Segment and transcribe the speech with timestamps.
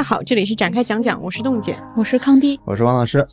[0.00, 3.26] 家好，这里是展开讲讲，我是冻姐，我是康迪，我是王老师。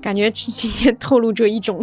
[0.00, 1.78] 感觉今天透露着一种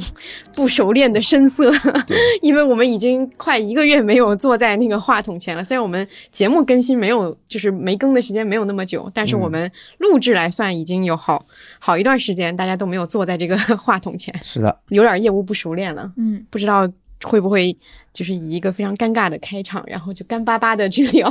[0.56, 1.72] 不熟练的声色，
[2.42, 5.64] 因为我们已经快一个月没有坐在那个话筒前了。
[5.64, 11.46] 虽然我们节目更新没有，就是没更的时间没有那么久，但是我们录制来算已经有好
[11.78, 14.34] 好一段时间，大家都没有坐在这个话筒前。
[14.44, 16.12] 是的，有点业务不熟练了。
[16.18, 16.90] 嗯，不知道
[17.22, 17.78] 会不会
[18.12, 21.30] 就是以一个非常尴尬的开场，然后就干巴巴的去聊，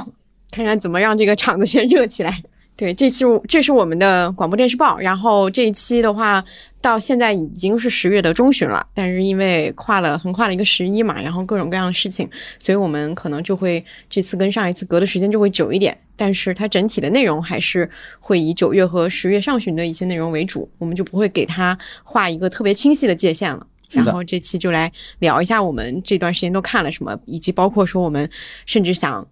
[0.53, 2.41] 看看怎么让这个场子先热起来。
[2.77, 6.45] 对，这期这是我们的广播电视报，然后这一期的话，
[6.83, 17.89] 到现在已经是十月的中旬了，但是因为跨了横跨了一个十一嘛，然后各种各样的事情，所以我们可能就会这次跟上一次隔的时间就会久一点，但是它整体的内容还是
[18.21, 23.67] 会以九月和十月上旬的一些内容为主，我们就不会给它画一个特别清晰的界限了。
[23.89, 28.29] 然后这期就来聊一下我们这段时间都看了什么，以及包括说我们
[28.67, 29.27] 甚至想。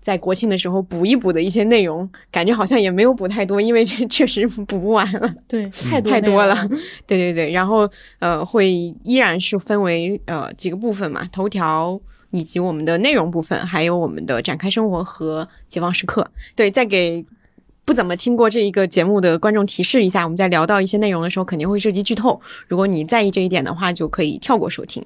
[0.00, 5.34] 在国庆的时候补一补的一些内容，感觉好像也没有补太多，因为 这确实补不完了。
[5.46, 6.56] 对，太多太多了。
[7.06, 8.70] 对对对，然后呃，会
[9.02, 16.30] 依然是分为呃几个部分嘛，头条以及我们的内容部分，还有我们的展开生活和解放时刻。
[16.54, 17.24] 对，再给
[17.84, 22.40] 不怎么听过这一个节目的观众提示一下，我们在聊到一些内容的时候，肯定会涉及剧透。
[22.66, 25.04] 如果你在意这一点的话，就可以跳过收听。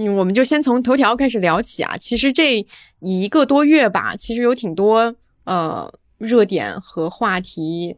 [0.00, 1.96] 嗯，我们就先从头条开始聊起啊。
[1.98, 2.64] 其实这
[3.00, 7.96] 一个多月吧，其实有挺多呃热点和话题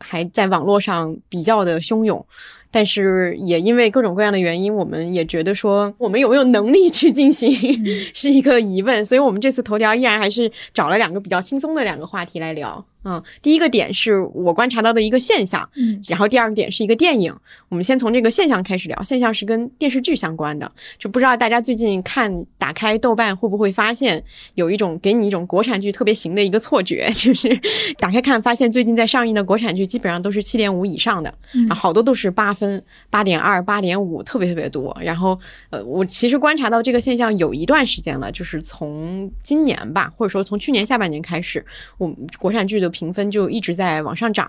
[0.00, 2.24] 还在网络上比较的汹涌，
[2.70, 7.52] 但是也因为各种各样的原因，我们也觉得说我们有没有能力去进行
[8.14, 12.82] 是一个疑问，所以我们这次头条依然还是找了两个比较轻松的两个话题来聊。
[13.04, 17.34] 嗯，第一个点是我观察到的一个现象，嗯，然后第二个点是一个电影。
[17.68, 24.22] 我们先从这个现象开始聊，现象是跟电视剧相关的，就不知道大家最近看打开豆瓣会不会发现
[24.54, 27.48] 有一种给你一种国产剧特别行的一个错觉， 就是
[27.98, 31.34] 打开看发现最近在上映的国产剧基本上都是七点五以上的，
[31.68, 34.96] 啊，好多都是八分、八点二、八点五，特别特别多。
[35.02, 35.36] 然后，
[35.70, 41.64] 呃，我其实观察到这个现象有一段时间了，就是从今年吧，或者说从去年下半年开始，
[41.98, 42.91] 我们国产剧的。
[42.92, 44.48] 评分就一直在往上涨，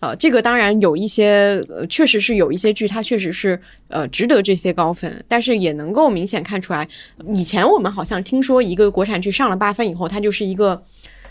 [0.00, 3.58] 呃，这个当然有一些，呃，确实是有一些剧，它确实是
[3.88, 6.86] 呃值得这些高分，但是也能够明显看出来，
[7.32, 10.82] 以前我们好像听说一个国产剧上了八分以后，它就是一个。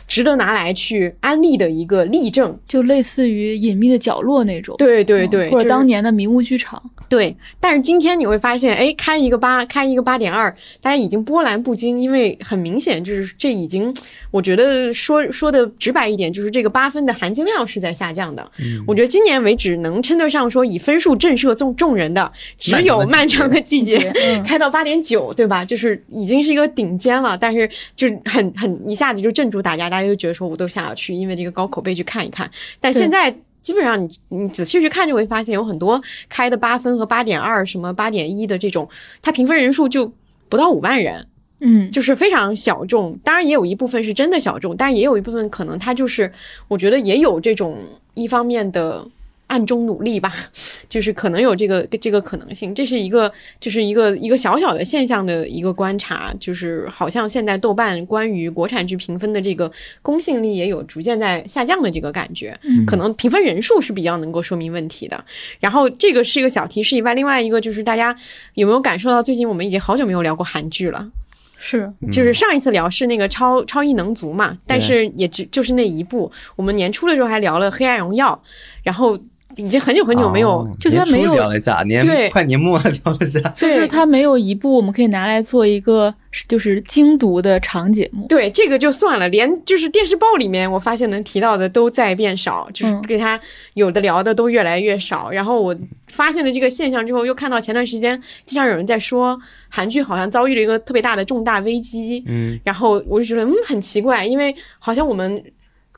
[0.08, 7.36] 值得拿来去安利的一个例证，就类似于《隐秘的角落》那种，对对对，或者当年的迷雾剧场，对。
[7.60, 10.50] 但是今天你会发现，哎，开一个八，开一个八点二，
[10.82, 13.94] 大家已经波澜不惊，因为很明显就是这已经，
[14.32, 18.52] 我觉得说说的直白一点，就是这个八分的含金量是在下降的。
[18.60, 23.98] 嗯我觉得今年为止能称得上说以分数震慑众众人的，只有《漫长的季节》
[24.46, 25.66] 开到八点九，对吧？
[25.66, 29.90] 就是已经是一个顶尖了，但是就是很很一下子就镇住大家。
[29.90, 32.50] 大家就觉得说，我都想要去，因为这个高口碑去看一看。
[32.80, 33.34] 但现在
[33.68, 38.88] 基本上，你你仔细去看，就会发现有很多开的八分和八点二、什么八点一的这种，
[39.22, 40.10] 它评分人数就
[40.48, 41.28] 不到五万人，
[41.60, 43.20] 嗯，就是非常小众。
[43.26, 46.32] 当然，也有一部分是真的小众，但也有一部分可能它就是，
[46.70, 47.78] 我觉得也有这种
[48.14, 49.06] 一方面的。
[49.48, 50.34] 暗中努力吧，
[50.88, 59.72] 就是可能有这个这个可能性，这是一个就是一个一个小小的现象的一个观察，就是好像现在豆瓣关于国产剧评分的这个
[60.02, 65.24] 公信力也有逐渐在下降的这个感觉，嗯可能评分人数是比较能够说明问题的。
[65.60, 68.16] 然后这个是一个小提示以外，另外一个就是大家
[68.56, 71.10] 有没有感受到最近我们已经好久没有聊过韩剧了。
[71.58, 76.30] 是，就是上一次聊是那个超超异能族嘛，但是也只就是那一部。
[76.56, 78.40] 我们年初的时候还聊了《黑暗荣耀》，
[78.84, 79.18] 然后。
[79.58, 86.14] 已经很久很久没有，就他没有聊了一下，年快年末了聊了一下，就是他没有一部我们可以拿来做一个
[86.48, 88.28] 就是精读的长节目。
[88.28, 93.40] 对，这个就算了，连就是电视报里面我发现能提到的都在变少，就是给他
[93.74, 95.30] 有的聊的都越来越少。
[95.30, 95.76] 然后我
[96.08, 99.38] 发现了这个现象之后，又看到前段时间经常有人在说
[99.70, 105.44] 韩剧好像遭遇了一个特别大的重大危机，嗯，然后我就觉得嗯很奇怪，因为好像我们。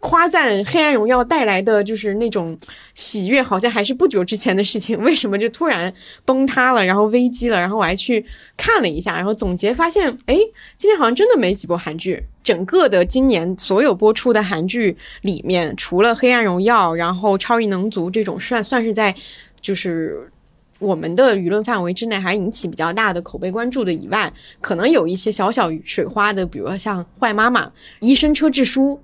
[0.02, 2.58] 夸赞《黑暗荣耀》带来的就是那种
[2.96, 4.98] 喜悦，好像还是不久之前的事情。
[5.04, 5.94] 为什么就突然
[6.24, 7.60] 崩塌了，然后危机了？
[7.60, 8.26] 然后我还去
[8.56, 10.38] 看了一下，然后总结发现，哎，
[10.78, 12.24] 今年好像真的没几部韩剧。
[12.42, 19.14] 整个的今年所有播出的韩剧里面，除了《黑暗荣耀》，然后《超异能族》这种算算是在
[19.60, 20.32] 就是
[20.80, 24.32] 我们的舆论范围之内还引起比较大的口碑关注的以外，
[24.62, 27.66] 可能有一些小小水花的，比如说像《坏妈妈》
[28.00, 28.98] 《医生车智书》。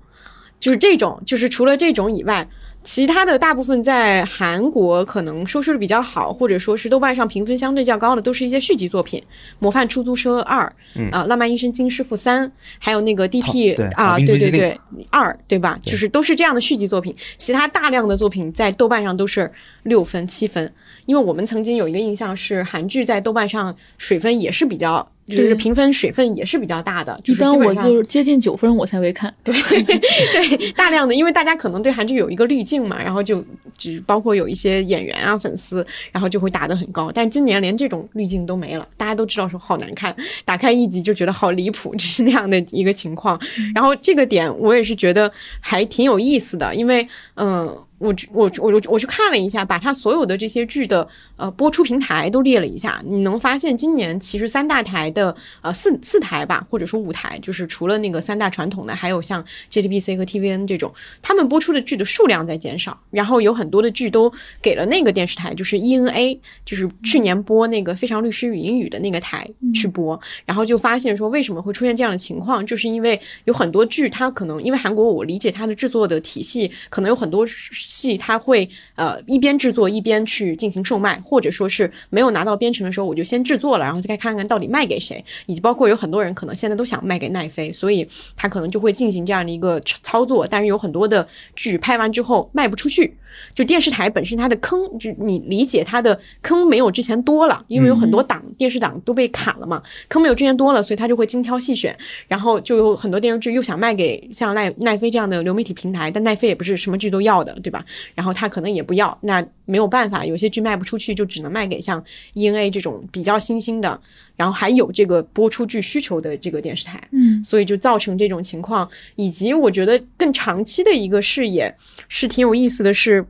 [0.58, 2.46] 就是这种，就是除了这种以外，
[2.82, 9.20] 其他的大部分在韩国可能收视率比较好，或者说是豆瓣上评分相对较高的，都是一些续集作品，
[9.58, 10.72] 《模范出租车二》
[11.10, 12.48] 啊，《浪漫医生金师傅三》，
[12.78, 13.74] 还有那个 D.P.
[13.96, 14.80] 啊，对对对，
[15.10, 15.78] 二对吧？
[15.82, 17.14] 就是都是这样的续集作品。
[17.36, 19.50] 其他大量的作品在豆瓣上都是
[19.82, 20.72] 六分、七分，
[21.06, 25.06] 因为我们曾经有一个印象是韩剧在豆瓣上水分也是比较。
[25.26, 29.32] 就是评分水分也是比较大的，一般我就是接近九分我才会看。
[29.42, 33.44] 对 对，大量的，因为大家可能对韩剧有一个滤镜嘛，然后就
[33.76, 37.10] 只包括有一些演员啊粉丝，然后就会打得很高。
[37.12, 40.14] 但今年连这种滤镜都没了，大家都知道说好难看，
[40.44, 43.40] 打开一集就觉得好离谱，就是那样的一个情况。
[43.74, 45.30] 然后这个点我也是觉得
[45.60, 47.76] 还挺有意思的，因为嗯。
[47.98, 51.06] 我我我我我去看了一下，把它所有的这些剧的
[51.36, 77.46] 呃播出平台都列了一下，你能发现今年其实三大台的呃四四台吧，或者说五台，就是除了那个三大传统的，还有像 JTBC 和 TVN 这种，他们播出的剧的数量在减少，然后有很多的剧都给了那个电视台，就是 ENA，就是去年播那个《非常律师与英语》的那个台去播，然后就发现说为什么会出现这样的情况，就是因为有很多剧它可能因为韩国我理解它的制作的体系可能有很多。
[77.86, 88.06] 戏他会呃一边制作一边去进行售卖，或者说是没有拿到编程的时候，我就先制作了，然后再看看到底卖给谁，以及包括有很多人可能现在都想卖给奈飞，所以
[88.36, 90.46] 他可能就会进行这样的一个操作。
[90.46, 93.16] 但是有很多的剧拍完之后卖不出去。
[93.54, 101.94] 就电视台本身它的坑，就你理解它的坑没有之前多了，因为有很多档电视档都被砍了嘛，坑没有之前多了，所以他就会精挑细选，
[102.28, 107.75] 然后就有很多电视剧又想卖给像奈奈飞这样的流媒体平台，但奈飞也不是什么剧都要的，对吧？
[108.14, 112.02] 然后他可能也不要，那没有办法，有些剧卖不出去，就只能卖给像
[112.34, 114.00] E N A 这种比较新兴的，
[114.36, 121.74] 然后还有这个播出剧需求的这个电视台，嗯，所以就造成这种情况，以及我觉得更长期的一个视野
[122.08, 123.26] 是挺有意思的是。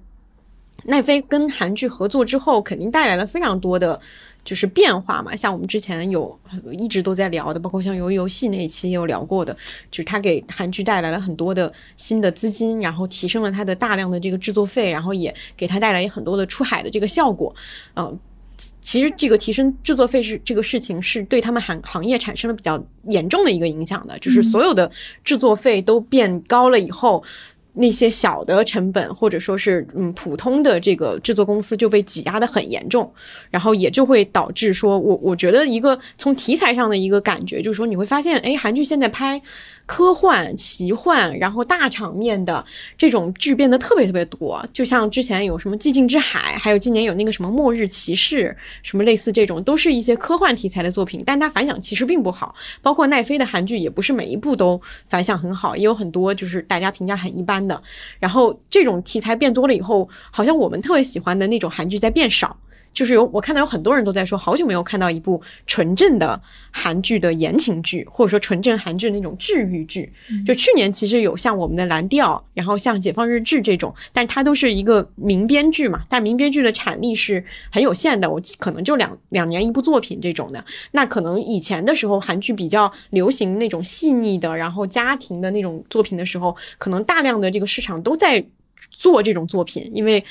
[0.88, 4.00] 奈飞跟韩剧合作之后，肯定带来了非常多的，
[4.46, 5.37] 就是变化嘛。
[5.37, 6.38] 像我们之前有
[6.72, 9.52] 一直都在聊的，包括像《鱿鱼游戏》那一期也有聊过的，
[9.90, 17.54] 就是它给韩剧带来了很多的新的资金，然后提升了它的大量的这个制作费，然后也给它带来很多的出海的这个效果。
[17.96, 18.19] 嗯，
[18.81, 24.90] 其实这个提升制作费是这个事情是对他们行行业产生了比较严重的一个影响的，就是所有的
[25.25, 27.22] 制作费都变高了以后。
[27.76, 33.12] 那些小的成本，或者说是嗯普通的这个制作公司就被挤压的很严重，
[33.50, 39.40] 然后也就会导致说，我我觉得一个从题材上的一个感觉，就是说你会发现，哎，韩剧现在拍。
[39.87, 42.65] 科幻、奇幻，然后大场面的
[42.99, 52.55] 这种剧变得特别特别多，就像之前有什么《寂静之海》，还有今年有那个什么《末日骑士》，什么类似这种，都是一些科幻题材的作品，但它反响其实并不好。
[52.83, 57.81] 包括奈飞的韩剧，也不是每一部都反响很好，也有很多就是大家评价很一般的。
[58.19, 62.56] 然后这种题材变多了以后，好像我们特别喜欢的那种韩剧在变少。
[62.96, 66.40] 就是有我看到有很多人都在说，好久没有看到一部纯正的
[66.70, 70.10] 韩剧的言情剧，或者说纯正韩剧那种治愈剧。
[70.46, 80.64] 就去年其实有像我们的蓝调，然后像解放日志这种，但它都是一个民编剧嘛，但民编剧的产力是很有限的，我可能就两两年一部作品这种的。
[80.93, 88.43] 那可能以前的时候，韩剧比较流行那种细腻的，然后家庭的那种作品的时候，可能大量的这个市场都在
[88.88, 90.25] 做这种作品，因为。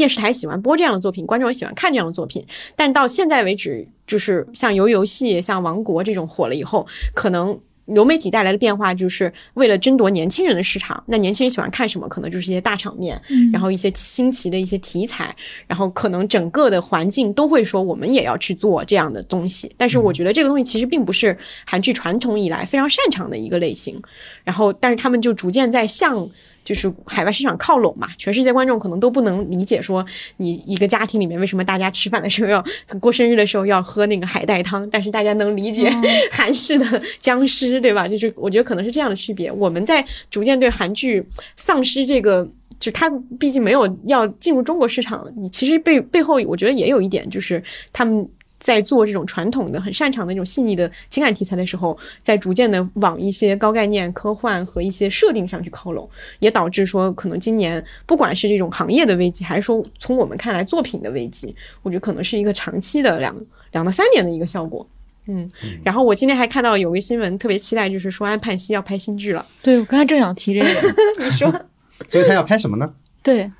[0.00, 2.42] 电视台喜欢播这样的作品，观众也喜欢看这样的作品。
[2.74, 11.04] 但到现在为止，就是像《游游戏》、像《王国》这种火了以后，可能流媒体带来的变化，就是为了争夺年轻人的市场。
[11.06, 12.08] 那年轻人喜欢看什么？
[12.08, 13.20] 可能就是一些大场面，
[13.52, 15.36] 然后一些新奇的一些题材，
[15.66, 19.70] 然后可能整个的环境都会说我们也要去做这样的东西。
[19.76, 21.36] 但是我觉得这个东西其实并不是
[21.66, 24.00] 韩剧传统以来非常擅长的一个类型。
[24.44, 26.26] 然后，但是他们就逐渐在向。
[26.70, 32.64] 就是海外市场靠拢嘛，全世界观众可能都不能理解，说你一个家庭里面为什么大家吃饭的时候要
[33.00, 35.90] 过生日的时候要喝那个海带汤，但是大家能理解
[36.30, 38.06] 韩式的僵尸，对吧？
[38.06, 39.50] 就是我觉得可能是这样的区别。
[39.50, 41.20] 我们在逐渐对韩剧
[41.56, 42.48] 丧失这个，
[42.78, 47.60] 就它毕竟没有要进入中国市场，你其实背背后我觉得也有一点，就是
[47.92, 48.28] 他们。
[48.60, 63.34] 在做这种传统的、很擅长的那种细腻的情感题材的时候，在逐渐的往一些高概念、科幻和一些设定上去靠拢，也导致说，可能今年不管是这种行业的危机，还是说从我们看来作品的危机，我觉得可能是一个长期的两
[63.72, 64.86] 两到三年的一个效果。
[65.26, 65.50] 嗯，
[65.82, 69.46] 然后我今天还看到有个新闻，特别期待，就是说安盼西要拍新剧了。
[69.62, 71.50] 对，我刚才正想提这个， 你说，
[72.08, 72.92] 所以他要拍什么呢？
[73.22, 73.50] 对。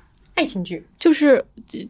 [0.41, 1.43] 爱情剧就是，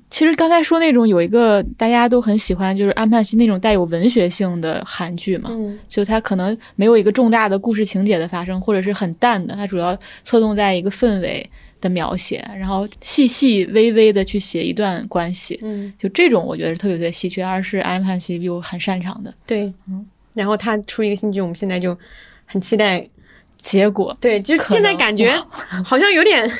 [0.10, 19.34] 其实刚才说那种有一个大家都很喜欢，就是安盼希那种带有文学性的韩剧嘛，嗯就它可能没有一个重大的故事情节的发生，或者是很淡的，它主要侧重在一个氛围，的描写，然后细细微微的去写一段关系，嗯，就这种我觉得是特别特别稀缺，而是安盼西又很擅长的。
[19.48, 21.98] 对，嗯，然后他出一个新剧，我们现在就
[22.46, 23.08] 很期待
[23.64, 24.16] 结果。
[24.20, 25.32] 对，就现在感觉
[25.86, 26.52] 好像有点。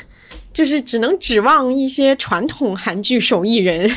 [0.52, 3.90] 就是只能指望一些传统韩剧手艺人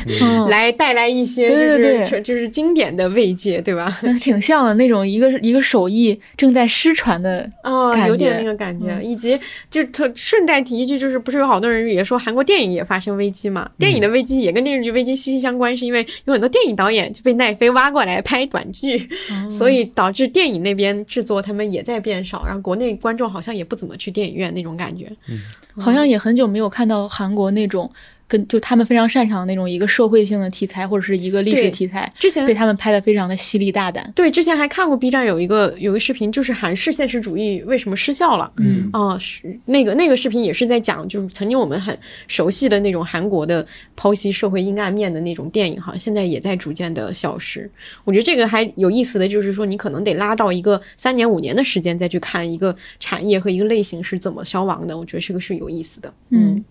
[0.48, 3.98] 来带来一些，就是就是经典的慰藉，对吧？
[4.20, 9.00] 挺像的那种一个一个手艺正在失传的哦，有点那个感觉。
[9.02, 9.38] 以及
[9.70, 13.68] 就特顺带提一句，就是不是有好多人也说韩国电影也发生危机嘛？
[13.78, 19.08] 电影的危机也跟电视剧危机息息相关，是因为有很多电影导演就被奈飞挖过来拍短剧，
[19.50, 25.10] 所以导致电影那边制作他们也在变少，然后国内观众好像也不怎么去电影院那种感觉。
[25.28, 25.38] 嗯。
[25.78, 27.90] 好像也很久没有看到韩国那种。
[28.28, 34.10] 跟就他们非常擅长的那种一个社会性的题材或者是一个历史题材，之前被他们拍的非常的犀利大胆。
[34.14, 38.52] 对，之前还看过 B 站有一个有一个视频，就是韩式现实主义为什么失效了。
[38.56, 43.66] 嗯啊，是那个那个视频也是在讲，就是曾经我们很熟悉的那种韩国的
[43.96, 47.70] 剖析社会阴暗面的那种电影，哈，现在也在逐渐的消失。
[48.04, 54.98] 我觉得这个还有意思的就是说，你可能得拉到一个三年五年的时间再去看一个产业和一个类型是怎么消亡的。
[54.98, 56.12] 我觉得这个是有意思的。
[56.30, 56.64] 嗯。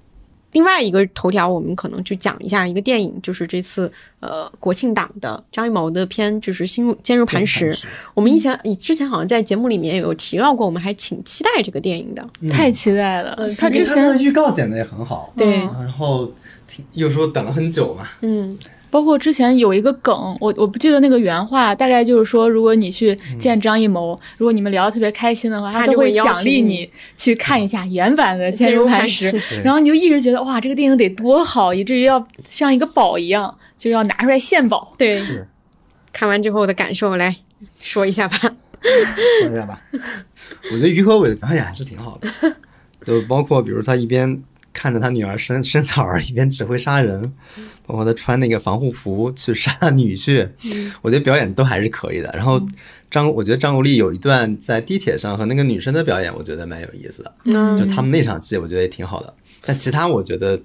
[0.56, 7.74] 另外一个头条，我们可能就讲一下一个电影，就是这次呃国庆档的张艺谋的片，就是《心入坚如磐石》。
[8.14, 13.38] 我们以前以之前好像在节目里面有提到过，我们还挺期待这个电影的，太期待了。
[13.56, 16.32] 他之前的预告剪的也很好，对，然后
[16.94, 18.58] 又说等了很久嘛，嗯。
[18.96, 34.96] 包括之前有一个梗，我我不记得那个原话，大概就是说，如果你去见张艺谋，如果你们聊得特别开心的话，他都会奖励你去看一下原版的《坚如磐石》，然后你就一直觉得哇，这个电影得多好，以至于要像一个宝一样，就要拿出来献宝。
[34.98, 35.22] 对，
[36.14, 37.36] 看完之后的感受来
[37.82, 38.38] 说一下吧。
[38.40, 39.82] 说一下吧，
[40.72, 42.30] 我觉得于和伟的表演还是挺好的，
[43.02, 47.34] 就包括比如他一边看着他女儿生生小儿，一边指挥杀人。
[47.86, 50.50] 包括他穿那个防护服去杀女婿，
[51.02, 52.32] 我觉得表演都还是可以的。
[52.34, 52.62] 然后
[53.12, 57.32] 张，我觉得张国立有一段在地铁上和那个女生的表演，我觉得蛮有意思的。
[57.46, 59.34] 嗯，就他们那场戏，我觉得也挺好的。
[59.62, 60.58] 但其他我觉得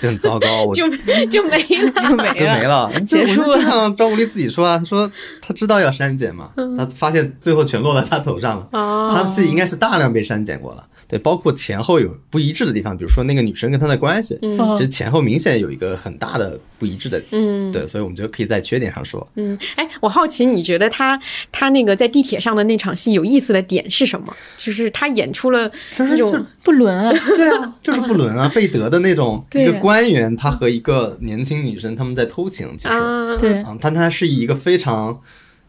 [0.00, 0.88] 就很糟糕，就
[1.30, 3.00] 就没了，就没了，就没了。
[3.00, 3.56] 结束了。
[3.56, 5.10] 就像张国立自己说啊，他说
[5.42, 8.68] 他知道要删减嘛，他发现最后全落在他头上了。
[8.72, 10.86] 他戏应该是大量被删减过了。
[11.08, 14.38] 对，包括前后有不一致的地方，比如说那个女生跟他的关系，
[14.74, 21.16] 其实前后明显有一个很大的不一致的，嗯，对，所以我们觉得可以在缺点上说，嗯，哎，我好奇你觉得他
[21.52, 24.36] 他那个在地铁上的那场戏有意思的点是什么？
[24.56, 35.20] 就是他演出了那种不伦啊，对啊，就是不伦啊，贝德的那种一个官员，他和一个年轻女生他们在偷情，其实对，但他是以一个非常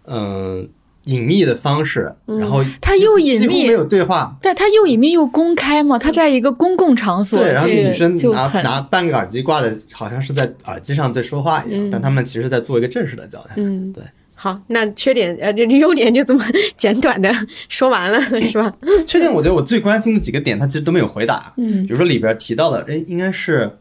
[0.05, 0.67] 嗯。
[1.07, 5.97] 隐秘的方式，然后他又隐秘，没有对话，但他又隐秘又公开嘛？
[5.97, 13.55] 他在一个公共场所，对，然后女生拿拿半个耳机挂的，好像是在耳机上在说话一样，但他们其实在做一个正式的交谈。
[13.57, 14.03] 嗯，对。
[14.39, 16.43] 好，那缺点呃，这优点就这么
[16.77, 17.33] 简短的
[17.69, 18.71] 说完了， 是吧？
[19.05, 21.51] 缺点，我觉得我最关心的几个点，他其实都没有回答。
[21.57, 23.71] 嗯，比如说里边提到的，哎，应该是。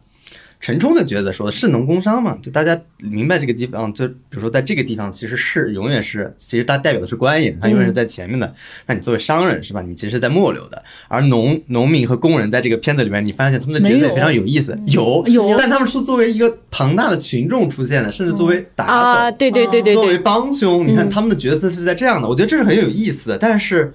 [0.59, 2.37] 陈冲的角色说的是农工商嘛？
[2.43, 8.53] 就大家明白这个地方，就比如说在这个地方，其实是永远是，其实它代表的是官员，他永远是在前面的。
[8.87, 9.83] 那你作为商人是吧？
[9.83, 10.83] 你其实是在末流的。
[11.09, 23.95] 而农农民和工人在这个片子里面，你发现他们的角色也非常有意思，有有，但他们是作为一个庞大的群众出现的，甚至作为打手，啊，对对对对，作为帮凶，你看他们的角色是在这样的，我觉得这是很有意思的，但是。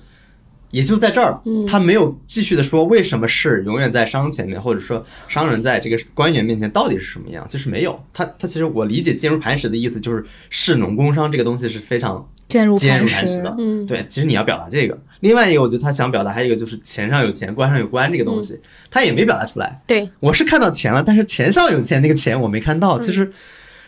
[0.72, 8.26] 也就在这儿了，他没有继续的说为什么是永远在商前面，或者说商人在这个官员面前到底是什么样，就是没有他。
[8.40, 13.54] 他其实我理解坚如磐石的意思就是士农工商这个东西是非常坚如坚如磐石的。
[13.60, 14.98] 嗯，对，其实你要表达这个。
[15.20, 18.60] 另外一个，我觉得他想表达还有一个就是钱上有钱，官上有官这个东西，
[18.90, 19.82] 他也没表达出来。
[19.86, 23.32] 对，我是看到钱了，但是钱上有钱那个钱我没看到，其实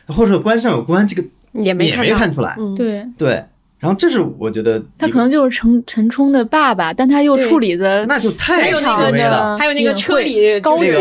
[0.08, 1.24] 或者说官上有官这个
[1.54, 2.56] 也没也没看出来。
[2.76, 3.44] 对对。
[3.84, 10.94] 然后这是我觉得他可能就是陈陈冲的爸爸，但他又处理的那就太有那个还有那个车里高进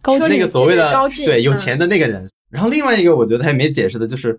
[0.00, 2.24] 高进那个所谓的高进对有钱的那个人。
[2.48, 4.38] 然后另外一个我觉得他也没解释的就是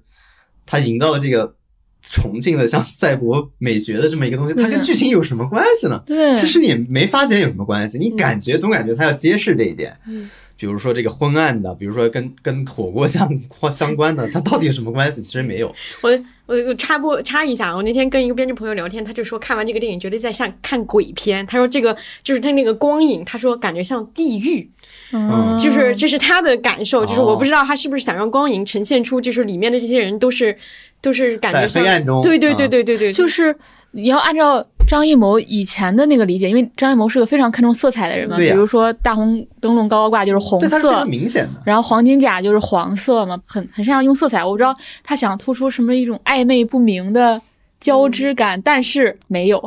[0.65, 1.53] 他营造的这个
[2.01, 6.01] 重庆的像赛博美学的这么一个东西，它跟剧情有什么关系呢？
[6.05, 9.93] 对，其实你没发觉有什么关系，你感觉总感觉他要揭示这一点。
[10.07, 10.29] 嗯。
[10.59, 13.27] 比如说这个昏暗的，比如说跟跟火锅相
[13.71, 15.21] 相关的，它 到底有什么关系？
[15.21, 15.73] 其实没有。
[16.01, 16.11] 我
[16.45, 21.45] 我我插播插一下，我那天跟一个编剧朋友聊天，他就说看完这个电影觉得在像看鬼片。
[21.47, 24.69] 他说这个就是他那个光影，他说感觉像地狱，
[25.13, 27.05] 嗯，就是这是他的感受。
[27.05, 30.53] 就是我不知道他是不是想让光影呈现出，就是里面的这些人都是
[30.99, 33.55] 都是感觉在黑暗中，对对对对对对，就是
[33.91, 41.61] 你要按照张艺谋以前的那个理解，因为张艺谋是个非常看重色彩的人嘛，比如说大红灯笼高高挂就是红色，明显的。
[41.65, 44.43] 然后黄金甲就是黄色嘛，很很擅长用色彩。
[44.43, 47.41] 我不知道他想突出什么一种暧昧不明的
[47.79, 49.59] 交织感，但是没有。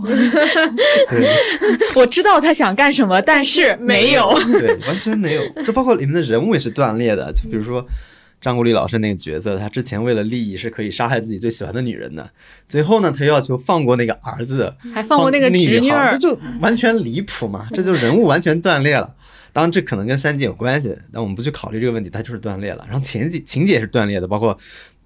[1.95, 4.33] 我知道他想干什么，但是没有。
[4.53, 5.43] 对，完全没有。
[5.65, 7.85] 这包括里面的人物也是断裂的，就比如说。
[8.43, 12.29] 张国立老师那个角色，他之前为了利益是可以杀害自己最喜欢的女人的，
[12.69, 17.69] 最后呢，他要求放过那个儿子，还放过那个侄女，这就完全离谱嘛！
[17.73, 19.15] 这就人物完全断裂了。
[19.53, 22.85] 当然，这可能跟山姐有关系，但我们不去考虑这个问题，它就是断裂了。
[22.89, 24.59] 然后情节情节也是断裂的，包括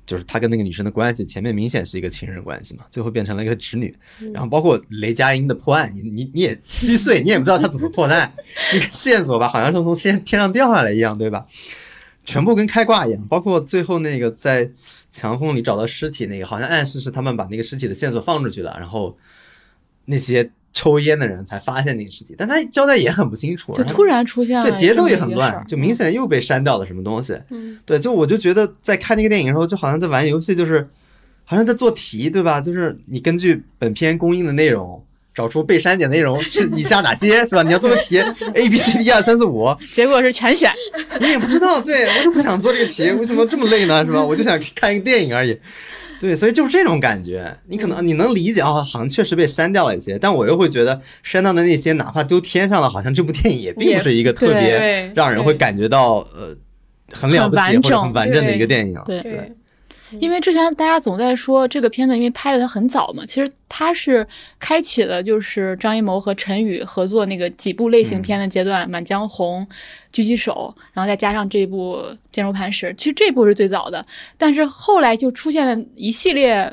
[0.06, 3.94] 就是他跟那个女生的关系，前面明显是一个情人关系嘛，最后变成了一个侄女。
[4.32, 8.32] 然后包括雷佳音的破案，你你你也稀碎，你也不知道他怎么破案，
[8.72, 11.44] 那个线索吧，好像是从天天上掉下来一样，对吧？
[12.26, 14.68] 全部跟开挂一样，包括最后那个在
[15.10, 19.16] 墙缝里找到尸体那个，好像暗示是他们把那个尸体的线索放出去了，然后
[20.04, 27.40] 那些抽烟的人才发现那个尸体，但他交代也很不清楚，就突然出现了，对节奏也很乱，就明显又被删掉了什么东西。
[27.50, 30.86] 嗯，对，就我就觉得在看这个电影的时候，就好像在玩游戏，就是
[31.44, 32.60] 好像在做题，对吧？
[32.60, 35.02] 就是你根据本片公映的内容。
[35.36, 37.62] 找出被删减内容是 以下哪些，是吧？
[37.62, 38.18] 你要做个题，
[38.54, 40.72] A B C D 一二三四五，结果是全选。
[41.20, 44.02] 你也不知道，对我就不想做这个题，为什么这么累呢？
[44.04, 44.20] 是吧？
[44.24, 45.58] 我就想看一个电影而已。
[46.18, 47.54] 对，所以就是这种感觉。
[47.66, 56.56] 你可能你能理解啊，好像确实被删掉了一些，但我又会觉得删掉的那些，哪怕丢天上了，好像这部电影也并不是一个特别让人会感觉到呃
[57.12, 58.98] 很了不起或者很完整的一个电影。
[59.04, 59.52] 对。
[60.18, 64.26] 因为之前大家总在说这个片子，因为拍的它很早嘛，其实它是
[64.58, 69.66] 开启了就是张艺谋和陈宇合作那个几部类型片的阶段，《满江红》
[70.16, 71.96] 《狙击手》，然后再加上这部
[72.32, 74.04] 《坚如磐石》，其实这部是最早的，
[74.38, 76.72] 但是后来就出现了一系列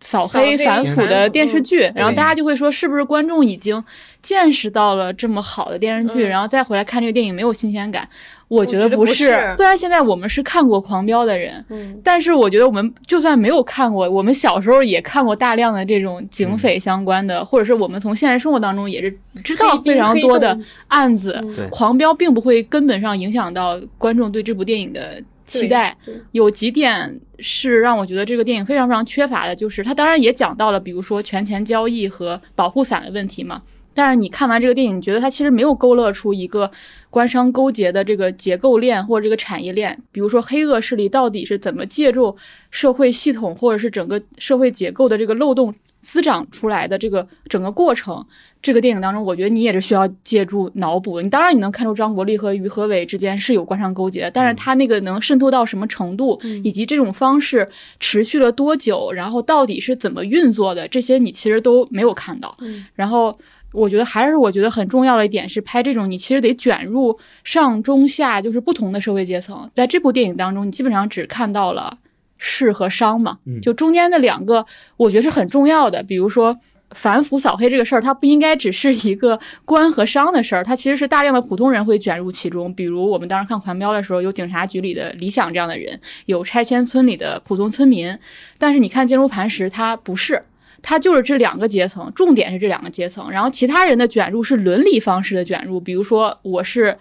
[0.00, 3.82] 扫黑反腐的电视剧，然后大家就会说，是不是观众已经
[4.22, 8.08] 见识到了这么好的电视剧，然后再回来看这个电影没有新鲜感？
[8.54, 20.56] 我觉得不是，虽然现在我们是看过《狂飙》的人，嗯，但是我觉得我们就算没有看过，我们小时候也看过大量的这种警匪相关的，或者是我们从现实生活当中也是知道非常多的
[20.88, 21.32] 案子。
[21.56, 25.96] 对，《狂飙》并不会根本上影响到观众对这部电影的期待。
[26.32, 33.62] 有几点是让我觉得这个电影非常非常缺乏的，就是它当然也讲到了，比如说权钱交易和保护伞的问题嘛。
[33.94, 36.70] 但是你看完这个电影，你觉得它其实没有勾勒出一个
[37.10, 42.36] 官商勾结的这个结构链或者这个产业链，比如说黑恶势力到底是怎么借助
[42.70, 48.24] 社会系统或者是整个社会结构的这个漏洞滋长出来的这个整个过程。
[48.60, 51.20] 这个电影当中，我觉得你也是需要借助脑补。
[51.20, 57.68] 你当然你能看出张国立和于和伟之间是有官商勾结，但是他那个能渗透到什么程度，以及这种方式
[58.00, 62.56] 持续了多久，然后到底是怎么运作的，这些你其实都没有看到。
[62.94, 63.38] 然后。
[63.74, 69.68] 我觉得还是我觉得很重要的一点是拍这种，你其实得卷入上中下，就是不同的社会阶层。
[69.74, 71.98] 在这部电影当中，你基本上只看到了
[72.38, 74.64] 士和商嘛，就中间的两个，
[74.96, 76.02] 我觉得是很重要的。
[76.02, 76.56] 比如说
[76.90, 82.72] 反腐扫黑这个事儿，它不应该只是一个官和商的事儿，它其实是大量的普通人会卷入其中。
[82.74, 88.16] 比如我们当时看《狂飙》的时候，有警察局里的李想这样的人，有拆迁村里的普通村民，
[88.58, 90.40] 但是你看《坚如磐石》，它不是。
[90.86, 96.94] 他就是这两个阶层，重点是这两个阶层，然后其他人的卷入是伦理方式的卷入，比如说我是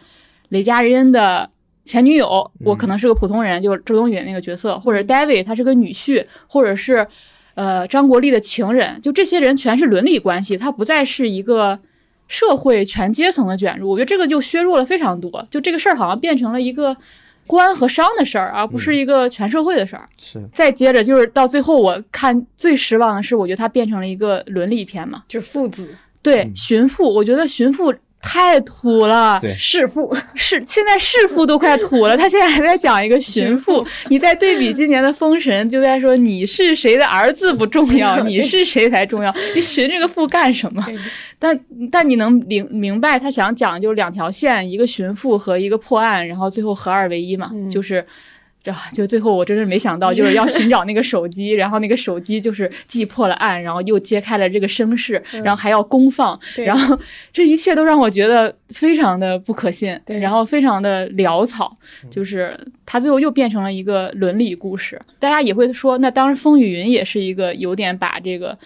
[0.50, 1.50] 雷佳音的
[1.84, 7.06] 前女友，我可能是个普通人，就周冬雨那个角色，或者 David 他是个女婿，或者是
[7.56, 11.78] 呃张国立的情人，就这些人全是伦理关系，他不再是一个
[12.30, 16.96] 社会全阶层的卷入，我觉得这个就削弱了非常多，就这个事儿好像变成了一个。
[17.48, 20.06] 官和商的事儿，而不是一个全社会的事儿。
[20.18, 27.94] 是，再接着就是到最后，我看最失望的是，我觉得它变成了一个伦理片嘛，就是父子对寻父，我觉得寻父。
[28.24, 33.86] 太土了，对，弑父是现在弑父都快土了，他现在还在讲一个寻父。
[34.08, 39.36] 你在对比今年的封神，就在说你是谁的儿子不重要， 你是谁才重要。
[39.54, 40.82] 你寻这个父干什么？
[41.38, 41.60] 但
[41.92, 48.04] 但你能明明白他想讲就是两条线，一个寻父和一个破案，然后最后合二为一嘛，就是。
[48.64, 56.98] 这就最后我真是没想到，就是要寻找那个手机，然后那个手机就是既破了案，然后又揭开了这个声势，然后还要公放，然后
[57.34, 61.76] 这一切都让我觉得非常的不可信，对然后非常的潦草，
[62.10, 64.98] 就是他最后又变成了一个伦理故事。
[65.20, 68.58] 大家也会说，那当然风雨云也是一个有点把这个。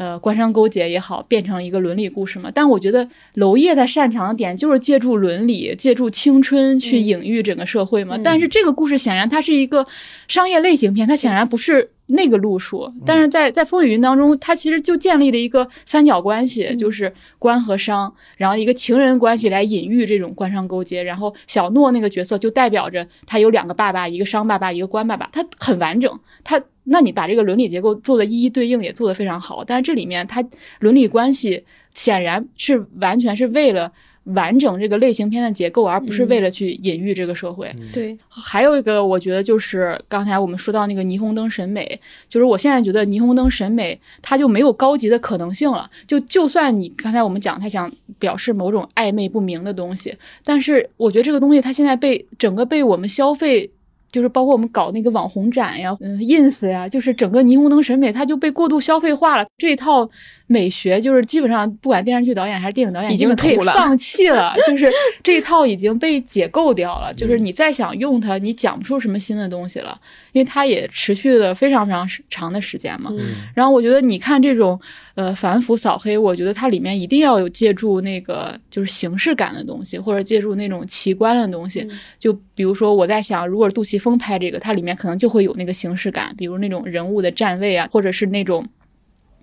[0.00, 2.50] 呃，官商勾结也好，变成一个伦理故事嘛。
[2.54, 8.16] 但我觉得娄烨他擅长的点就是借助伦理、借助青春去隐喻整个社会嘛。
[8.24, 9.86] 但是这个故事显然它是一个
[10.26, 12.90] 商业类型片，它显然不是那个路数。
[13.04, 21.02] 但是在在风雨云当中，它其实就建立了一个三角关系，就是官和商，然后一个情人关系来隐喻这种官商勾结。
[21.02, 26.18] 然后小诺那个角色就代表着他有两个爸爸，一个商爸爸，一个官爸爸，他很完整。
[26.42, 26.58] 他
[26.90, 29.64] 那你把这个伦理结构做的一一对应，也做得非常好。
[29.64, 30.44] 但是这里面它
[30.80, 33.90] 伦理关系显然是完全是为了。
[34.34, 37.74] 完整这个类型片的结构，而不是为了去隐喻这个社会。
[37.90, 41.98] 对，还有一个，我觉得就是刚才我们说到那个霓虹灯审美，
[42.28, 45.90] 就是我现在觉得霓虹灯审美它就没有高级的可能性了。
[46.06, 53.70] 就就算你刚才我们讲，他想表示某种暧昧不明的东西，但是我觉得这个东西它现在被整个被我们消费。
[54.12, 59.46] 就是包括我们搞那个网红展呀，嗯，ins 呀，就是整个霓虹灯审美，它就被过度消费化了。
[59.58, 60.08] 这一套
[60.52, 64.52] 美学，就是基本上不管电视剧导演还是电影导演，已经可以了，放弃了。
[64.66, 64.90] 就是
[65.22, 67.14] 这一套已经被解构掉了。
[67.14, 69.96] 就是你再想用它，你讲不出什么新的东西了，
[70.32, 73.12] 因为它也持续了非常非常长的时间嘛。
[73.54, 74.80] 然后我觉得你看这种。
[75.16, 81.86] 呃，反腐扫黑，我觉得它里面一定要有借助那个就是形式感的东西，或者借助那种奇观的东西。
[82.18, 88.64] 就比如说，我在想，如果杜琪峰拍这个，它里面可能就会有那个形式感，比如那种人物的站位啊，或者是那种，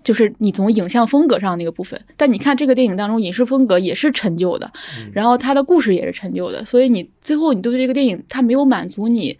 [0.02, 2.00] 就是你从影像风格上那个部分。
[2.16, 4.70] 但你看这个电影当中，影视风格也是陈旧的，
[5.12, 9.38] 然后它的故事也是陈旧的，所以你最后你对这个电影它没有满足你。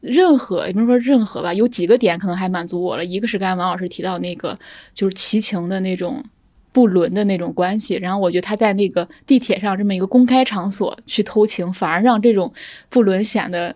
[0.00, 3.04] 任何也不能说任何吧，有几个点可能还满足我了。
[3.04, 4.58] 一个是刚才王老师提到那个，
[4.94, 6.24] 就是齐情的那种
[6.72, 7.96] 不伦的那种关系。
[7.96, 12.50] 然后我觉得他在那个地铁上这么一个公开场所去偷情，反而让这种
[12.88, 13.74] 不伦显得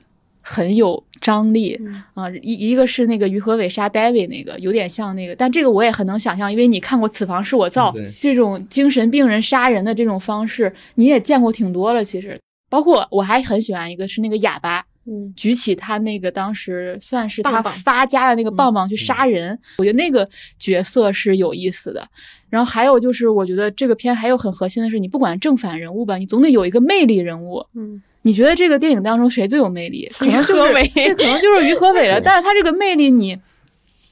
[0.51, 1.79] 很有张力
[2.15, 2.31] 啊。
[2.43, 12.03] 一一个是那个于和伟杀 David 那个，有点像那个，但这个我也很能想象，因为你看过《此房是我造》这种精神病人杀人的这种方式，你也见过挺多了。
[12.03, 12.39] 其实，
[12.71, 14.85] 包括我还很喜欢一个是那个哑巴。
[15.11, 22.07] 嗯举起他那个当时算是他发家的那个棒棒去杀人，我觉得那个角色是有意思的。
[22.51, 27.65] 然后还有就是，我觉得这个片还有很核心的是，你不管正反人物吧，你总得有一个魅力人物。
[27.75, 30.11] 嗯，你觉得这个电影当中谁最有魅力？
[30.19, 32.21] 可能就是对，可能就是于和伟了。
[32.21, 33.39] 但是他这个魅力，你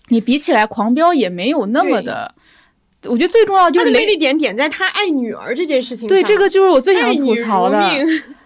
[0.09, 2.35] 你比起来，狂飙也没有那么的。
[3.05, 6.16] 我觉得最重要就是魅力点点在他爱女儿这件事情上。
[6.16, 7.79] 对，这个就是我最想吐槽的。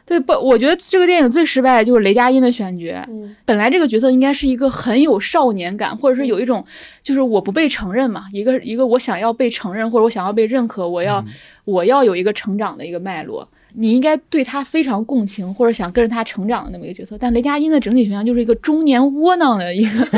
[0.04, 0.32] 对不？
[0.32, 3.00] 我觉得这个电影最失败的就是雷佳音的选角。
[3.08, 6.66] 嗯，本来这个角色应该是一个很有少年感，或者是有一种
[7.00, 11.24] 就是我不被承认嘛，一个一个我想要被承认，或者我想要被认可，我要
[11.64, 13.48] 我要有一个成长的一个脉络。
[13.74, 17.16] 你应该对他非常共情，或者想跟着他成长的那么一个角色。
[17.18, 20.08] 但雷佳音的整体形象就是一个中年窝囊的一个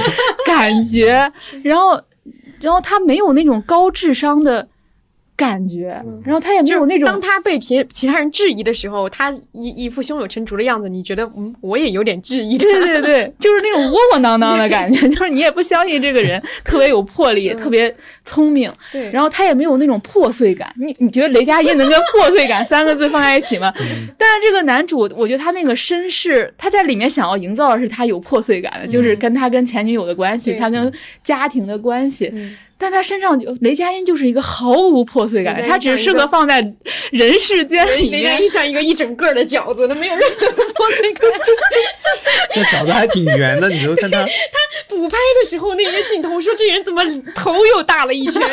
[0.46, 1.30] 感觉，
[1.62, 2.00] 然后
[2.60, 4.68] 然后他没有那种高智商的。
[5.36, 12.56] 感觉，然后他也没有那种，当他被别其他人质疑的时候，他一一副胸有成竹的样子，你觉得，嗯，我也有点质疑。
[12.58, 17.92] 对对对， 就是那种窝窝囊囊的感觉， 就是你也不相信这个人特别有魄力，特别
[18.24, 18.72] 聪明。
[18.92, 20.72] 对，然后他也没有那种破碎感。
[20.76, 23.72] 你你觉得雷佳音能跟破碎感三个字放在一起吗？
[24.16, 30.92] 但是这个男主，我觉得他那个身世，他在里面想要营造的是他有破碎感的，就是跟他跟前女友的关系，他跟
[31.24, 32.32] 家庭的关系。
[32.82, 36.60] 但他身上就雷佳音就是一个毫无破碎感，他只适合放在
[37.12, 38.24] 人世间里面。
[38.24, 41.30] 雷佳音像一个一整个的饺子，他没有任何破碎感。
[42.56, 44.26] 那饺子还挺圆的，你就看他。
[44.26, 47.00] 他补拍的时候那些镜头，说这人怎么
[47.36, 48.42] 头又大了一圈？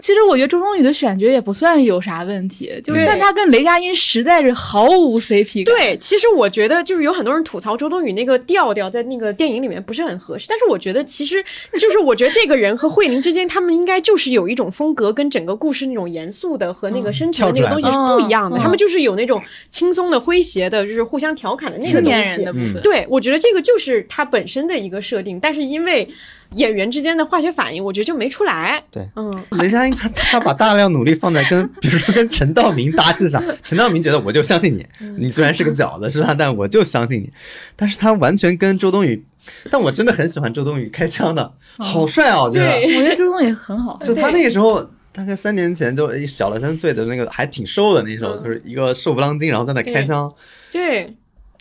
[0.00, 5.76] 其实我觉得周冬雨的选角也不算有啥问题，就是但他跟雷佳音实在是毫无 CP 感。
[5.76, 11.44] 对，其实我觉得就是有很多人吐槽周冬雨那个调调在那个电影里面不是很合适，但是我觉得其实
[11.78, 12.05] 就是。
[12.06, 18.56] 我觉得这个人和慧玲之间，他们应该就是有一种风格，跟整个故事那种严肃的和那个深沉的那个东西是不一样的。
[18.58, 22.46] 他们就是有那种轻松的、诙谐的，就是互相调侃的那个东西。
[22.80, 26.08] 对，我觉得这个就是他本身的一个设定，但是因为
[26.54, 28.80] 演员之间的化学反应，我觉得就没出来。
[28.92, 34.86] 对，嗯，雷佳音他他把大量努力放在跟，比如说跟陈道明搭戏上，陈道明觉得我就相信你，
[35.18, 36.32] 你虽然是个饺子是吧？
[36.38, 37.32] 但我就相信你，
[37.74, 39.24] 但是他完全跟周冬雨。
[39.70, 42.42] 但我真的很喜欢周冬雨开枪的，好帅啊！
[42.42, 43.98] 我觉得，我觉得周冬雨很好。
[44.04, 44.82] 就他那个时候，
[45.12, 50.30] 大概三年前，就小了三岁的那个，还挺瘦的那时候，就是一个瘦不拉几，然后在那开枪。
[50.70, 51.16] 对，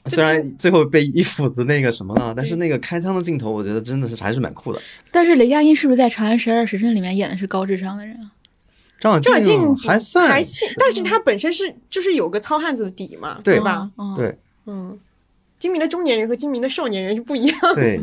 [0.07, 4.81] 虽然最后被一斧子那个什么了，但是那个开枪的镜头，我觉得真的是还是蛮酷的。
[5.11, 8.31] 但是雷佳音是不是在《长安十二时辰》里面演的是高智商的人啊？
[8.99, 13.89] 张小静还算还行，但是他本身是就是有个糙汉子的底嘛，对吧？
[14.17, 14.97] 对，嗯。
[15.65, 17.59] 精明的中年人和精明的少年人是不一样。
[17.73, 17.99] 对，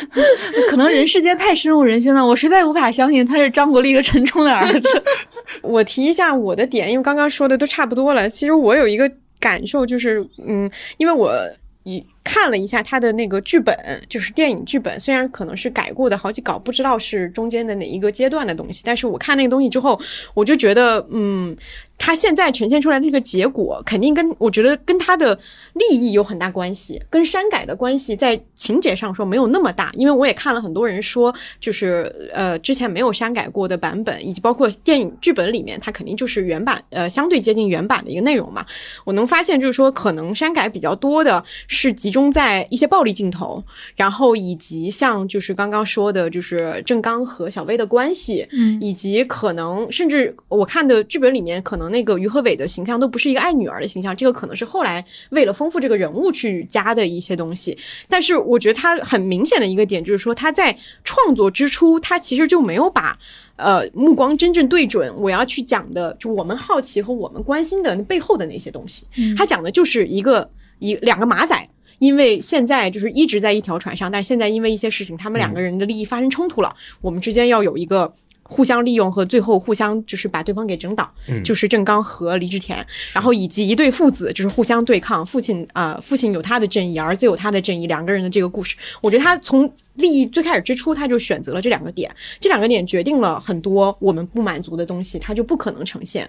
[0.70, 4.88] 可能人世间太深入人心了，我实在无法相信他是张国立一个沉重的儿子。
[5.60, 8.26] 我提一下我的点，因为刚刚说的都差不多了。
[8.30, 11.38] 其实我有一个感受，就是嗯，因为我
[11.82, 13.76] 一看了一下他的那个剧本，
[14.08, 20.00] 就是电影剧本，虽然可能是改过的好几稿，不知道是中间的哪一个阶段的东西，但是我看那个东西之后，
[20.32, 21.54] 我就觉得，嗯。
[21.96, 25.38] 他现在呈现出来的这个结果，肯定跟我觉得跟他的
[25.74, 29.90] 利益有很大关系，跟删改的关系在情节上说没有那么大。
[29.94, 38.66] 因为我也看了很多人说，就是呃之前没有删改过的版本，以及包括电影剧本里面，它肯定就是原版，呃相对接近原版的一个内容嘛。
[39.04, 43.62] 我能发现就是说，可能删改比较多的是集中在一些暴力镜头，
[43.94, 51.83] 然后以及像就是刚刚说的，就是郑刚和小薇的关系，嗯，以及可能甚至我看的剧本里面可能。
[51.90, 57.76] 那个于和伟的形象都不是一个爱女儿的形象，这个可能是后来为了丰富这个人物去加的一些东西。
[58.08, 63.18] 但是我觉得他很明显的一个点就是说，他在创作之初，他其实就没有把
[63.56, 69.06] 呃目光真正对准我要去讲的，就我们好奇和我们关心的背后的那些东西。
[69.36, 71.68] 他讲的就是一个一两个马仔，
[71.98, 78.12] 因为现在就是一直在一条船上，但是现在因为一些事情，他们两个人的利益发生冲突了，我们之间要有一个。
[78.54, 81.12] 互相利用和最后互相就是把对方给整倒，
[81.42, 96.28] 就是郑刚和李治田，然后以及一对父子就是互相对抗，父亲啊父亲有他的正义，儿子有他的正义，两个人的这个故事，我觉得他从利益最开始之初他就选择了这两个点，这两个点决定了很多我们不满足的东西，他就不可能呈现。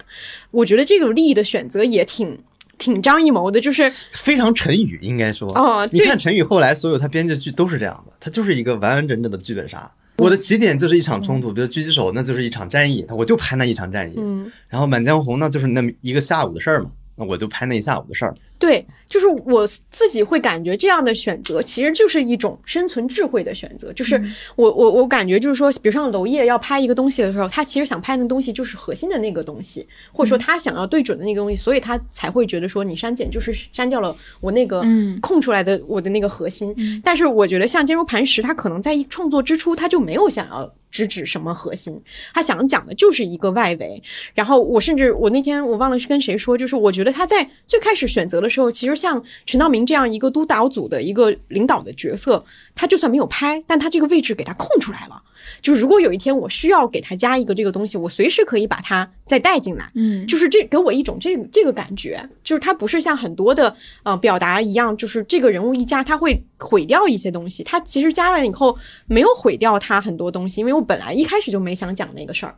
[0.50, 2.36] 我觉得这个利益的选择也挺
[2.76, 5.56] 挺张艺谋的，就是非常陈宇应该说。
[5.56, 9.88] 哦，你看陈宇后来所有他编的剧都是这样的，他就是一个完完整整的剧本杀。
[10.18, 14.14] 我的起点就是一场冲突，比如狙击手，那就是一场战役，我就拍那一场战役。
[14.16, 18.34] 嗯，然后《满江红》呢，就是那么一个下午的事儿嘛，那我就拍那一下午的事儿。
[18.58, 23.92] 对，就是我自己会感觉这样的选择其实就是一种生存智慧的选择。
[23.92, 24.20] 就是
[24.56, 34.82] 我我我感觉就是说，比如像娄烨要拍一个东西的时候，他其实想拍的东西就是核心的那个东西，或者说他想要对准的那个东西，所以他才会觉得说你删减就是删掉了我那个
[35.20, 36.74] 空出来的我的那个核心。
[37.04, 44.02] 但是我觉得像坚如磐石，他可能在创作之初他就没有想要直指什么核心，他想讲的就是一个外围。
[44.34, 48.46] 然后我甚至我那天我忘了是跟谁说，就是我觉得他在最开始选择的。
[48.48, 52.44] 时候，其实像陈道明这样一个督导组的一个领导的角色，
[52.74, 55.22] 他就算没有拍，但他这个位置给他空出来了。
[55.60, 59.90] 就是如果有一天我需要给他加一个这个东西，我随时可以把它再带进来。
[59.94, 67.62] 嗯，就是这给我一种这这个感觉，就是他不是像很多的呃表达一样，就是这个人物一加他会毁掉一些东西。
[67.62, 72.54] 他其实加了以后没有毁掉他很多东西，因为我本来一开始就没想讲那个事儿。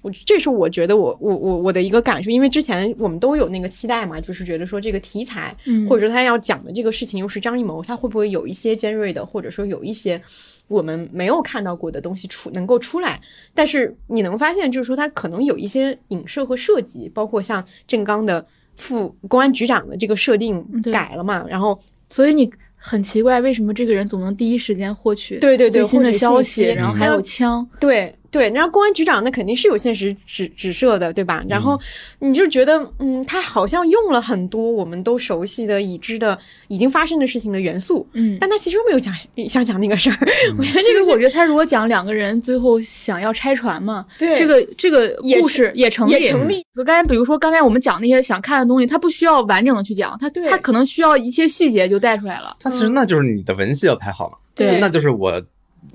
[0.00, 5.52] 我这是我觉得我我我我的一个感受，因为之前我们都有那个期待嘛，就是觉得说这个题材，
[5.88, 10.22] 或者说他要讲的这个事情又是张艺谋，他会不会有一些尖锐的，或者说有一些
[10.68, 13.20] 我们没有看到过的东西出能够出来？
[13.54, 21.78] 但是你能发现，就是说它可能有一些影射和设计，包括像郑刚的副公安局长的这个设定改了嘛，然后
[22.10, 28.14] 所以你很奇怪，为什么这个人总能第一时间获取对对对最新的消息，然后还有枪，对。
[28.30, 31.42] 对，然后公安局长那肯定是有现实指指涉的，对吧？
[31.48, 31.80] 然后
[32.18, 36.38] 你就觉得，嗯，他好像用了很多我们都熟悉的、已知的、
[36.68, 39.14] 已经发生的事情的元素，嗯，但他其实没有讲
[39.48, 40.18] 想讲那个事儿。
[40.58, 46.62] 我觉得这个，我觉得他如果讲两个人最后想要拆船嘛，对，这个这个故事也成立，也成立。
[46.74, 52.54] 和刚才比如说刚才我们讲那些想看的东西，他不需要完整的去讲，他他可能需要一些细节就带出来了。
[52.60, 55.42] 他其实那就是你的文戏要拍好了，对，那就是我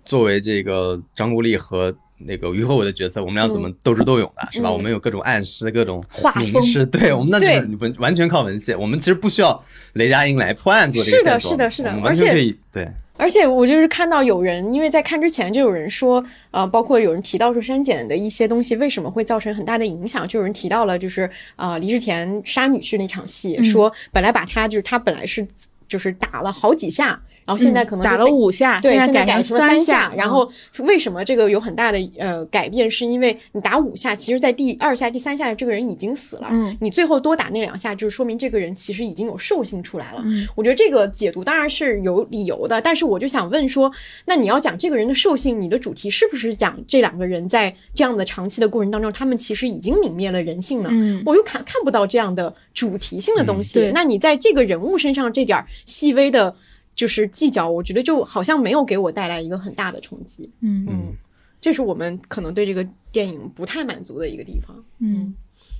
[0.03, 1.95] 作为这个张国立和。
[2.17, 4.71] 那个于和伟的角色，我们俩怎么斗智斗勇的，是吧？
[4.71, 6.03] 我们有各种暗示，各种
[6.37, 8.73] 明示，对我们那就是文完全靠文戏。
[8.73, 9.61] 我们其实不需要
[9.93, 12.57] 雷佳音来破案做这个是的，是的，是的，完全可以。
[12.71, 25.45] 对，而且我就是看到有人，因为在看之前就有人说，呃，包括有人提到说删减的一些东西为什么会造成很大的影响，就有人提到了，就是啊，李治田杀女婿那场戏，说本来把他就是他本来是
[25.87, 27.19] 就是打了好几下。
[27.45, 30.13] 然后现在可能打了五下，对，现在改成了三下。
[30.15, 32.89] 然后为什么这个有很大的呃改变？
[32.89, 36.47] 是因为你打五下，其实在第二下、第三下这个人已经死了。
[36.51, 40.21] 嗯，你最后多打那两下，就是说明这个人其实已经有兽性出来了。
[40.25, 43.91] 嗯，我觉得这个解读当然是有理由的，但是我就想问说，
[44.25, 50.89] 那你要讲这个人的兽性，你的主题是不是讲这两个人在这样的长期的过程当中，他们其实已经泯灭了人性呢？
[50.91, 53.91] 嗯，我又看看不到这样的主题性的东西。
[53.93, 56.55] 那你在这个人物身上这点细微的。
[56.95, 60.49] 就是计较，我觉得就好像没有给我带来一个很大的冲击。
[60.61, 61.13] 嗯嗯，
[61.59, 64.75] 这是我们可能对这个电影不太满足的一个地方。
[64.99, 65.33] 嗯，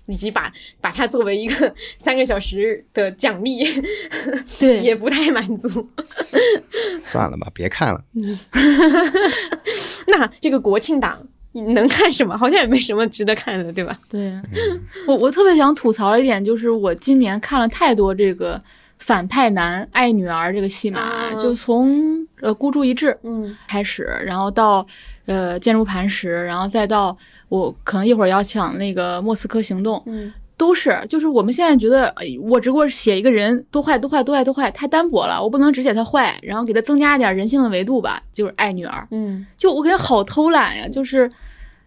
[0.08, 3.63] 以及把把它作为一个 三个小时的奖励，
[4.60, 5.88] 对，也不太满足。
[6.99, 8.04] 算了吧，别看了。
[8.13, 8.38] 嗯，
[10.08, 12.36] 那这个国庆档你能看什么？
[12.38, 13.99] 好像也没什么值得看的，对吧？
[14.10, 14.34] 对，
[15.08, 18.60] 我我特别想吐槽一点，就是我今年看了太多这个。
[19.06, 23.54] 反派男爱女儿这个戏码，就从呃孤注一掷嗯。
[23.68, 24.86] 开始，然后到
[25.26, 27.16] 呃坚如磐石，然后再到
[27.50, 30.32] 我可能一会儿要讲那个莫斯科行动，嗯。
[30.56, 39.46] 都是就是我们现在觉得，哎我只不过写一个人多坏多坏多坏多坏，太单薄了，我不能只写他坏，然后给他增加一点人性的维度吧，就是爱女儿，嗯。
[39.58, 41.30] 就我感觉好偷懒呀，就是。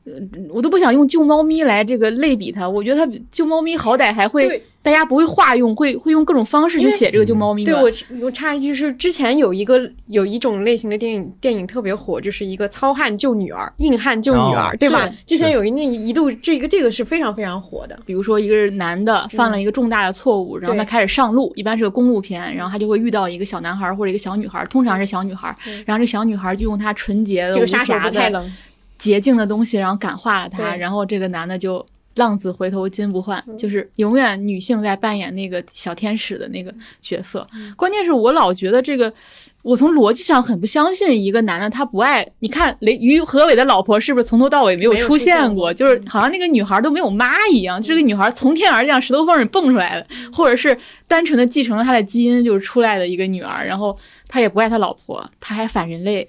[0.06, 0.12] 呃，
[0.50, 7.64] 我都不想用救猫咪来这个类比它，我觉得它救猫咪好歹还会，大家不会化用，会会用各种方式去写这个救猫咪。
[7.64, 7.90] 对我
[8.22, 15.10] 我插一句，是之前有一个有一种类型的电影电影特别火，就是一个糙汉救女儿、硬汉救女儿，哦对吧？
[15.26, 17.98] 之前有一那一度这个这个是非常非常火的。
[18.06, 25.52] 比如说一个男的犯了一个重大的错误，然后他开始上路，一般是个公路片，然后他就会遇到一个小男孩或者一个小女孩，通常是小女孩，
[25.84, 28.52] 然后这小女孩就用她纯洁的、无这个杀手瑕的、不太冷，
[28.98, 31.84] 洁净的东西，然后感化了他，然后这个男的就。
[32.16, 37.46] 浪子回头金不换，就是永远女性在扮演那个小天使的那个角色。
[37.76, 39.12] 关键是我老觉得这个，
[39.60, 42.26] 我从逻辑上很不相信一个男的他不爱。
[42.38, 45.74] 你看雷于和伟的老婆是不是从头到尾没有出出现过现过？
[45.74, 50.74] 就是好像那个女孩都没有妈一样，就这个女孩从天而降，石头缝里蹦出来的，或者是
[51.06, 53.94] 单纯的继承了他的基因就是出来的一个女儿，然后
[54.26, 56.26] 他也不爱他老婆，他还反人类。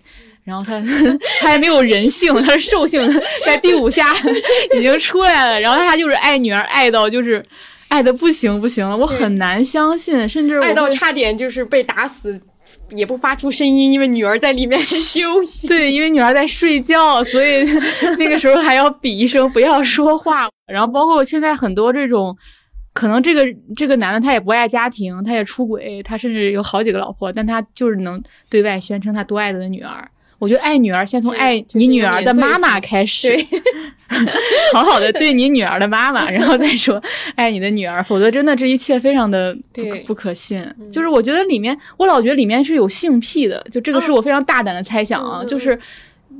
[0.47, 0.81] 然后他
[1.41, 3.05] 他还没有人性，他是兽性，
[3.45, 4.13] 在第五下
[4.77, 5.59] 已经出来了。
[5.59, 7.43] 然后他就是爱女儿，爱到就是
[7.89, 12.41] 爱的不行不行了，我很难相信，甚至爱到差点就是被打死，
[12.91, 15.67] 也不发出声音，因为女儿在里面休息。
[15.69, 17.65] 对，因为女儿在睡觉，所以
[18.17, 20.47] 那个时候还要比一声不要说话。
[20.71, 22.33] 然后包括现在很多这种。
[22.93, 30.09] 可能这个这个男的他也不爱家庭，他也出轨，他甚至有好几个老婆，但他就是能对外宣称他多爱他的女儿。
[30.39, 33.35] 我觉得爱女儿先从爱你女儿的妈妈开始，
[34.73, 37.01] 好好的对你女儿的妈妈， 然后再说
[37.35, 40.65] 爱你的女儿，否则真的这一切非常的不不可信。
[40.91, 45.77] 就是我觉得里面，我老觉得里面是有性癖的，就这个是我非常大胆的猜想啊，就是。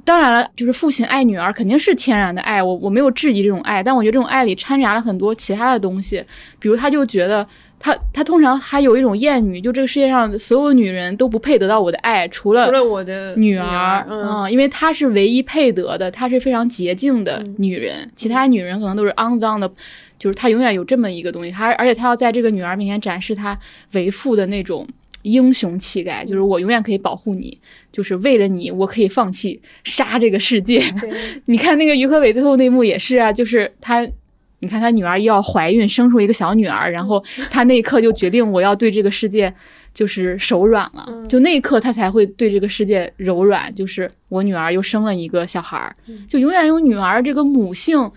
[0.04, 6.24] 当然了，就是父亲爱女儿肯定是天然的爱，我我没有质疑这种爱，但我觉得这种爱里掺杂了很多其他的东西，
[6.60, 7.46] 比如他就觉得
[7.80, 19.72] 他他通常还有一种厌女，就这个世界上所有女人都不配得到我的爱，除了除了我的女儿，嗯，因为她是唯一配得的，她是非常洁净的女人，嗯、其他女人可能都是肮脏的，
[20.18, 23.58] 就是她永远有这么一个东西，她而且她要在这个女儿面前展示她
[23.94, 24.88] 为父的那种。
[25.24, 27.60] 英雄气概，就是我永远可以保护你，
[27.92, 30.82] 就是为了你，我可以放弃杀这个世界。
[31.46, 34.08] 你看那个于和伟最后那幕也是啊，就是他，
[34.60, 39.52] 你看他女儿又要怀孕，生出一个小女儿，然后他那一刻就决定我要对这个世界
[39.94, 45.94] 就是手软了，嗯、就那一刻他才会对这个世界柔软，就是我女儿又生了一个小孩儿，
[46.28, 48.12] 就永远用女儿这个母性。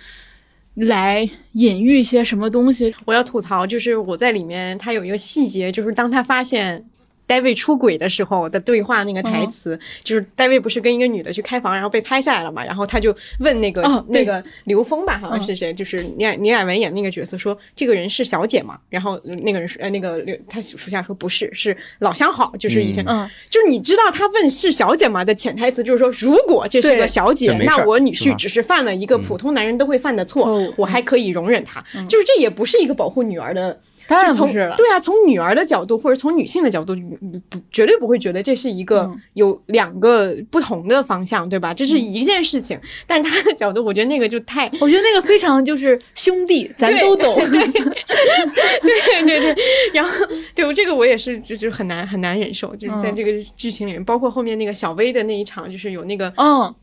[0.77, 2.95] 来隐喻一些什么东西？
[3.05, 6.83] 我要吐槽，就是我在里面，他有一个细节，就是当他发现
[7.31, 33.81] David 出轨的时候的对话那个台词，嗯、就是 David 不是跟一个女的去开房，然后被拍下来了嘛，然后他就问那个、哦、那个刘峰吧，好像嗯是谁，就是倪倪乃文演那个角色说这个人是小姐嘛，然后那个人说呃那个刘他属下说不是，是老相好，就是以前，嗯，就是你知道他问是小姐吗的潜台词就是说，如果这是个小姐，那我女婿只是犯了一个普通男人都会犯的错，嗯、我还可以容忍他，就是这也不是一个保护女儿的。
[34.11, 36.97] 当然不是了，对啊，从女儿的角度或者从女性的角度，
[37.49, 41.73] 不绝对不会觉得这是一个有两个不同的方向，对吧？
[41.73, 47.69] 这是一件事情，但他的角度，我觉得那个就太，我觉得那个非常就是兄弟，咱都懂，对
[48.83, 49.65] 对对对。
[49.95, 56.75] 然后，对我这个我也是，就就很难很难忍受，就是在这个剧情里面，包括后面那个小薇的那一场，就是有那个嗯。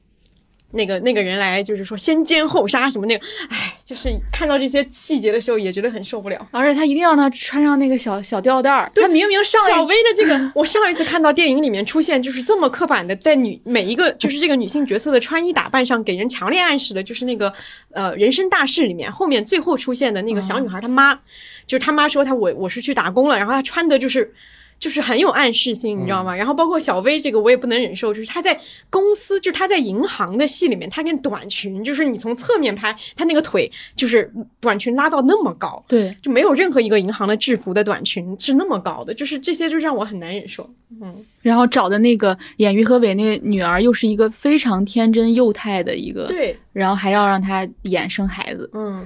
[0.72, 6.48] 那个那个人来，就是说先奸后杀什么那个，哎，就是看到这些细节的时候，也觉得很受不了。
[6.52, 17.54] 而且他一定要让他穿上那个小小吊带儿，他明明上小薇的这个， 我上一次看到电影里面出现，就是这么刻板的，在女每一个就是这个女性角色的穿衣打扮上给人强烈暗示的，就是那个
[17.92, 21.20] 呃人生大事里面后面最后出现的那个小女孩她妈，嗯、
[21.66, 24.34] 就是她妈说她我我是去打工了，然后她穿的就是。
[24.80, 26.36] 就是很有暗示性，你知道吗？
[26.36, 28.60] 然后包括小薇这个，我也不能忍受，就是她在
[28.90, 40.70] 公司，就是她在银行的戏里面，她跟短裙，就是你从侧面拍，她那个腿就是短裙拉到那么高，对，就没有任何一个银行的制服的短裙是那么高的，就是这些就让我很难忍受。
[41.02, 49.06] 嗯，然后找的那个演于和伟那个女儿，又是一个非常天真幼态的一个，对，然后还要让她演生孩子，嗯，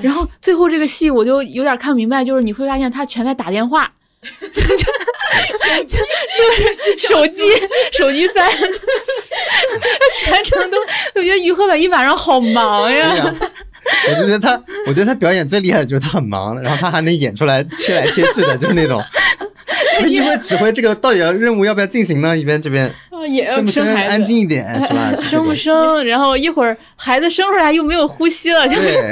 [0.00, 3.92] 然后最后这个戏我就有点看不明白，就是你会发现他全在打电话。
[4.22, 7.42] 就是手机，
[7.92, 8.50] 手机三，
[10.14, 10.76] 全程都，
[11.14, 13.34] 我觉得于和伟一晚上好忙呀。
[14.08, 19.02] 我就觉得他，我觉得他表演最厉害的就是他很忙，然后他还能演出来切来切去的，就是那种。
[20.06, 22.36] 一边指挥这个到底要任务要不要进行呢？
[22.36, 22.92] 一边这边。
[23.52, 25.12] 生不生安静一点是吧？
[25.28, 29.10] 生不生，然后一会儿孩子生出来又没有呼吸了，就对，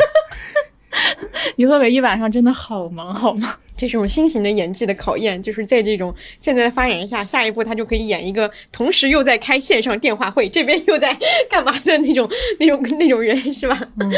[1.56, 3.50] 于和伟一晚上真的好忙好忙。
[3.76, 11.12] 这种新型的演技的考验，就是在这种现在的发展下，下一步他就可以演一个同时又在开线上电话会，这边又在
[11.50, 12.28] 干嘛的那种、
[12.60, 13.76] 那种、那种人，是吧？
[13.98, 14.08] 嗯，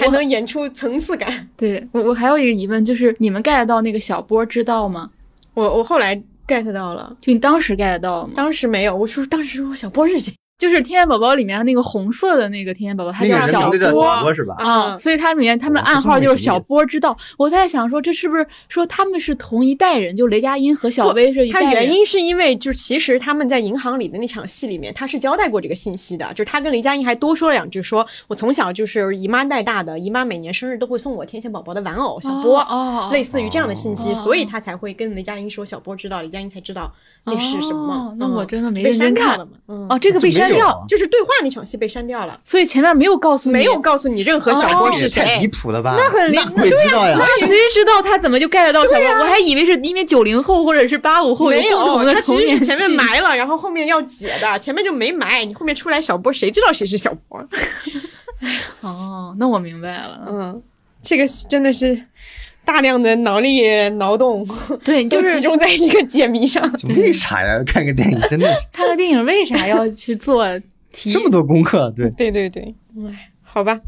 [0.00, 1.48] 还能演出层次感。
[1.56, 5.10] 对我我还有一个疑问，就是你们 get 到那个小波知道吗？
[5.54, 6.14] 我我后来
[6.46, 8.34] get 到了，就你当时 get 到吗？
[8.36, 14.04] 当时没有，我说当时说小波是谁就是天线宝宝里面那个红色的那个天线宝宝，他那个叫小波。
[14.04, 14.54] 小波是吧？
[14.58, 17.16] 啊、所以他里面他们暗号就是小波知道。
[17.38, 20.14] 我在想说，这是不是说他们是同一代人？
[20.14, 21.82] 就雷佳音和小薇是一代他人？
[21.82, 36.92] 原因是因为，就其实他们在银行里的那场戏里面，他是交代过这个信息的，就是他跟雷佳音还多说了两句说，我从小就是姨妈带大的，姨妈每年生日都会送我天线宝宝的玩偶小波，哦，类似于这样的信息，哦所以他才会跟雷佳音说小波知道，雷佳音才知道
[37.24, 37.94] 那是什么。
[37.94, 39.52] 哦那嗯我真的没被认真看删掉了嘛？
[39.68, 45.48] 嗯，哦，这个被删掉，就是对话那场戏被删掉了，所以前面没有告诉你，没有告诉你任何小哦波是这个也太离谁。
[45.48, 45.96] 谱了吧？
[45.98, 47.16] 那很离那鬼知道呀！
[47.18, 49.08] 那谁知道他怎么就 get 到小波？
[49.20, 55.44] 我还以为是因为九零后或者是八五后没共同有，的他其童年实是前面埋了，然后后面要解的，前面就没埋。
[55.44, 57.38] 你后面出来小波，谁知道谁是小波？
[58.82, 60.20] 哦，那我明白了。
[60.28, 60.62] 嗯，
[61.02, 62.00] 这个真的是
[62.72, 63.68] 大量的脑力
[63.98, 64.46] 劳动，
[64.84, 66.62] 对，就是集中在一个解谜上。
[66.96, 67.60] 为啥呀？
[67.66, 70.46] 看个电影真的是看个电影为啥要去做
[70.92, 71.10] 题？
[71.10, 72.62] 这么多功课，对，对对对，
[73.08, 73.80] 哎，好吧。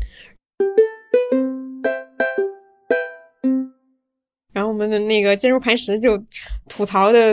[4.52, 6.20] 然后我们的那个坚如磐石就
[6.68, 7.32] 吐槽的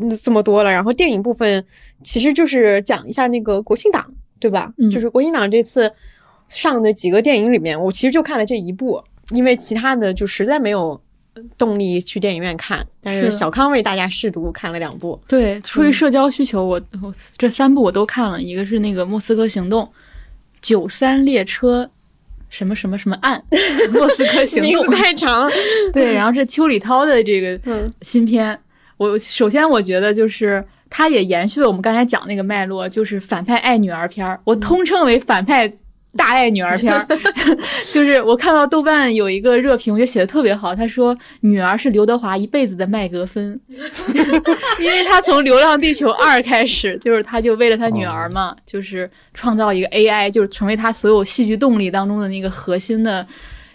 [0.00, 1.62] 嗯这么多了，然后电影部分
[2.04, 4.06] 其实就是讲一下那个国庆档，
[4.38, 4.72] 对吧？
[4.78, 5.92] 嗯就是国庆档这次
[6.48, 11.00] 上的几个电影里面，我其实就看了这一部，因为其他的就实在没有
[11.56, 12.86] 动力去电影院看。
[13.00, 19.84] 但是是小康为大家试读看了两部，对，出于社交需求，我我这三部我都看了，一个是那个《莫斯科行动》，
[20.60, 21.90] 九三列车。
[22.50, 23.42] 什么什么什么案，
[23.90, 25.52] 莫斯科行动 太长了。
[25.92, 28.56] 对，然后是邱礼涛的这个嗯新片。
[28.96, 35.66] 我首先我觉得就是它也延续了我们刚才讲那个脉络，就是反派爱女儿片儿，我通称为反派
[36.16, 37.06] 大爱女儿片儿。
[37.92, 43.58] 就是我看到豆瓣有一个热评，我觉得写的特别好，他说女儿是刘德华一辈子的麦格芬，
[44.80, 53.26] 因为他从《流浪地球二》开始，就是他就为了他女儿嘛，就是创造一个 AI，就是成为他所有戏剧动力当中的那个核心的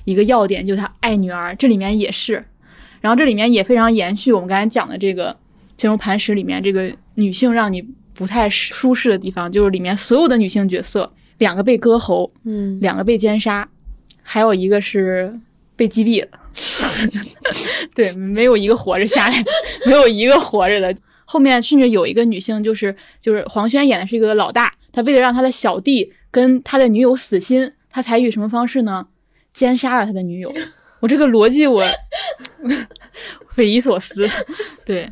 [0.06, 1.56] 一个要点，就是他爱女儿。
[1.56, 2.44] 这里面也是，
[3.02, 5.32] 然后这里面也非常延续我们刚才讲的这个
[5.78, 7.82] 《坚如磐石》里面这个女性让你
[8.14, 11.10] 不太舒适的地方，就是里面所有的女性角色，
[11.40, 13.68] 两个被割喉，嗯，两个被奸杀，
[14.22, 15.34] 还有一个是
[15.76, 16.40] 被击毙了。
[17.96, 19.44] 对，没有一个活着下来，
[19.86, 20.96] 没有一个活着的。
[21.26, 29.06] 后面甚至有一个女性，就是就是黄轩演的是一个老大，他为了让他的小弟跟他的女友死心，他采取什么方式呢？
[29.54, 30.54] 奸杀了他的女友。
[31.00, 31.84] 我这个逻辑我
[33.52, 34.28] 匪夷所思。
[34.86, 35.10] 对，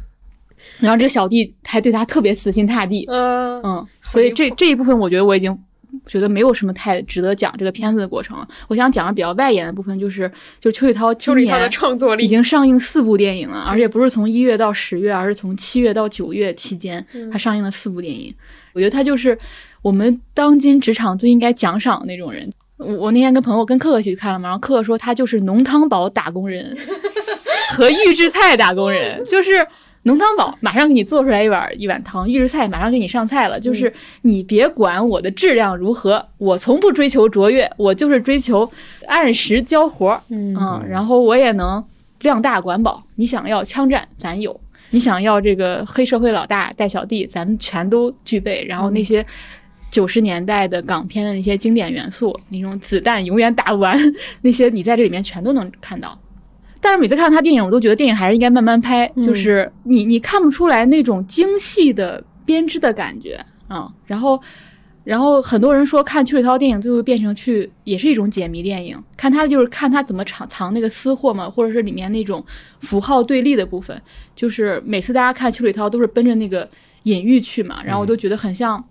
[0.79, 3.05] 然后这个小弟还对他特别死心塌地。
[3.07, 5.57] 嗯嗯，所以这这一部分我觉得我已经
[6.07, 8.47] 觉得没有什么太值得讲这个片子的过程了。
[8.67, 18.33] 我想讲的比较外延的部分就是，就邱宇涛今邱礼涛的年创作力已经上映四部电影了，而且不是从一月到十月，而是从七月到九月期间，他上映了四部电影。
[18.73, 19.37] 我觉得他就是
[19.81, 22.51] 我们当今职场最应该奖赏的那种人。
[22.77, 26.77] 我我那天跟朋友跟克克一起去看了嘛，然后克克说他就是浓汤宝打工人
[27.73, 29.65] 和预制菜打工人，就是
[30.07, 38.71] 浓汤宝马上给你做出来一碗一碗汤，预制菜马上给你上菜了，就是你别管我的质量如何，我从不追求卓越，我就是追求
[39.05, 41.83] 按时交活儿，嗯嗯，然后我也能
[42.21, 44.57] 量大管饱，你想要枪战咱有，
[44.91, 49.23] 你想要这个黑社会老大带小弟，咱全都具备，然后那些。
[49.89, 53.97] 九十年代的港片的那些经典元素，那种子弹永远打不完，
[54.43, 56.19] 那些你在这里面全都能看到。
[56.87, 63.35] 但是每次看他电影，我都觉得电影还是应该慢慢拍，嗯就是你你看不出来那种精细的编织的感觉
[63.67, 63.93] 啊、嗯。
[64.05, 64.41] 然后，
[65.03, 72.41] 然后很多人说看邱礼涛电影最后变成去也是一种解谜电影，看他就是看他怎么藏藏那个私货嘛，或者是里面那种
[72.79, 74.01] 符号对立的部分。
[74.33, 76.69] 就是每次大家看邱礼涛都是奔着那个
[77.03, 78.81] 隐喻去嘛，然后我都觉得很像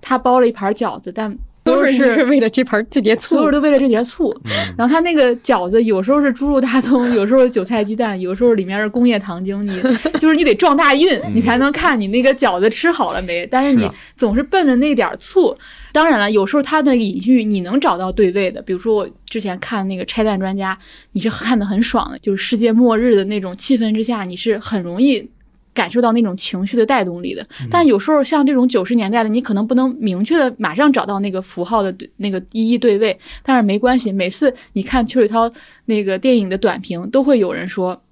[0.00, 4.34] 他包了一盘饺子，但都是是为了这盘这碟醋所有人，都为了这碟醋。
[4.76, 9.66] 然后他那个饺子有时候是猪肉大葱，有时候是韭菜鸡蛋，有时候里面是工业糖精。
[9.66, 9.80] 你
[10.18, 13.46] 就是你得撞大运，你才能看你那个饺子吃好了没。
[13.46, 15.56] 但是你总是奔着那点儿醋。
[15.92, 20.78] 当然了，有时候他的隐喻你能找到对位的，比如说我之前看那个拆弹专家，
[21.12, 25.28] 你是看的很爽的，就是世界末日的那种气氛之下，你是很容易
[25.72, 27.46] 感受到那种情绪的带动力的。
[27.70, 35.50] 但有时候像这种九十年代的，你可能不能明确的马上找到那个符号的那个一一对位，但是没关系，每次你看邱水涛
[35.86, 38.02] 那个电影的短评，都会有人说，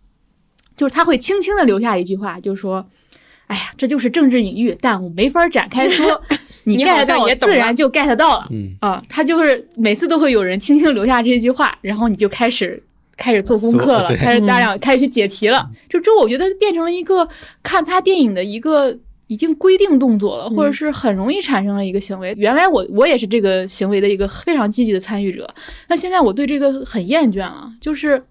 [0.76, 2.86] 就是他会轻轻的留下一句话，就是说。
[3.48, 6.22] 哎呀，这就是政治隐喻，但我没法展开说。
[6.64, 8.46] 你 get 到，自然就 get 到了。
[8.50, 12.82] 嗯啊，他就是每次都会有人轻轻留下这句话，然后你就开始
[13.18, 15.68] 开始做功课了，开始大量开始去解题了。
[15.90, 17.28] 就之后，我觉得变成了一个
[17.62, 18.96] 看他电影的一个
[19.26, 22.32] 已经规定动作了，或者是很容易产生了一个行为。
[22.38, 25.52] 原来我我也是这个行为的一个非常积极的参与者，
[25.88, 28.22] 那现在我对这个很厌倦了，就是。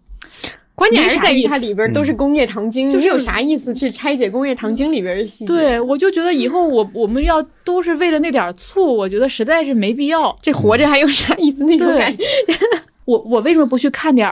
[0.78, 5.48] 关键还是在于它里边都是工业糖精，就是有啥意思去拆解工业糖精里边的细节？
[5.48, 10.38] 对，我就觉得以后我我们要都是为了那点醋，我觉得实在是没必要。
[10.40, 11.64] 这活着还有啥意思？
[11.64, 12.24] 那种感觉。
[13.06, 14.30] 我我为什么不去看点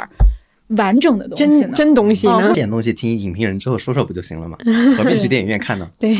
[0.69, 2.51] 完整的东西真真东西呢？
[2.53, 4.57] 点东西听影评人之后说说不就行了吗？
[4.97, 5.89] 何必去电影院看呢？
[5.99, 6.17] 对。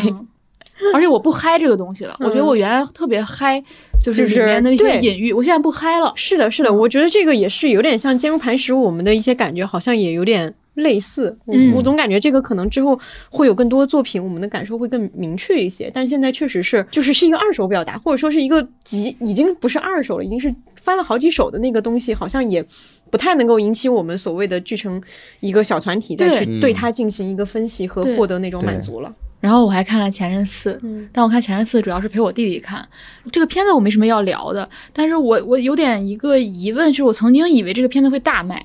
[0.94, 3.64] 而且我不嗨这个东西了，我觉得我原来特别嗨，
[3.98, 6.12] 就是里面的一些隐喻，我现在不嗨了。
[6.18, 11.36] 是的，是的，我觉得这个也是有点像坚如磐石，我们的一些感觉好像也有点类似。
[11.48, 15.90] 嗯，我总感觉这个可能之后会有更多作品，我们的感受会更明确一些。
[15.94, 20.54] 但现在确实是，就是是一个二手表达，或者说是一个极，已经不是二手了，已经是
[20.86, 22.64] 翻了好几首的那个东西，好像也
[23.10, 25.02] 不太能够引起我们所谓的聚成
[25.40, 29.12] 一个小团体再去对它进行一个分析和获得那种满足了。
[29.42, 30.74] 然后我还看了《前任四》，
[31.12, 32.88] 但我看《前任四》主要是陪我弟弟看。
[33.32, 38.64] 这个片子我没什么要聊的，但是我我有点一个疑问，是我曾经以为这个片子会大卖，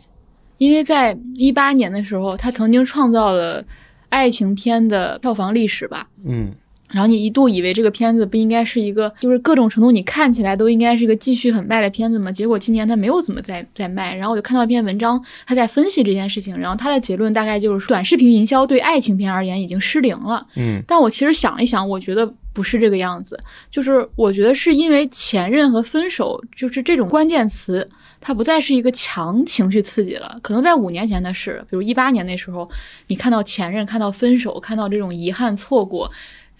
[0.58, 3.64] 因为在一八年的时候，他曾经创造了
[4.10, 6.06] 爱情片的票房历史吧。
[6.24, 6.50] 嗯。
[6.90, 12.30] 然后你一度以为这个片子不应该是一个，就是各种程度你看起来都应该是一个继续很卖的片子嘛？
[12.32, 14.14] 结果今年它没有怎么在在卖。
[14.14, 20.46] 然后我就看到一篇文章，他在分析这件事情，然后他的结论大概就是短视频营销对爱情片而言已经失灵了。
[20.56, 23.38] 嗯，但我其实想一想，我觉得不是这个样子，
[23.70, 27.88] 就是我觉得是因为前任和分手就是这种关键词，
[28.20, 30.36] 它不再是一个强情绪刺激了。
[30.42, 32.68] 可能在五年前的事，比如一八年那时候，
[33.06, 36.10] 你看到前任，看到分手，看到这种遗憾错过。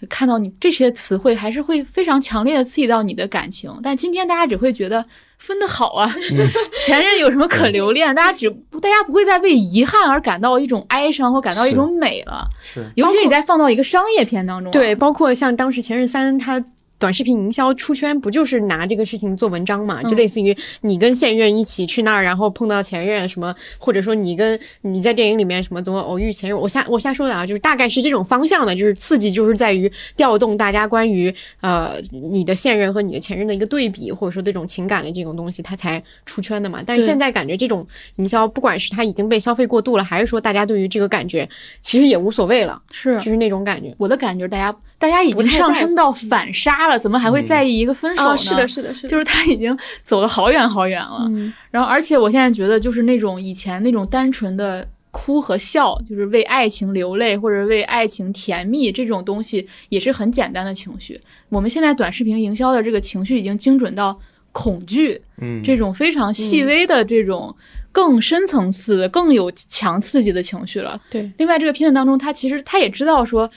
[0.09, 3.71] 看到你这些词汇，还是会非常强烈的刺激到你的感情。
[3.83, 5.05] 但今天大家只会觉得
[5.37, 6.13] 分的好啊，
[6.85, 8.13] 前任有什么可留恋？
[8.15, 8.49] 大家只
[8.81, 12.47] 大家不会再为遗憾而感到一种哀伤或感到一种美了。
[12.61, 16.63] 是，尤其你在放到一个商业片当中，对，包括像当时《前任三》他。
[17.01, 20.03] 短视频营销出圈不就是拿这个事情做文章嘛？
[20.03, 26.59] 就类似于你跟现任一起去那儿，然后碰到前任什么，或者说你跟你在电影里面什么怎么偶遇前任？
[26.59, 36.83] 我瞎我瞎说的啊，就是大概是这种方向的，就是刺激，就是在于调动大家关于呃你的现任和你的前任的一个对比，或者说这种情感的这种东西，它才出圈的嘛。
[36.85, 37.83] 但是现在感觉这种
[38.17, 41.49] 营销，不管是它已经被消费过度了，还是说大家对于这个感觉
[41.81, 43.91] 其实也无所谓了，是就是那种感觉。
[43.97, 46.90] 我的感觉，大家大家已经上升到反杀了。
[46.97, 48.37] 怎么还会在意一个分手呢？
[48.37, 51.29] 是的，是的，是的，就是他已经走了好远好远了。
[51.69, 61.19] 然后，而且我现在觉得，就是那种以前那种单纯的哭和笑，就是为爱情流泪或者为爱情甜蜜这种东西，也是很简单的情绪。
[61.49, 64.17] 我们现在短视频营销的这个情绪已经精准到
[64.51, 67.55] 恐惧，嗯，这种非常细微的这种
[67.91, 70.99] 更深层次的、更有强刺激的情绪了。
[71.09, 71.29] 对。
[71.37, 73.49] 另外，这个片子当中，他其实他也知道说。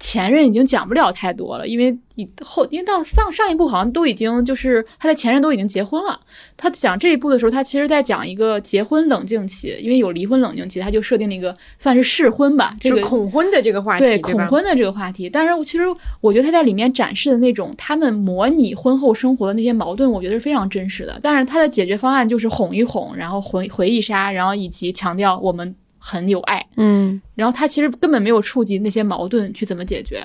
[0.00, 6.20] 前任已经讲不了太多了，因为以后，因为到上上一部好像都已经就是他的前任都已经结婚了。
[6.56, 15.30] 他讲这一部的时候，他其实在讲一个结婚冷静期，因为有离婚冷静期，他就设定了一个算是试婚吧，这个恐婚的这个话题，对恐婚的这个话题。
[15.30, 15.84] 但是其实
[16.20, 21.18] 我觉得他在里面展示的那种他们模拟婚后生活的那些矛盾，我觉得是非常真实的。
[21.22, 25.74] 但是他的解决方案就是哄一哄，然后回回忆杀，然后以及强调我们。
[26.06, 30.22] 很有爱，嗯，然后他其实根本没有触及那些矛盾去怎么解决，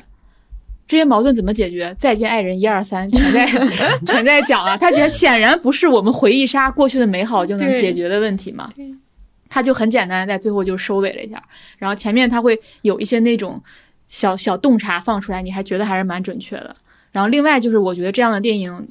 [0.85, 1.95] 这些矛盾怎么解决？
[1.97, 3.45] 再见爱人一二三全在
[4.05, 8.69] 全在讲啊，他显显然不是我们回忆杀过去的美好就能解决的问题嘛，
[9.47, 11.41] 他就很简单在最后就收尾了一下，
[11.77, 13.61] 然后前面他会有一些那种
[14.09, 16.75] 小小洞察放出来，你还觉得还是蛮准确的。
[17.13, 18.85] 然后另外就是我觉得这样的电影，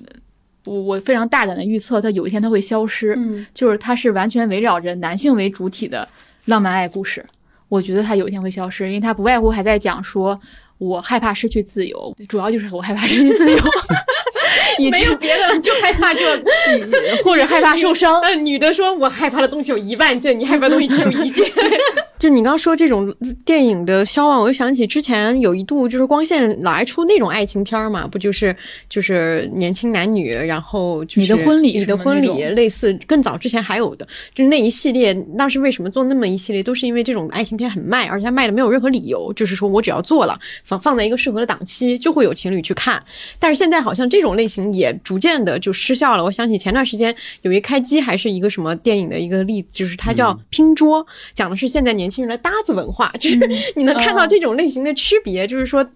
[0.65, 6.09] 我我非常大胆的预测，它有一天它会消失，嗯，就是它是完全围绕着男性为主体的。
[6.49, 7.23] 浪漫爱故事，
[7.69, 10.41] 我觉得它有一天会消失，因为它不外乎还在讲说，
[10.79, 13.59] 我害怕失去自由，主要就是我害怕失去自由，
[14.91, 16.43] 没有别的，就害怕这，
[17.25, 18.21] 或者害怕受伤。
[18.21, 21.45] 呃，女的说我害怕的东西有一万件，你害怕的东西只有一件。
[22.19, 28.55] 就你刚刚说这种电影的消亡，我就想起之前有一度就是光线老爱出那种爱情片儿嘛，不就是
[28.89, 34.05] 就是年轻男女，然后就是你的婚礼你的婚礼类似更早之前还有的，
[34.35, 43.01] 就那一系列，当时为什么做那么一系列，都是因为这种爱情片很卖，而且它卖的没有任何理由，就是说我只要做了放放在一个适合的档期，就会有情侣去看。
[43.39, 46.25] 但是现在好像这种类型也逐渐的就失效了。
[46.25, 53.37] 我想起前段时间有一开机还是一个什么电影的一个例子，就是它叫《拼桌》，讲的是现在年轻人的搭子文化，就是
[53.77, 55.87] 你能看到这种类型的区别，就是说。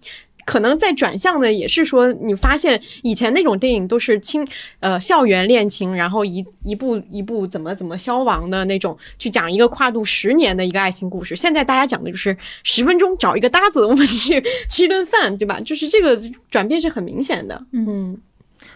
[0.44, 4.44] 可能在转向的也是说，你发现以前那种电影都是青
[4.80, 11.36] 呃校园恋情，然后一一步一步怎么怎么消亡的那种，去讲一个跨度十年的一个爱情故事。
[11.36, 15.61] 现在大家讲的就是十分钟找一个搭子，我们去 吃一顿饭，对吧？
[15.61, 17.64] 就是这个转变是很明显的。
[17.70, 18.18] 嗯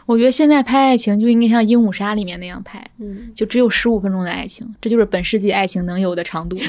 [0.06, 6.56] 我觉得现在拍爱情就应该像《鹦鹉杀》里面那样拍，嗯，就只有十五分钟的爱情，这就是本世纪爱情能有的长度。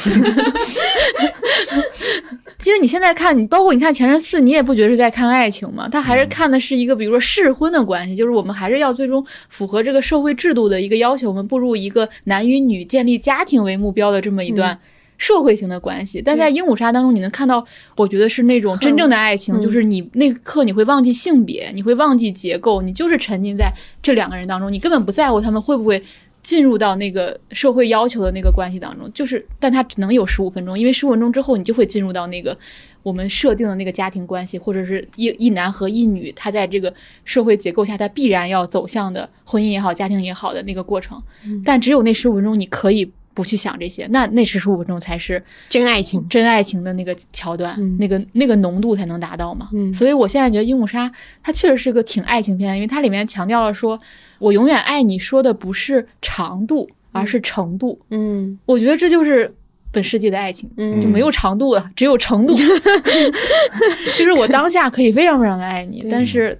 [2.58, 5.88] 其实你现在看，你包括你看《前任四》，你也不觉得是在看爱情嘛？
[5.88, 14.78] 他还是看的是一个，比如说适婚的关系，就是我们还是要最终符合这个社会制度的一个要求，我们步入一个男与女建立家庭为目标的这么一段。
[15.18, 17.66] 社会性的关系，但在《鹦鹉杀》当中，你能看到，
[17.96, 19.62] 我觉得是那种真正的爱情，嗯。
[19.62, 26.02] 就是你那刻你会忘记性别，你会忘记结构，你就是沉浸在这两个人当中，你根本不在乎他们会不会
[26.44, 32.58] 进入到那个社会要求的那个关系当中，就是，但它只能有十五分钟，因为十五分钟之后，你就会进入到那个
[33.04, 36.94] 我们设定的那个家庭关系，或者是一一男和一女，他在这个
[37.26, 41.22] 社会结构下，他必然要走向的婚姻也好，家庭也好的那个过程。
[41.66, 46.28] 但只有那十五分钟，你可以不去想这些，那那十五分钟才是真爱情。
[46.28, 49.70] 真爱情的那个桥段，嗯那个那个浓度才能达到嘛。
[49.74, 51.08] 嗯所以我现在觉得《鹦鹉杀》
[51.44, 54.00] 它确实是个挺爱情片，因为它里面强调了说，
[54.40, 58.00] 我永远爱你说的不是长度，而是程度。
[58.10, 59.54] 嗯我觉得这就是
[59.92, 62.56] 本世纪的爱情，嗯就没有长度了，只有程度。
[64.18, 66.60] 就是我当下可以非常非常的爱你，但是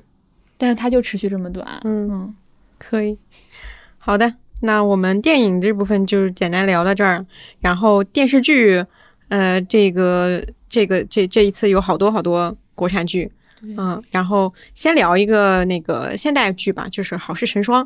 [0.60, 1.68] 但是它就持续这么短。
[1.84, 2.36] 嗯，嗯，
[2.78, 3.18] 可以。
[3.98, 7.26] 好的，那我们电影这部分就是简单聊到这儿，
[7.60, 8.84] 然后电视剧，
[9.30, 13.32] 呃，这个这个这这一次有好多好多国产剧，
[13.62, 17.84] 嗯，然后先聊一个那个现代剧吧，就是《好事成双》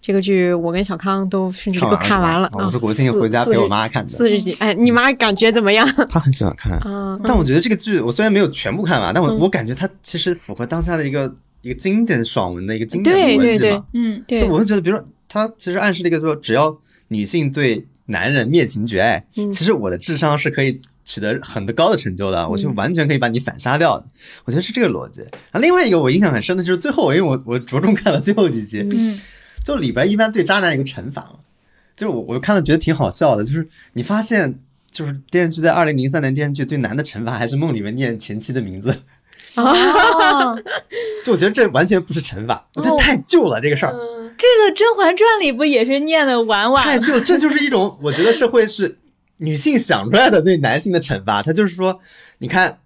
[0.00, 2.48] 这个剧，我跟小康都甚至都看完了。
[2.48, 5.88] 啊我是国庆回家陪我妈看的，四十集，哎，你妈感觉怎么样？
[6.08, 6.72] 她很喜欢看。
[6.78, 13.82] 啊，但我觉得这个剧，我虽然没有全部看完，但我嗯我感觉它其实符合当下的一个一个经典爽文的一个经典对对对。
[13.92, 16.78] 嗯，对就，我会觉得，比如说，它其实暗示了一个说，只要
[17.08, 24.04] 女性对男人灭情绝爱，嗯其实我的智商是可以取得很高的成就的，我就完全可以把你反杀掉的。
[24.44, 25.22] 我觉得是这个逻辑。
[25.22, 29.18] 然后另外一个我印象很深的就是最后，因为我我着重看了最后几集，嗯
[29.64, 31.38] 就里边一般对渣男有个惩罚嘛，
[31.96, 34.60] 就是我我看了觉得挺好笑的，就是你发现。
[34.92, 38.94] 就是电视剧在二零零三年电视剧对男的惩罚还是梦里面念前妻的名字，
[39.54, 40.54] 啊，
[41.24, 43.94] 就我觉得这完全不是惩罚，我觉得太旧了这个事儿。
[44.42, 48.98] 这个《甄嬛传》里不也是念的婉婉太就这就是一种，我觉得社会是
[49.36, 51.40] 女性想出来的对男性的惩罚。
[51.40, 52.00] 他就是说，
[52.38, 52.80] 你看，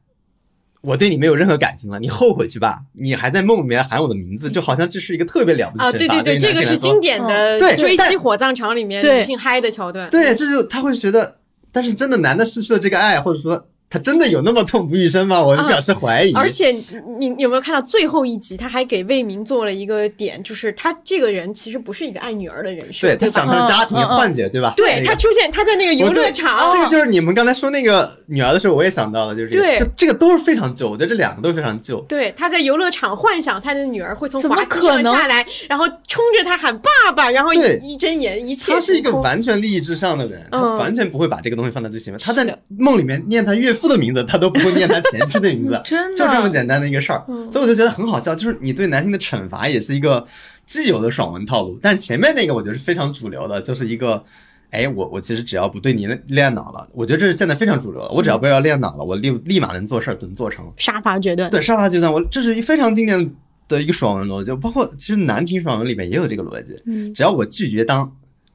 [0.83, 2.81] 我对你没有任何感情了，你后悔去吧。
[2.93, 6.15] 你还在梦里面喊我的名字，就好像这是一个特别了不起啊，的惩罚。
[6.23, 10.11] 对对对，这个是经典的对追但妻火葬场里面对女性嗨的桥段。
[10.11, 11.39] 对，这就他会觉得，
[11.73, 15.43] 但是真的男的失去了这个爱，或者说他真的有那么痛不欲生吗？
[15.43, 16.32] 我就表示怀疑。
[16.34, 16.70] 而且
[17.18, 24.74] 你你有没有看到最后一集，他还给魏明做了一个点，就是他这个人其实不是一个爱女儿的人设，对他吧想着家庭幻觉，对吧？
[24.76, 32.01] 对那个他出现，他在那个游乐场，这个就是你们刚才说那个女儿的时候，我也想到了，就是这个对就这个都是非常旧，我觉得这两个都非常旧。
[32.09, 37.61] 对，他在游乐场幻想他的女儿会从滑梯上下来，然后冲着他喊爸爸，然后一
[37.93, 42.20] 一睁眼，一切他是一个完全利益至上的人，他嗯完全不会把这个东西放在最前面。
[42.20, 47.22] 他在梦里面念他岳父的名字，他都不会念他前妻的名字， 真的就这么简单的一个事儿。
[47.29, 50.27] 嗯所以我就觉得很好笑，就是你对男性的惩罚也是一个
[50.66, 54.24] 既有的爽文套路，但是前面那个我觉得是非常主流的，就是一个。
[54.72, 58.09] 哎，我我其实只要不对你练脑了，我觉得这是现在非常主流的。
[58.11, 60.70] 我只要不要练脑了，我立 立马能做事儿，能做成。
[60.77, 61.49] 杀伐决断。
[61.49, 63.33] 对，杀伐决断，我这是一非常经典
[63.68, 66.77] 的一个爽文逻辑，包括其实男频爽文里面也有这个逻辑。
[66.85, 68.12] 嗯只要我拒绝当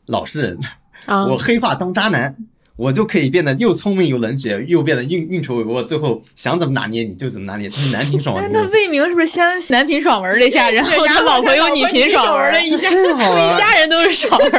[0.07, 0.59] 老实人，
[1.05, 2.35] 啊，我黑化当渣男，
[2.81, 7.69] 我就可以变得又聪明又冷血，又变得运运筹帷幄，最后想怎么拿捏你就怎么拿捏。
[7.69, 12.81] 这是男频爽文那魏明是不是先男频爽文了一下，然后他老婆又女频爽爽文文了一下一。
[13.61, 14.51] 家人都是爽文。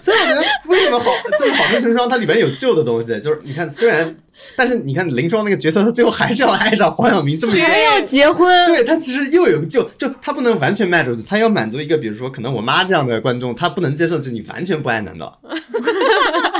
[0.00, 4.16] 所以我觉得为什么好，就是好事成双，它里边有旧的东西，就是你看虽然，
[4.54, 15.30] 但是你看林双那个角色，他最后还是要爱上黄晓明这么一个还要结婚，对他其实又有个旧，就他不能完全卖出去，他要满足一个，比如说可能我妈这样的观众，他不能接受，就你完全不爱男的。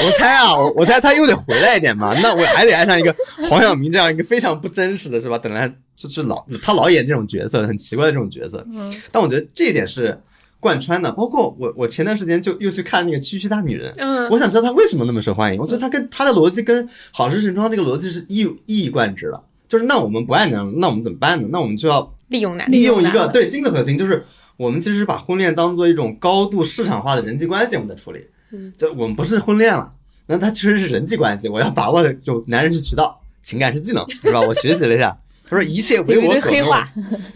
[0.00, 3.14] 我我猜啊，我我猜他又得回来一点嘛，那我还得爱上一个
[3.48, 5.38] 黄晓明这样一个非常不真实的是吧？
[5.38, 8.64] 本来就是老他老演这种角色，很奇怪的这种角色。
[8.72, 10.18] 嗯，但我觉得这一点是
[10.58, 11.12] 贯穿的。
[11.12, 15.60] 包括我我前段时间就又去看那个《区区大女人》，嗯我想知道他为什么那么受欢迎。
[15.60, 19.42] 我觉得他跟他的逻辑跟《好事成双》这个逻辑是一一以贯之的。
[19.68, 21.48] 就是那我们不爱男人，那我们怎么办呢？
[21.52, 24.24] 那我们就要利用男利用一个对新的核心，就是
[24.56, 28.24] 我们其实把婚恋当做一种高度市场化的人际关系，我们在处理。
[28.52, 29.92] 嗯，就我们不是婚恋了，
[30.26, 31.48] 那它其实是人际关系。
[31.48, 34.40] 我要把握的就男人是渠道，情感是技能，是吧？
[34.40, 35.16] 我学习了一下，
[35.48, 36.68] 他说一切为我所用。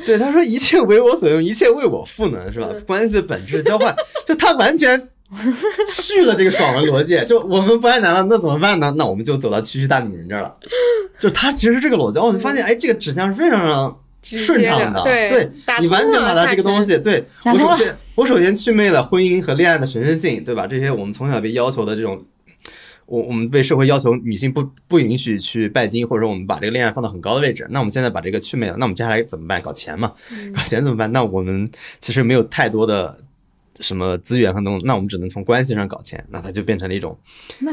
[0.05, 2.69] 对，他说一切为我所用，一切为我赋能，是吧？
[2.87, 3.95] 关系的本质交换，
[4.27, 5.09] 就他完全
[5.89, 7.21] 去了这个爽文逻辑。
[7.27, 8.93] 就我们不爱男了，那怎么办呢？
[8.97, 10.55] 那我们就走到区区大女人这儿了。
[11.19, 15.49] 就是他其实这个逻辑，哦我就发现，哎，这个指向是非常非常顺畅的，对
[15.81, 20.67] 你完全把它这个东西，对我首先我首先去魅了婚姻和恋爱的神圣性，对吧？
[20.67, 22.25] 这些我们从小被要求的这种。
[23.07, 27.67] 我我们被社会要求女性不不允许去拜金，或者说我们把这个恋爱放到很高的位置。
[27.69, 29.61] 那我们现在把这个去魅了，那我们接下来怎么办？
[29.61, 30.11] 搞钱嘛，
[30.57, 31.13] 搞钱怎么办？
[31.13, 31.71] 那我们
[32.01, 33.19] 其实没有太多的
[33.79, 36.25] 什么资源和东西，那我们只能从关系上搞钱。
[36.31, 37.15] 那它就变成了一种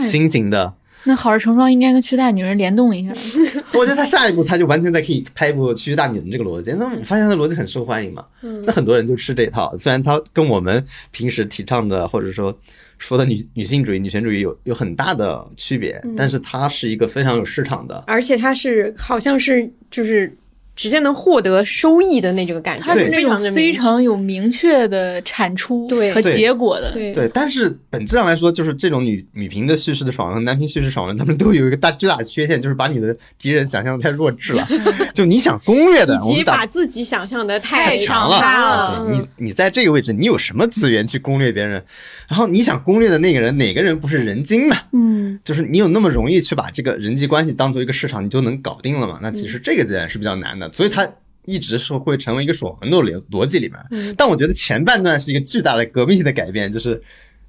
[0.01, 0.73] 新型的。
[1.03, 3.13] 那好事成双应该跟区大女人联动一下。
[3.73, 6.71] 我觉得他下一步他就完全在可以拍一部《区区大女人》这个逻辑。
[6.71, 9.75] 那我发现他的逻辑很受欢迎嘛，嗯那很多人就吃这一套。
[9.77, 12.55] 虽然他跟我们平时提倡的或者说
[12.97, 18.03] 说的女女性主义、女权主义有有很大的区别，但是它是一个非常有市场的。
[18.05, 20.31] 而且它是好像是就是
[20.75, 26.91] 直接能获得收益的那种感觉，它是那非常种非常有明确的产出对和结果的。
[26.91, 34.67] 对对，但是本质上来说，就是这种女女频的叙事的爽文和男频叙事爽文，他们都有一个大巨大的缺陷，就是把你的敌人想象的太弱智了。
[35.13, 41.83] 就你想攻略的，以及把自己想象的太太强强大了，对你，你在这个位置，你有什么资源去攻略别人？
[42.27, 44.75] 然后你想攻略的那个人，哪个人不是人精呢？
[44.93, 49.19] 嗯，就是你有那么容易去把这个人际关系当做一个市场，你就能搞定了嘛？
[49.21, 51.09] 那其实这个点是比较难的，所以它
[51.45, 53.79] 一直是会成为一个爽文的逻逻辑里面。
[53.91, 57.01] 嗯但我觉得前半段是一个巨大的革命性的改变，就是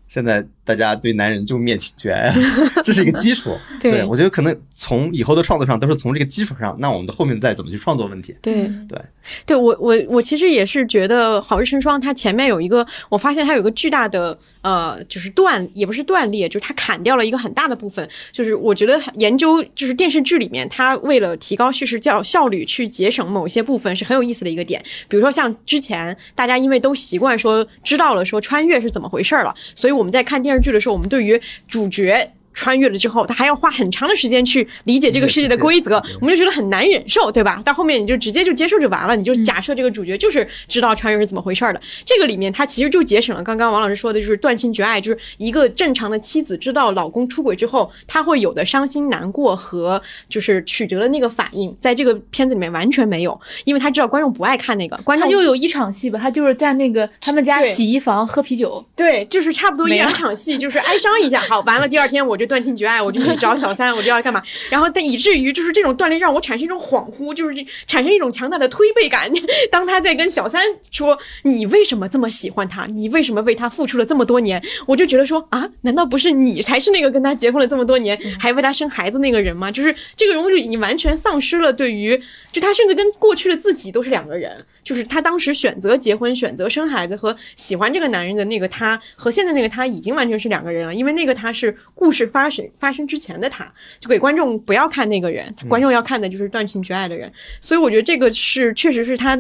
[0.08, 2.34] 现在大家对男人就灭绝爱，
[2.84, 3.56] 这是一个基础。
[3.80, 8.34] 对我觉得可能从以后的创作上都是从这个基础上，那我们的后面再怎么去创作问题。
[8.40, 8.98] 对对
[9.46, 18.08] 对，我我我其实也是觉得《好日成双》它前面有一个，我发现它有一个巨大的呃，就是断，也不是断裂，就是它砍掉了一个很大的部分。
[18.32, 24.82] 就是我觉得研究就是电视剧里面，它为了提高叙事效效率，去节省某些部分是很有意思的一个点。
[25.08, 32.30] 比如说像之前大家因为都习惯说知道了说穿越是怎么回事儿了，所以我们在看电电视剧的时候，我们对于主角。
[32.52, 37.60] 穿越了之后，他还要花很长的时间去理解这个世界的规则，我们就觉得很难忍受，对吧？
[37.64, 41.80] 到后面你就直接就接受就完了，你就假设这个主角就是知道穿越是怎么回事儿的。
[42.04, 64.42] 这个里面他其实就节省了刚刚王老师说的，就是断情绝爱，就是一个正常的妻子知道老公出轨之后，她会有的伤心难过和就是曲折的那个反应，在这个片子里面完全没有，因为他知道观众不爱看那个，观众他就有一场戏吧，他就是在那个他们家洗衣房喝啤酒，对，就是差不多一两场戏，就是哀伤一下，好，完了第二天我就断情绝爱，我就去找小三，我就要干嘛？
[64.70, 69.30] 然后但以至于就是这种锻炼让我产生一种恍惚，就是这产生一种强大的推背感。
[69.70, 79.70] 当他在跟小三说你为什么这么喜欢他，你为什么为他付出了这么多年，我就觉得说啊，难道不是你才是那个跟他结婚了这么多年，还为他生孩子那个人吗？
[79.70, 82.20] 就是这个人物就已经完全丧失了对于，
[82.50, 84.64] 就他甚至跟过去的自己都是两个人。
[84.84, 90.92] 就是他当时选择结婚、选择生孩子和喜欢这个男人的那个他，和现在那个他已经完全是两个人了。
[90.92, 97.32] 因为那个他是故事发生发生之前的他，就给观众不要看那个人，观众要看的就是断情绝爱的人。
[97.60, 99.38] 所以我觉得这个是确实是他。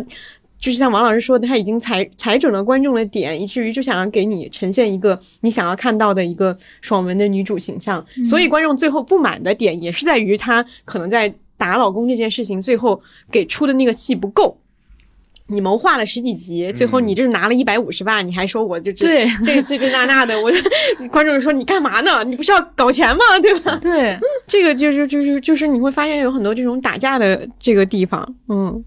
[0.62, 8.06] 就是像王老师说的，他已经踩踩准了观众的点，以至于就想要给你呈现一个你想要看到的一个爽文的女主形象。
[8.24, 14.56] 所以观众最后不满的点也是在于他可能在打老公这件事情，最后给出的那个戏不够。
[15.52, 20.50] 你谋划了十几集，最后你这是拿了一百五十万，你还说我就这对这这这那那的，我
[21.12, 22.24] 观众就说你干嘛呢？
[22.24, 23.22] 你不是要搞钱吗？
[23.42, 23.76] 对吧？
[23.82, 28.82] 对， 这个就是就是就是你会发现有很多这种打架的这个地方，嗯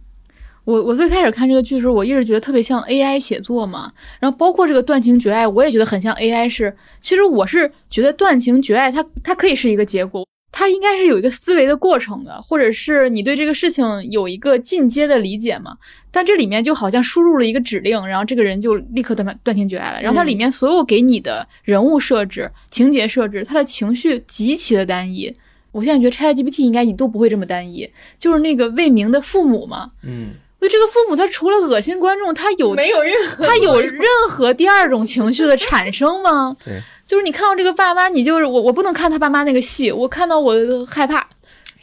[0.66, 6.76] 我我最开始看这个剧的时候，我一直觉得特别像 AI 写作嘛，然后包括这个断情绝爱，我也觉得很像 AI 是。
[7.00, 10.26] 其实我是觉得断情绝爱它它可以是一个结果，
[10.58, 15.76] 它应该是有一个思维的过程的，或者是你对这个事情有一个进阶的理解嘛。
[16.10, 20.02] 但这里面就好像输入了一个指令，然后这个人就立刻断断情绝爱了。
[20.02, 25.36] 然后它里面所有给你的人物设置、情节设置，他的情绪极其的单一。
[25.74, 30.30] 我现在觉得 ChatGPT 应该你都不会这么单一，就是那个魏明的父母嘛，嗯，
[30.62, 36.56] 就这个父母，他除了恶心观众，他有没有任何他有任何第二种情绪的产生吗？
[36.64, 41.28] 对，就是你看到这个爸妈，你就是我，我不能看他爸妈那个戏，我看到我害怕。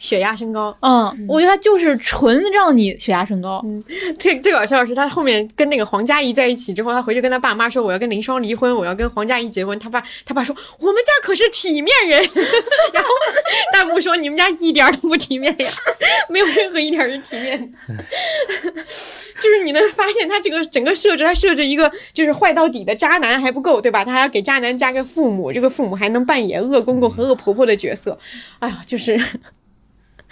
[0.03, 3.61] 血压升高，嗯，我觉得他就是纯让你血压升高。
[3.63, 3.81] 嗯，
[4.19, 12.19] 最最搞笑的是，他后面跟那个黄嘉怡在一起之后，他回去跟他爸妈说：“我要跟林双离婚，我要跟黄嘉怡结婚。”他爸他爸说：“我们家可是体面人。
[12.91, 13.09] ”然后
[13.71, 15.71] 弹幕说：“你们家一点都不体面呀，
[16.27, 17.73] 没有任何一点是体面。
[19.39, 24.03] ”就是你能发现，他这个整个设置，他设置一个就是坏到底的渣男还不够，对吧？
[24.03, 28.19] 他还要给渣男加个父母，这个父母还能扮演恶公公和恶婆婆的角色。
[28.59, 29.17] 哎呀，就是。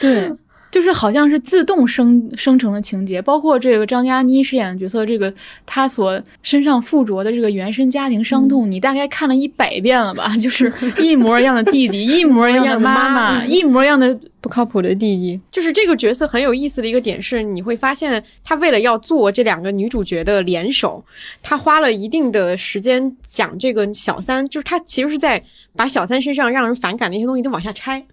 [0.01, 0.29] 对，
[0.71, 5.33] 就是好像是自动生生成的情节，包括这个张嘉倪饰演的角色，这个
[5.65, 10.35] 她所身上附着的这个原生家庭伤痛，你大概看了一百遍了吧？
[10.41, 15.39] 就是 一模一样的弟弟，一模一样的妈妈，一模一样的不靠谱的弟弟。
[15.51, 21.03] 就是这个角色很有意思的一个点是，你会发现他为了要做这两个女主角的联手，
[21.43, 25.43] 他花了一定的时间讲这个小三，就是他其实是在
[25.75, 28.03] 把小三身上让人反感的一些东西都往下拆。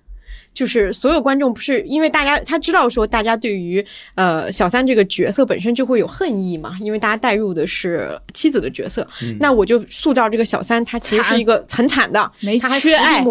[0.58, 3.84] 就是所有观众不是因为大家他知道说大家对于
[4.16, 9.06] 呃小三这个角色本身就会有恨意嘛，因为大家带入的是妻子的角色，
[9.38, 12.28] 那我就塑造这个小三，他其实是一个很惨的，
[12.60, 13.24] 他还缺爱，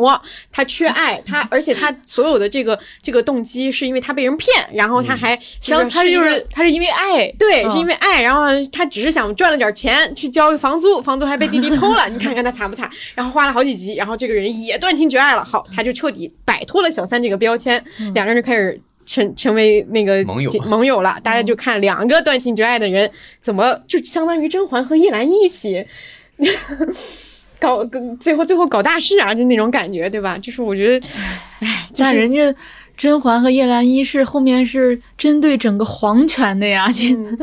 [0.54, 12.90] 他缺爱，他而且他所有的这个这个动机是因为他被人骗，然后他还他就是他是因为爱，对，是因为爱，然后他只是想赚了点钱去交房租，房租还被弟弟偷了，你看看他惨不惨？
[13.16, 17.17] 然后花了好几集，然后这个人也断情绝爱了，好，他就彻底摆脱了小三。
[17.22, 17.82] 这个标签，
[18.14, 21.18] 两个人就开始成成为那个盟友盟友了。
[21.24, 23.10] 大家就看两个断情绝爱的人
[23.42, 25.86] 怎么就相当于甄嬛和叶澜依一起
[27.60, 27.84] 搞，
[28.20, 30.38] 最后最后搞大事啊，就那种感觉，对吧？
[30.38, 31.08] 就是我觉得，
[31.60, 32.54] 哎，但人家
[32.96, 36.88] 甄嬛和叶澜依是后面是针对整个皇权的呀，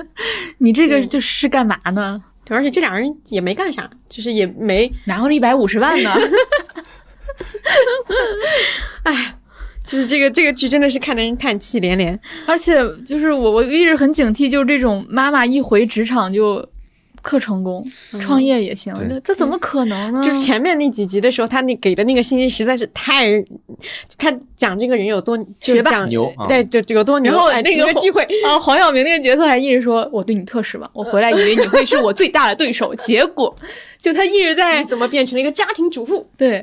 [0.58, 2.22] 你这个就是干嘛呢？
[2.44, 6.14] 对，而且这俩人也没干啥，就是也没拿回了一百五十万呢。
[9.02, 9.34] 哎。
[9.86, 12.74] 就是这个这个剧真的是看得人叹气连连，而且
[13.06, 16.66] 就是我我一直很警惕，就是这种妈妈一回职场就
[17.22, 17.84] 特成功，
[18.20, 20.22] 创业也行，这这怎么可能呢？
[20.22, 23.42] 就是前面那几集的时候，他那给的那个信息实在是太，
[24.16, 27.32] 他讲这个人有多学霸牛，对，就有多牛。
[27.32, 33.54] 然后那个聚会 啊，黄晓明那个角色还一直说我对你特失望，我回来以为你会是我最大的对手，结果。
[34.04, 36.28] 就他一直在怎么变成了一个家庭主妇？
[36.36, 36.62] 对，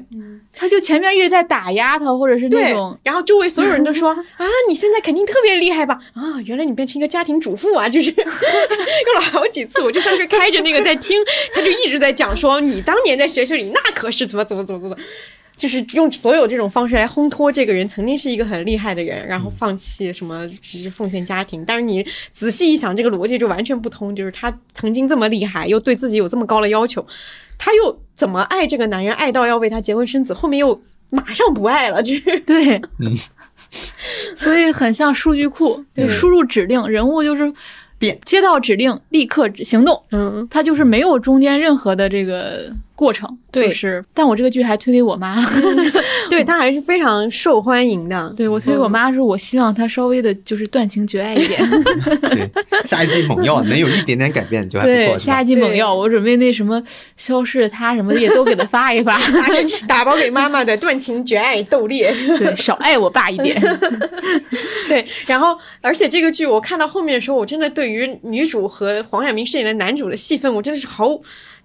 [0.53, 5.99] 他就前面一直在打压他，或者是那种，然后周围所有人都说 啊，你现在肯定特别厉害吧？
[6.13, 7.89] 啊，原来你变成一个家庭主妇啊！
[7.89, 11.17] 就是 用了好几次，我就算是开着那个在听，
[11.51, 14.95] 他就一直在讲说你当年在学校里那可是怎么怎么怎么怎么。
[15.61, 21.63] 就是用所有这种方式来烘托这个人曾经是一个很厉害的人，然后放弃什么，只是奉献家庭。
[21.63, 24.15] 但是你仔细一想，这个逻辑就完全不通。
[24.15, 27.05] 就是他曾经这么厉害，又对自己有这么高的要求，
[27.59, 30.81] 他又怎么爱这个男人，爱到要为他结婚生子，后面又
[31.11, 32.81] 马上不爱了，就是对，
[34.35, 37.53] 所以很像数据库，就输入指令，人物就是
[37.99, 42.73] 变，接到指令立刻行动，嗯，他就是没有中间任何的这个。
[43.01, 45.43] 过程对是，但我这个剧还推给我妈，
[46.29, 48.31] 对她还是非常受欢迎的。
[48.37, 51.59] 对我推给我妈是我希望她稍微的就是断情绝爱一点。
[52.29, 52.47] 对，
[52.85, 55.17] 下一季猛药能有一点点改变就还不错。
[55.17, 56.79] 下一季猛药，我准备那什么
[57.17, 63.59] 消失的他什么的也都给她发一发， 打给打包给妈妈的断情绝爱斗烈，对，少爱我爸一点。
[64.87, 71.19] 对，然后而且这个剧我看到后面的时候，我真的对于女主和黄晓明饰演的男主的戏份，我真的是好。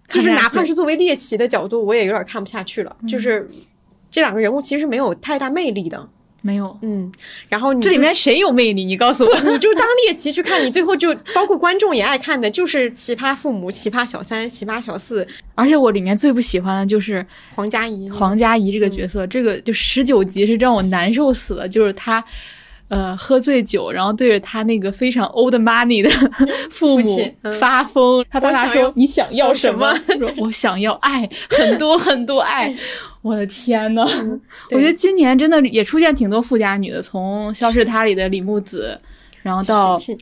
[0.09, 2.97] 就是哪怕是作为猎奇的角度，我也有点看不下去了。
[3.09, 3.49] 就是
[4.11, 6.09] 这两个人物其实没有太大魅力的，
[6.43, 6.79] 没有。
[6.83, 7.11] 嗯，
[7.49, 8.85] 然后这里面谁有魅力？
[8.85, 15.27] 你告诉我，你就当猎奇去看，你最后就包括观众也爱看的，就是奇葩父母、奇葩小三、奇葩小四。
[15.55, 22.25] 而且我里面最不喜欢的就是黄佳怡，黄佳怡这个角色，这个就十九集是让我难受死了，就是他。
[22.89, 26.09] 呃，喝醉酒，然后对着他那个非常 old money 的
[26.71, 28.25] 父母发疯。
[28.31, 32.73] 他爸爸说：“你想要什么？”说：“我想要爱，很多很多爱。
[33.23, 34.05] ”我的天呐，
[34.71, 38.97] 我觉得今年真的也出现挺多富家女的，从《消失她》里的李木子，
[39.43, 40.17] 然后到许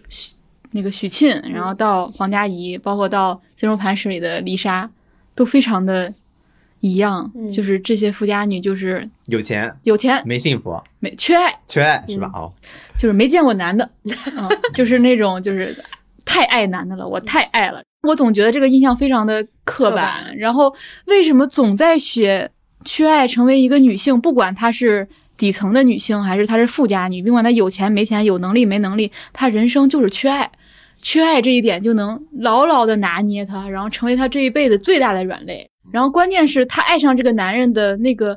[0.70, 4.90] 那个许沁，然后到黄佳怡，包括到《金融磐石》里的丽莎，
[5.34, 6.12] 都非常的。
[6.84, 12.30] 一样，就是这些富家女，就是有钱，有钱没幸福，没缺爱，缺爱是吧？
[12.34, 12.52] 哦，
[12.98, 13.88] 就是没见过男的，
[14.74, 15.74] 就是那种就是
[16.26, 17.82] 太爱男的了，我太爱了。
[18.06, 20.36] 我总觉得这个印象非常的刻板。
[20.36, 20.70] 然后
[21.06, 22.50] 为什么总在写
[22.84, 24.20] 缺爱成为一个女性？
[24.20, 25.08] 不管她是
[25.38, 30.50] 底层的女性，还是她是富家女，不管她有钱没钱，有能力没能力，她人生就是缺爱，
[31.00, 35.66] 缺爱这一点就能牢牢的拿捏她，然后成为她这一辈子最大的软肋。
[35.94, 38.36] 然后关键是她爱上这个男人的那个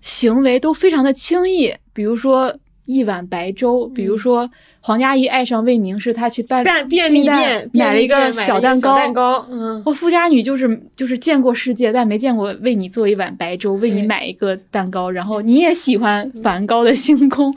[0.00, 2.52] 行为都非常的轻易，比如说
[2.86, 17.54] 一碗白粥，比如说黄佳怡爱上魏明是她去办便便利店买了一个小蛋糕，蛋糕，嗯，我富家女就是就是见过世界，但没见过为你做一碗白粥，为你买一个蛋糕，然后你也喜欢梵高的星空，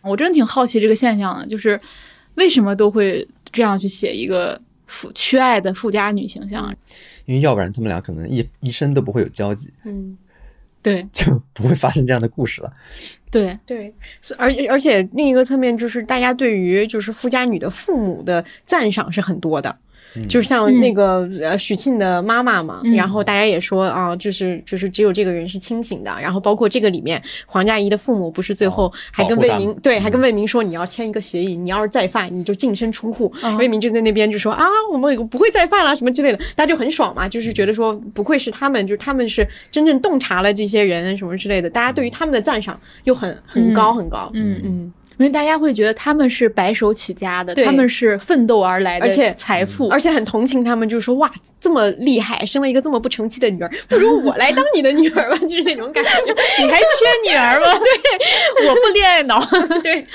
[0.00, 1.78] 我真的挺好奇这个现象的，就是
[2.36, 6.74] 为什么都会这样去写一个富缺爱的富家女形象？
[7.28, 10.16] 因为要不然他们俩可能一一生都不会有交集，嗯，
[10.80, 12.72] 对， 就不会发生这样的故事了。
[13.30, 13.94] 对对，
[14.38, 19.78] 而而且另一个侧面就是大家对于就是富家女的父母的赞赏是很多的。
[20.28, 26.10] 就是像那个呃许沁的妈妈嘛，然后大家也说啊，就是就是只有这个人是清醒的。
[26.20, 33.32] 然后包括这个里面黄佳怡的父母不是最后还跟魏明对，还跟魏明说你要签一个协议，你要是再犯你就净身出户。
[33.58, 44.30] 魏明就在那边就说啊，我们不会再犯了什么之类的，大家就很爽嘛，就是觉得说不愧是他们，就是他们是真正洞察了这些人什么之类的，大家对于他们的赞赏又很很高很高。
[44.34, 44.92] 嗯嗯。
[45.18, 56.10] 因为大家会觉得他们是白手起家的，他们是奋斗而来的，而且财富，而且很同情他们，就是说哇，这么厉害，生了一个这么不成器的女儿，不如我来当你的女儿吧， 就是那种感觉。
[56.62, 57.66] 你还缺女儿吗？
[57.78, 59.44] 对， 我不恋爱脑。
[59.82, 60.06] 对，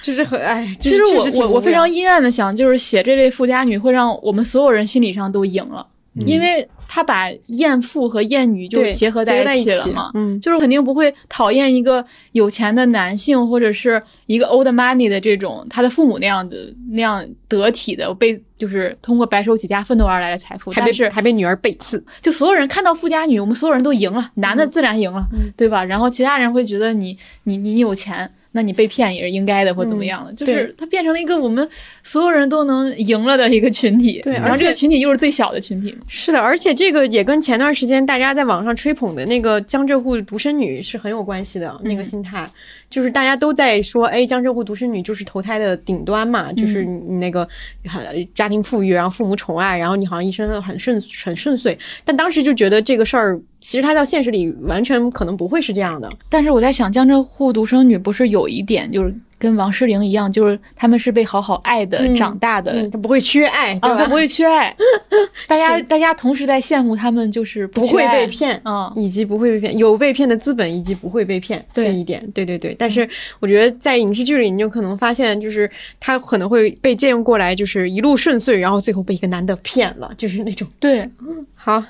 [0.00, 5.84] 就是很哎，其实我我我非常阴暗的想，就是写这类富家女会让我们所有人心理上都赢了。
[6.26, 16.56] 因为他把艳妇和艳女就结合在一起了嘛，嗯，就是肯定不会讨厌一个有钱的男性或者是一个 old money 的这种他的父母那样的
[16.90, 25.24] 那样得体的被就是通过白手起家奋斗而来的财富，还被是还被女儿背刺，就所有人看到富家女，我们所有人都赢了，男的自然赢了，
[25.56, 25.84] 对吧？
[25.84, 28.28] 然后其他人会觉得你你你你有钱。
[28.52, 30.32] 那你被骗也是应该的，或怎么样的？
[30.32, 31.68] 就是它变成了一个我们
[32.02, 34.20] 所有人都能赢了的一个群体。
[34.22, 35.94] 对，然后这个群体又是最小的群体。
[36.08, 41.78] 是的，而且这个也跟前段时间大家在网上吹捧的那个江浙沪独生女是很有关系的。
[41.82, 42.48] 那个心态，
[42.90, 47.46] 就是大家都在说，哎，江浙沪独生女就是投胎的顶端嘛，就是你那个
[48.34, 51.78] 家庭富裕，然后父母宠爱，然后你好像一生很顺很顺遂。
[52.04, 53.40] 但当时就觉得这个事儿。
[53.60, 64.04] 其实它到现实里完全可能不会是这样的，但是我在想，江浙沪独生女不是有一点就是跟王诗龄一样，就是他们是被好好爱的长大的，他不会缺爱，对吧？
[64.06, 64.74] 不会缺爱。
[65.46, 72.74] 大家大家同时在羡慕他们，就是不会被骗，嗯，以及不会被骗，有被骗的资本，以及不会被骗这一点，对对对。
[72.78, 73.08] 但是
[73.40, 75.70] 我觉得在影视剧里，你就可能发现，就是
[76.00, 80.66] 他可能会被借用过来，就是一路顺遂，然后最后被一个男的骗了，就是那种。
[80.80, 81.82] 对，嗯，好。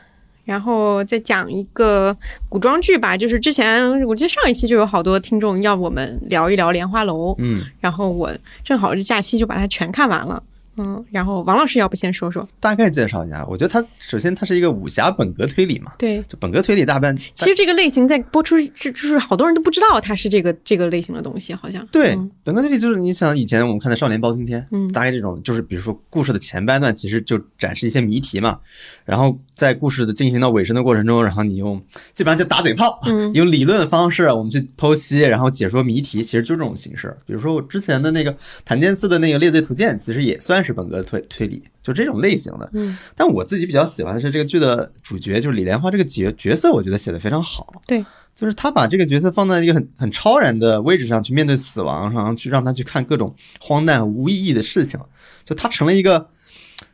[0.49, 2.17] 然后再讲一个
[2.49, 8.35] 古装剧吧，就是之前我记得上一期就有好多听众要我们聊一聊《莲花楼》，嗯，然后我
[8.65, 10.43] 正好这假期就把它全看完了。
[10.81, 13.45] 嗯，然后王老师要不先说说，大概介绍一下。
[13.51, 17.17] 我觉得它首先它是一个武侠本格推理嘛，对，就本格推理大半。
[17.35, 21.85] 其实这个类型在播出，是就是好多人都不知道它是这个这个类型的东西，好像。
[21.91, 28.61] 对，本格推理就是你想以前我们看的《少年包青天》，嗯，大概这种就是比如说故事的前半段其实就展示一些谜题嘛，
[29.09, 31.83] 然后在故事的进行到尾声的过程中，然后你用
[32.13, 37.17] 基本上就打嘴炮，嗯， 用理论方式我们去剖析，然后解说谜题，其实就这种形式。
[37.25, 38.37] 比如说我之前的那个
[38.67, 41.63] 檀健次的那个《猎罪图鉴》，其实也算是本格推推理。
[41.83, 47.73] 就这种类型的，嗯，但我自己比较喜欢的是这个剧的主角，就是李莲花这个角角色，我觉得写的非常好。
[47.87, 48.05] 对，
[48.37, 55.01] 就是他把这个角色放在一个很很超然的位置上去面对死亡，然后去让他去看各种荒诞无意义的事情，
[55.47, 56.29] 就他成了一个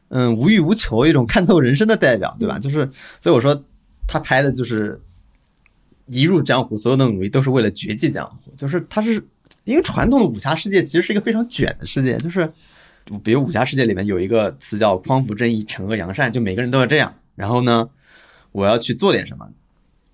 [0.08, 2.58] 嗯无欲无求一种看透人生的代表，对吧？
[2.58, 2.90] 就是
[3.20, 3.64] 所以我说
[4.06, 5.00] 他拍的就是
[6.06, 9.22] 一入江湖，所有的努力都是为了绝迹江湖，就是他是
[9.64, 12.52] 因为传统的武侠世界其实是一个非常卷的世界，就是。
[13.22, 17.14] 比如武侠世界里面有一个词叫匡扶正义、惩恶扬善，就每个人都要这样。
[17.34, 17.86] 然后呢，
[18.50, 19.46] 我要去做点什么，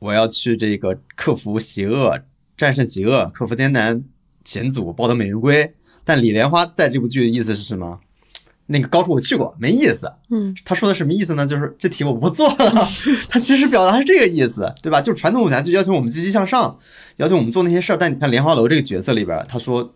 [0.01, 2.19] 我要去这个克服邪恶、
[2.57, 4.03] 战胜邪恶、克服艰难
[4.45, 5.73] 险阻、抱得美人归。
[6.05, 8.01] 但李莲花在这部剧的意思是什么？
[8.71, 10.11] 那个高处我去过，没意思。
[10.31, 11.47] 嗯，他说的什么意思呢？
[11.47, 12.89] 就是这题我不做了。
[13.29, 15.01] 他其实表达是这个意思，对吧？
[15.01, 16.79] 就传统武侠剧要求我们积极向上，
[17.17, 17.97] 要求我们做那些事儿。
[17.97, 19.95] 但你看莲花楼这个角色里边，他说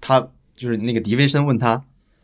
[0.00, 0.20] 他
[0.54, 1.82] 就是那个狄飞生问他。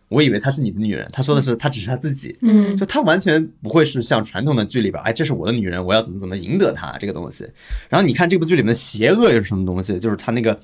[0.09, 7.45] 我以为她是你的女人，他说的是她只是他自己，嗯，就他完全不会是像传统的剧里边，哎，这是我的女人，我要怎么怎么赢得她这个东西。
[7.89, 9.99] 然后你看这部剧里面的邪恶又是什么东西？
[9.99, 10.57] 就是他那个，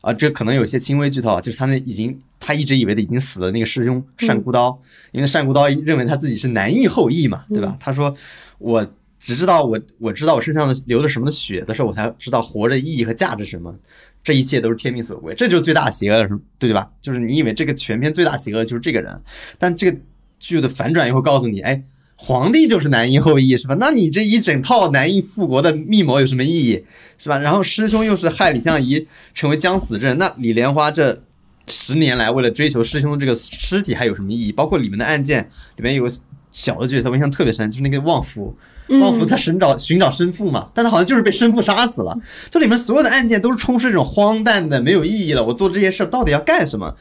[0.00, 4.80] 啊，这可能有些轻微剧透啊，就是他那已经他一直以为的已经死了那个师兄单孤刀，
[5.12, 7.76] 因为单孤刀认为他自己是南翼后裔嘛，对吧？
[7.80, 8.14] 他说
[8.58, 8.86] 我
[9.18, 13.74] 只知道我我知道我身上的流着什么的血的时候，我才知道活着意义和价值什么。
[14.22, 16.26] 这一切都是天命所归，这就是最大邪恶，
[16.58, 16.90] 对对吧？
[17.00, 19.22] 就是你以为这个全片最大邪恶就是这个人，
[19.56, 19.96] 但这个
[20.40, 21.80] 剧的反转又会告诉你，哎，
[22.16, 23.76] 皇帝就是男婴后裔是吧？
[23.78, 26.84] 那你这一整套男婴复国的密谋有什么意义
[27.18, 27.38] 是吧？
[27.38, 31.22] 然后师兄又是害李相夷成为将死之人，那李莲花这
[31.68, 34.50] 十年来为了追求师兄的这个尸体还有什么意义？
[34.50, 35.42] 包括里面的案件
[35.76, 36.10] 里面有个
[36.52, 38.56] 小的角色，我印象特别深，就是那个旺夫。
[39.00, 42.16] 旺夫他寻找寻找生父嘛，但他好像就是被生父杀死了。
[42.48, 45.44] 这里面所有的案件都是充斥这种荒诞的、没有意义了。
[45.44, 46.94] 我做这些事儿到底要干什么？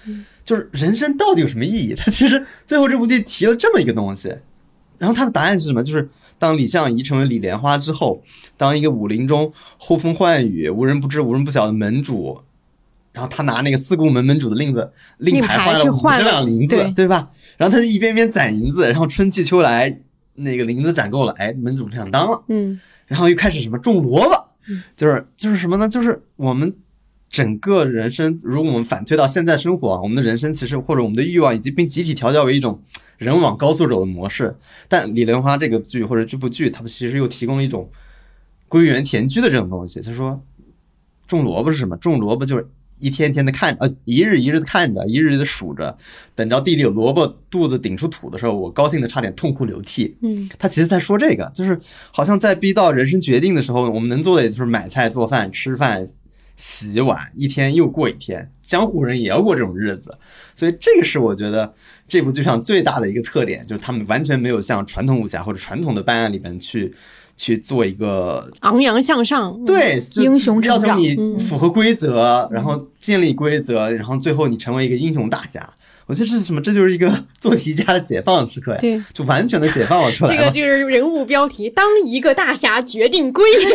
[0.44, 1.94] 就是人生到底有什么意义？
[1.94, 4.34] 他其实最后这部剧提了这么一个东西，
[4.98, 5.84] 然后他的答案是什么？
[5.84, 8.22] 就是当李相夷成为李莲花之后，
[8.58, 12.42] 当一个武林中呼风唤雨、无人不知、无人不晓的门主，
[13.12, 17.30] 然后他拿那个四顾门门主的令子令牌换了五十两银子，对吧？
[17.58, 20.02] 然后他就一边边攒银子，然后春去秋来。
[20.38, 22.78] 那个银子攒够了，哎，门主不想当了，嗯，
[23.08, 24.36] 然后又开始什么种萝卜，
[24.98, 25.88] 就是就是什么呢？
[25.88, 26.76] 就是我们
[27.30, 32.78] 整个人生，如果我们反推到现在生活，我们的人生其实或者我们的欲望已经被集体调教为一种
[33.18, 34.56] 人往高速走的模式。
[34.88, 37.90] 但李莲花这个剧或者这部剧，它其实又提供了一种
[38.68, 40.02] 归园田居的这种东西。
[40.02, 40.42] 他说，
[41.28, 41.96] 种萝卜是什么？
[41.98, 42.68] 种萝卜就是。
[42.98, 45.96] 一天天的看，呃，一日一日的看着，一日日的数着，
[46.34, 50.16] 等着地里有萝卜，肚子顶出土的时候，我高兴的差点痛哭流涕。
[50.22, 51.78] 嗯，他其实在说这个，就是
[52.14, 56.08] 好像在逼到人生决定的时候，我们能做的也就是买菜、做饭、吃饭、
[56.56, 58.50] 洗碗，一天又过一天。
[58.64, 60.18] 江湖人也要过这种日子，
[60.56, 61.74] 所以这个是我觉得
[62.08, 66.94] 这部剧上最大的一个特点，就是他们完全没有像传统武侠或者传统的办案里面去。
[67.38, 75.70] 去做一个昂扬向上，对英雄要求你符合规则，然后建立规则，然后最后你成为一个英雄大侠。
[76.06, 76.62] 我觉得这是什么？
[76.62, 78.78] 这就是一个 做题家的解放时刻呀！
[78.80, 80.34] 对，就完全的解放了出来。
[80.34, 83.70] 这个就是人物标题：当一个大侠决定归隐。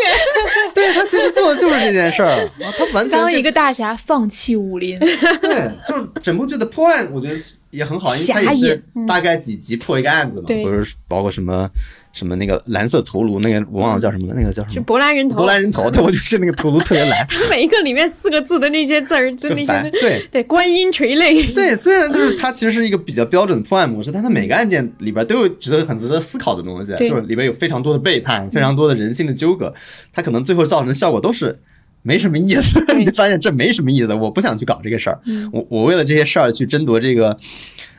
[0.74, 2.48] 对他其实做的就是这件事儿，
[2.78, 4.98] 他完全当一个大侠放弃武林。
[4.98, 7.36] 对，就是整部剧的破案，我觉得
[7.74, 11.68] 也很好，因为它也是大概几集破一个案子嘛，或者包括什么。
[12.14, 14.74] 什么那个蓝色头颅，那个我忘了叫什么了，那个叫什么？
[14.74, 15.38] 是博兰人头。
[15.38, 17.26] 博兰人头，对，我就记得那个头颅特别蓝。
[17.28, 21.44] 它每一个里面四个字的那些字儿，就那些 对对，观音垂泪。
[21.52, 29.74] 对，虽然就是 它其实是一个比较标准的破案模式，但它每个案件里边都有值得很值得思考的东西，就是里边有非常多的背叛，非常多的人性的纠葛，
[30.12, 31.58] 它可能最后造成的效果都是
[32.04, 32.80] 没什么意思。
[32.96, 35.18] 你就发现这没什么意思，我不想去搞这个事儿，
[35.52, 37.36] 我我为了这些事儿去争夺这个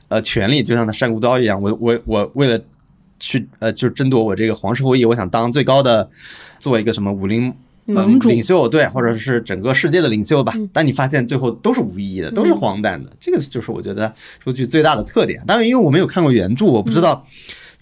[0.08, 2.58] 呃权利，就像那山谷刀一样，我我我为了。
[3.18, 6.08] 去呃，就是争夺我这个皇室后裔，我想当最高的，
[6.60, 7.51] 做一个什么武林
[7.86, 10.53] 盟主领袖，对，或者是整个世界的领袖吧。
[10.74, 13.10] 但你发现最后都是无意义的，都是荒诞的。
[13.18, 15.41] 这个就是我觉得这部剧最大的特点。
[15.47, 17.26] 当然，因为我没有看过原著，我不知道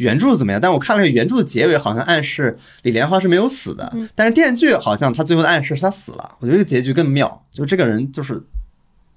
[0.04, 0.62] 原著怎么样。
[0.62, 3.92] 但我看了原著的结尾，好像暗示李莲花是没有死的。
[4.14, 6.36] 但是电视剧好像他最后的暗示是他死了。
[6.40, 8.42] 我觉得这个结局更妙，就这个人就是。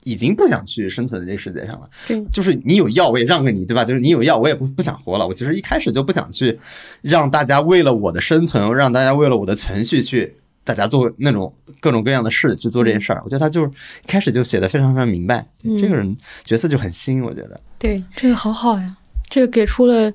[0.06, 1.90] 已经不想去生存在这个世界上了。
[2.06, 3.84] 对，就是你有药，我也让给你，对吧？
[3.84, 5.26] 就是你有药，我也不不想活了。
[5.26, 6.56] 我其实一开始就不想去
[7.02, 10.32] 让大家为了我的生存，让大家为了我的存续去
[10.62, 13.20] 大家做那种各种各样的事去做这件事儿。
[13.24, 15.44] 我觉得他就是一开始就写的非常非常明白，
[15.76, 17.20] 这个人角色就很新。
[17.20, 18.96] 我觉得对这个好好呀，
[19.28, 20.12] 这个给出了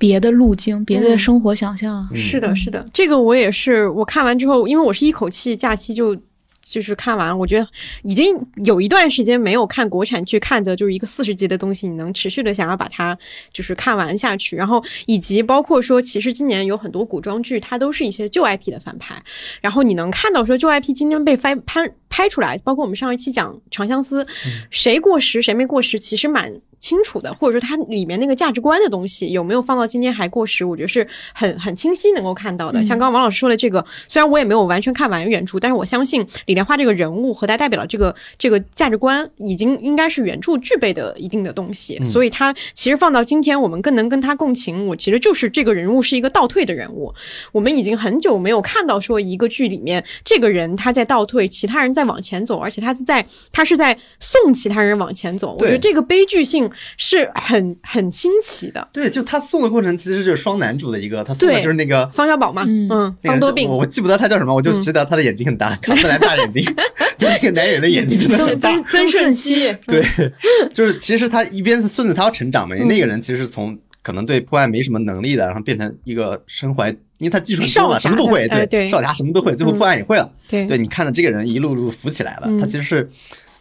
[0.00, 2.02] 别的路径，别的生活想象。
[2.16, 3.86] 是的，是的，这个我也是。
[3.90, 6.16] 我看完之后，因为我是一口气假期就。
[6.62, 7.66] 就是看完，我觉得
[8.04, 8.32] 已经
[8.64, 13.18] 有一段时间没有看国产剧，看的就是一个四十集的东西，你能持续的想要把它
[13.52, 14.54] 就是看完下去。
[14.54, 19.20] 然后以及包括说，其实今年有很多古装剧，它都是一些旧 IP 的翻拍。
[19.60, 24.22] 然后你能看到说旧 IP 今天被翻拍拍出来，包括我们上一期讲《长相思》，
[24.70, 26.52] 谁过时谁没过时，其实蛮。
[26.80, 30.64] 清楚的，或者说它里面那个价值观的东西有没有放到今天还过时？
[30.64, 32.82] 我觉得是很很清晰能够看到的。
[32.82, 42.02] 像刚刚王老师说的这个，虽然我也没有完全看完原著，但是我相信李莲花这个人物和他代表的这个这个价值观，已经应该是原著具备的一定的东西。
[42.06, 44.86] 所以他其实放到今天，我们更能跟他共情。
[44.86, 47.12] 我其实就是这个人物是一个倒退的人物。
[47.52, 55.56] 我们已经很久没有看到说一个剧里面这个人他在倒退，其他人在往前走，而且他是在他是在送其他人往前走。
[55.60, 56.69] 我觉得这个悲剧性。
[56.96, 66.64] 是很很新奇的，对，就他送的过程其实就是双男主的一个，他送的就是那个方小宝嘛，嗯，方多病，我我记不得他叫什么，我就知道他的眼睛很大，卡斯兰大眼睛，
[67.16, 68.70] 就那个男人的眼睛真的很大。
[68.90, 70.04] 曾舜晞，对，
[70.72, 76.88] 就是其实他一边是顺着他要成长嘛，因为那个人其实是从可能对破案没什么能力的，然后变成一个身怀，
[77.18, 83.08] 因为他技术很高嘛，什么都会，对对，少侠什么都会，最后破案也会了，对，对你看到这个人一路路扶起来了，他其实是，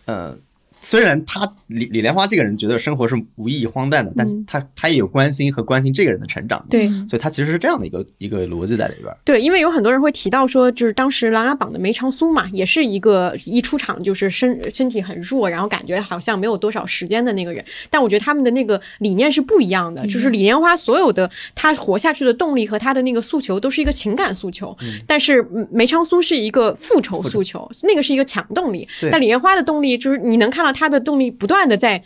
[0.06, 0.38] 呃。
[0.82, 9.14] 虽然他李李莲花这个人觉得生活是无意义荒诞的，但是他他也有关心和关心这个人的成长，对，所以他其实是这样的一个一个逻辑在里边。
[9.26, 17.64] 对，因为有很多人会提到说，就是当时《琅琊榜》的梅长苏嘛，也是一个一出场就是身身体很弱，然后感觉好像没有多少时间的那个人。
[17.90, 24.76] 但我觉得他们的那个理念是不一样的，就是李莲花所有的他活下去的动力和他的那个诉求都是一个情感诉求，
[25.06, 28.88] 但是梅长苏是一个复仇诉求，那个是一个强动力。
[29.12, 32.04] 但李莲花的动力就是你能看到他的动力不断的在。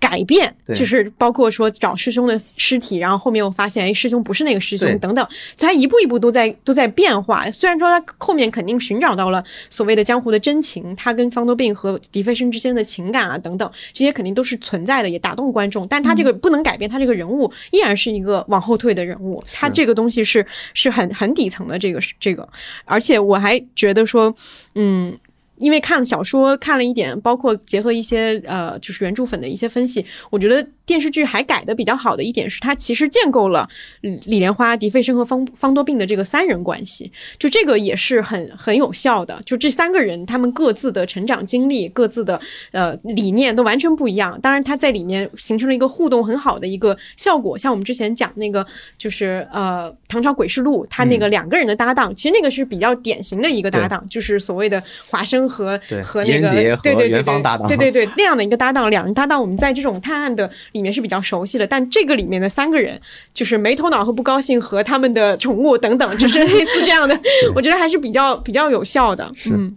[0.00, 7.50] 改变就是包括说找师兄的尸体，然后后面又发现哎师兄不是那个师兄等等，所以他一步一步都在都在变化。
[7.50, 15.88] 虽然说他后面肯定寻找到了所谓的江湖的真情，他跟方多病和狄飞生之间的情感啊等等，这些肯定都是存在的，也打动观众。
[15.88, 22.46] 但他这个不能改变，他这个人物依然是一个往后退的人物，他这个东西是是很很底层的这个这个，
[22.84, 24.34] 而且我还觉得说，
[24.74, 25.16] 嗯。
[25.56, 30.66] 因为看了小说，看了一点，包括结合一些呃，就是原著粉的一些分析，我觉得。
[30.86, 33.68] 电视剧还改的比较好的一点是，它其实建构了
[34.02, 39.40] 李莲花、狄飞生和方方多病的这个三人关系，就这个也是很很有效的。
[39.46, 42.38] 就这三个人，他们各自的成长经历、各自的
[42.72, 44.38] 呃理念都完全不一样。
[44.42, 47.56] 当然，他在里面形成了一个互动很好的一个效果。
[47.56, 48.66] 像我们之前讲那个，
[48.98, 56.48] 就是呃《唐朝诡事录》，他那个两个人的搭档，其实那个是比较典型的一个搭档，就是所谓的华生和和那个
[56.82, 58.90] 对对对对对对那样的一个搭档。
[58.90, 60.50] 两人搭档，我们在这种探案的。
[60.74, 63.00] 里面是比较熟悉的，但这个里面的三个人
[63.32, 67.18] 就是没头脑和不高兴和他们的宠物等等，就是类似这样的，
[67.54, 69.30] 我觉得还是比较比较有效的。
[69.50, 69.74] 嗯，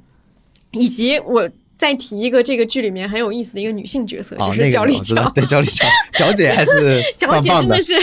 [0.72, 1.50] 以及我。
[1.78, 5.30] 再提一个这个剧里面很有意思的一个女性角色，就是焦丽乔。
[5.30, 7.94] 对，焦丽娇， 娇姐还是娇姐真的是，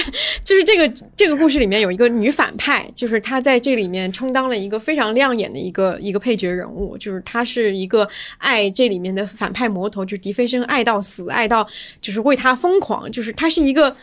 [0.44, 11.68] 就是这个这个故事里面有一个女反派，就是她在这里面充当了一个非常亮眼的一个一个配角人物，就是她是一个爱这里面的反派魔头，就是狄飞生爱到死，爱到
[12.00, 13.96] 就是为他疯狂，就是她是一个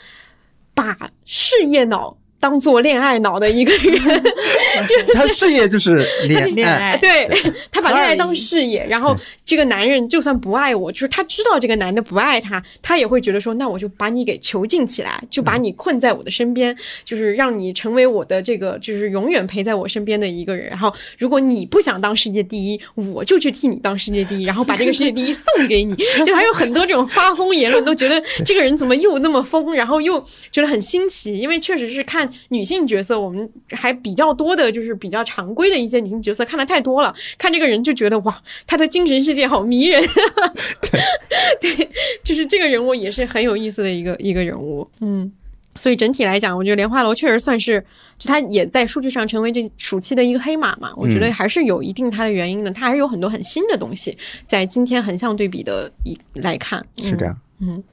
[0.73, 2.18] 把事业脑。
[2.42, 4.24] 当做恋爱脑的一个人，
[4.90, 7.30] 就是他事业就是恋爱，对
[7.72, 9.16] 他把恋爱当事业，然后
[9.46, 20.68] 这个男人就算不爱我，就是他知道这个男的不爱他，他也会觉得说，那我就把你给囚禁起来，就把你困在我的身边，就是让你成为我的这个，就是永远陪在我身边的一个人。
[20.68, 25.96] 然后如果你不想当世界第一，我就去替你当世界第一，然后把这个世界第一送给你。
[26.26, 30.20] 就还有很多这种发疯言论，都觉得这个人怎么又那么疯，然后又
[30.52, 32.31] 觉得很新奇，因为确实是看。
[32.49, 37.14] 女性角色，我们还比较多的，就是比较常规的一些女性角色，看的太多了。
[37.38, 40.02] 看这个人就觉得哇，她的精神世界好迷人。
[41.62, 41.90] 对，
[42.24, 44.88] 就是这个人物也是很有意思的一个一个人物。
[44.99, 45.32] 嗯，
[45.76, 47.80] 所以整体来讲，我觉得莲花楼确实算是，
[48.18, 50.91] 就它也在数据上成为这暑期的一个黑马嘛。
[50.95, 57.38] 我觉得还是有一定它的原因的，它还是有很多很新的东西在今天横向对比的一来看是这样。
[57.60, 57.84] 嗯，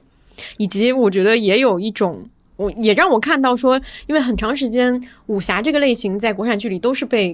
[0.57, 2.27] 以及我觉得也有一种。
[2.59, 7.33] 我也让我看到说，因为很长时间武侠这个类型在国产剧里都是被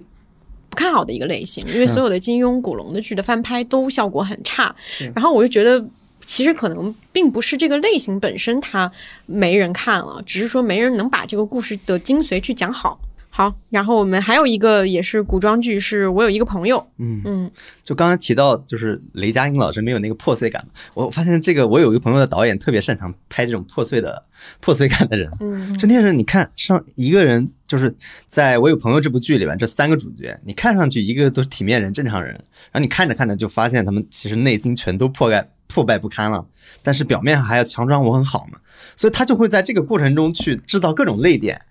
[0.70, 4.76] 不看好的一个类型，因为所有的金庸、古龙的剧的翻拍都效果很差。
[5.16, 5.84] 然后我就觉得，
[6.28, 8.92] 其实可能并不是这个类型本身它
[9.26, 13.00] 没人看了，只是说没人能把这个故事的精髓去讲好。
[13.38, 17.22] 好，然后我们还有一个也是古装剧，是我有一个朋友，嗯。
[17.26, 17.52] 嗯，
[17.84, 24.24] 就刚刚提到就是雷佳音老师没有那个破碎感，我发现这个我有一个朋友的导演特别擅长拍这种破碎的
[24.62, 27.94] 破碎感的人，嗯，真的是你看上一个人，就是
[28.26, 32.32] 在我有朋友这部剧里边，这三个主角，你看上去一个都是体面人、正常人，
[32.72, 36.48] 然后你看着看着就发现他们其实内心全都破败 破败不堪了，
[36.82, 38.60] 但是表面上还要强装我很好嘛，
[38.96, 41.62] 所以他就会在这个过程中去制造各种泪点，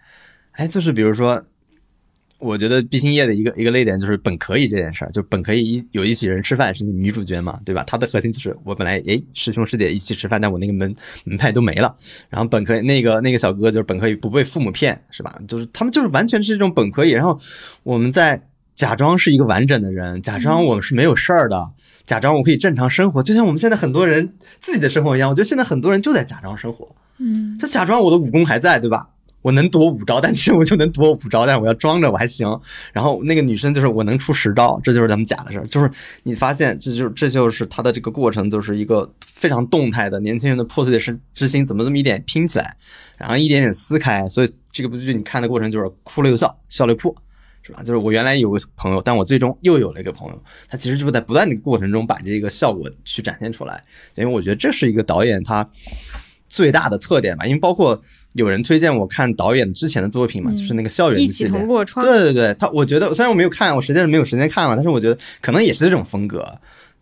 [0.52, 1.42] 哎，就是比如说。
[2.44, 7.82] 我觉得毕星业的一个一个泪点就是本可以这件事儿，就本可以一有一起人吃饭是你女主角嘛，对吧？
[7.86, 10.94] 它的核心就是我本来诶师兄师姐一起吃饭，但我那个门
[11.24, 11.96] 门派都没了，
[12.28, 15.34] 然后本可以那个那个小哥就是本可以不被父母骗，是吧？
[15.48, 17.40] 就是他们就是完全是这种本可以，然后
[17.82, 18.40] 我们在
[18.74, 21.72] 假装是一个完整的人，假装我们是没有事儿的，
[22.04, 25.30] 假装我可以正常生活，就像我们现在很多人自己的生活一样。
[25.30, 29.08] 我觉得现在很多人就在假装生活，嗯，就假装我的武功还在，对吧？
[29.44, 32.48] 我能躲五招，但其实我就能躲五招，但是我要装着我还行。
[32.94, 35.66] 然后那个女生就是我能出十招，这就是咱们假的事儿。
[35.66, 35.90] 就是
[36.22, 42.74] 你发现，这就这就是他的这个过程，就是一个非常动态的年轻人的破碎的之之心，怎么这么一点拼起来，
[43.18, 44.24] 然后一点点撕开。
[44.26, 47.14] 所以这个部剧你看的过程就是哭了又笑，笑了又哭，
[47.62, 47.82] 是吧？
[47.82, 53.84] 就是我原来有个朋友，但我最终又有了一个朋友，他其实就是在不断的过程中把这个效果去展现出来。
[54.14, 55.68] 因为我觉得这是一个导演他
[56.48, 58.02] 最大的特点吧，因为包括。
[58.34, 62.04] 有人推荐我看导演之前的作品嘛，就是那个校园一起同过窗。
[62.04, 66.46] 对对对，他我觉得虽然我没有看，我实在是没有时间看了，但是我觉得可能也是这种风格，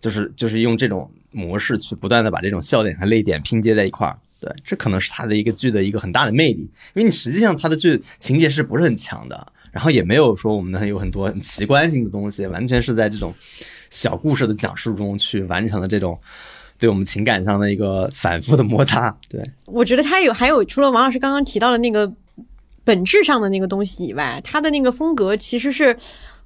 [0.00, 4.16] 就是就是用这种模式去不断的把这种笑点和泪点拼接在一块儿。
[4.40, 6.62] 对，这可能是他的一个剧的一个很大的魅力，
[6.94, 13.32] 因为你实际上他的剧情节是不是很强的，然后也没有说我们有很多很奇观性的东西，完全是在这种
[13.88, 16.18] 小故事的讲述中去完成了这种
[16.82, 19.16] 对我们情感上的一个反复的摩擦。
[19.28, 22.12] 对，我觉得他有还有除了王老师刚刚提到的那个
[22.82, 25.96] 本质上的那个东西以外，他的那个风格其实是。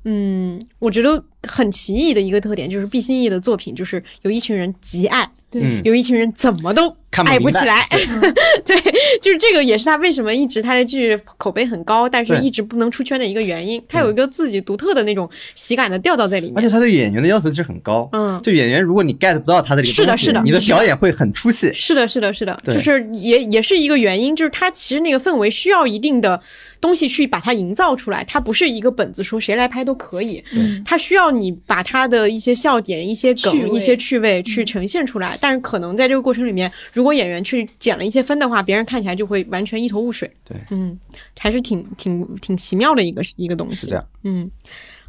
[0.08, 5.28] 嗯，我觉得很奇异的一个特点就是毕心义的作品，就是有一群人极爱，
[5.60, 7.86] 对，有一群人怎么都爱不起来，
[8.64, 8.76] 对，
[9.20, 13.82] 就是这个也是他为什么一直他的剧口碑很高，但是一直不能出圈的一个原因。
[13.88, 18.08] 他有一个自己独特的那种喜感的调调在里面，而且他对演员的要求其实很高。
[18.12, 21.70] 嗯，就演员，如果你 get 不到他的这个是的，是的，你的表演会很出戏。
[21.72, 26.40] 是的，是的，是的，就是也也是一个原因，就是他其实那个氛围需要一定的。
[26.78, 30.44] 东西去把它营造出来，它不是一个本子说谁来拍都可以，
[30.84, 35.36] 它需要你把它的一些笑点、一些梗、一些趣味去呈现出来。
[35.46, 40.28] 但是可能在这个过程里面，如果演员去减了一些分的话，别人看起来就会完全一头雾水。
[40.44, 40.98] 对，嗯，
[41.38, 43.76] 还是挺挺挺奇妙的一个一个东西。
[43.76, 44.50] 是这样，嗯。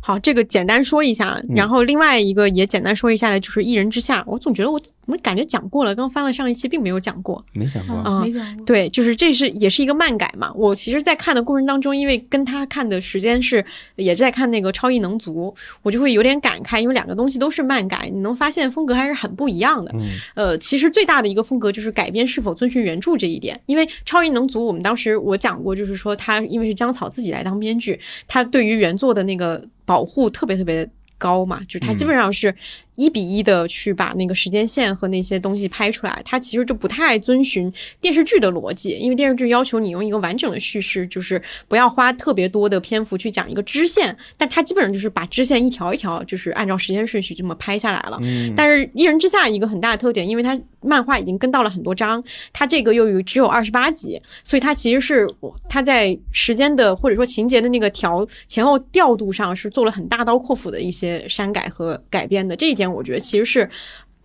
[0.07, 4.21] 好，这个简单说一下，然后另外一个也简单说一下的，就是《一人之下》。
[4.25, 8.65] 我总觉得我怎么感觉讲过了，刚翻了上一期，并没有讲过，没讲过，没讲过。
[8.65, 10.49] 对，就是这是也是一个漫改嘛。
[10.55, 13.61] 我其实，在看的过程当中，因为跟他看的时间是
[13.97, 19.93] 也在看那个《超异能族》，我就会有点感慨，因为两个东西都是漫改，你能发现风格还是很不一样的。
[20.35, 23.59] 呃，其实最大的一个风格就是改编是否遵循原著这一点。
[23.65, 29.61] 因为《超异能族》，我们当时我讲过，就是说他因为是江草自己来当编剧，他对于原作的那个。
[29.87, 32.53] 保护特别特别高嘛，就是它基本上是。
[32.97, 37.71] 一比一的去把那个时间线和那些东西拍出来，它其实就不太遵循
[38.01, 48.17] 电视剧的逻辑，因为电视剧要求你用一个完整的叙事，就是不要花特别多的篇幅去讲一个支线，但它基本上就是把支线一条一条，就是按照时间顺序这么拍下来了。
[48.23, 55.27] 嗯但是一人之下一个很大的特点，因为它漫画已经跟到了很多章，它这个又有只有二十八集，所以它其实是
[55.69, 62.91] 它在时间的或者说情节的那个调前后调度上是做了很大刀阔斧的一些删改和改编的，这一点。
[62.91, 63.69] 我觉得其实是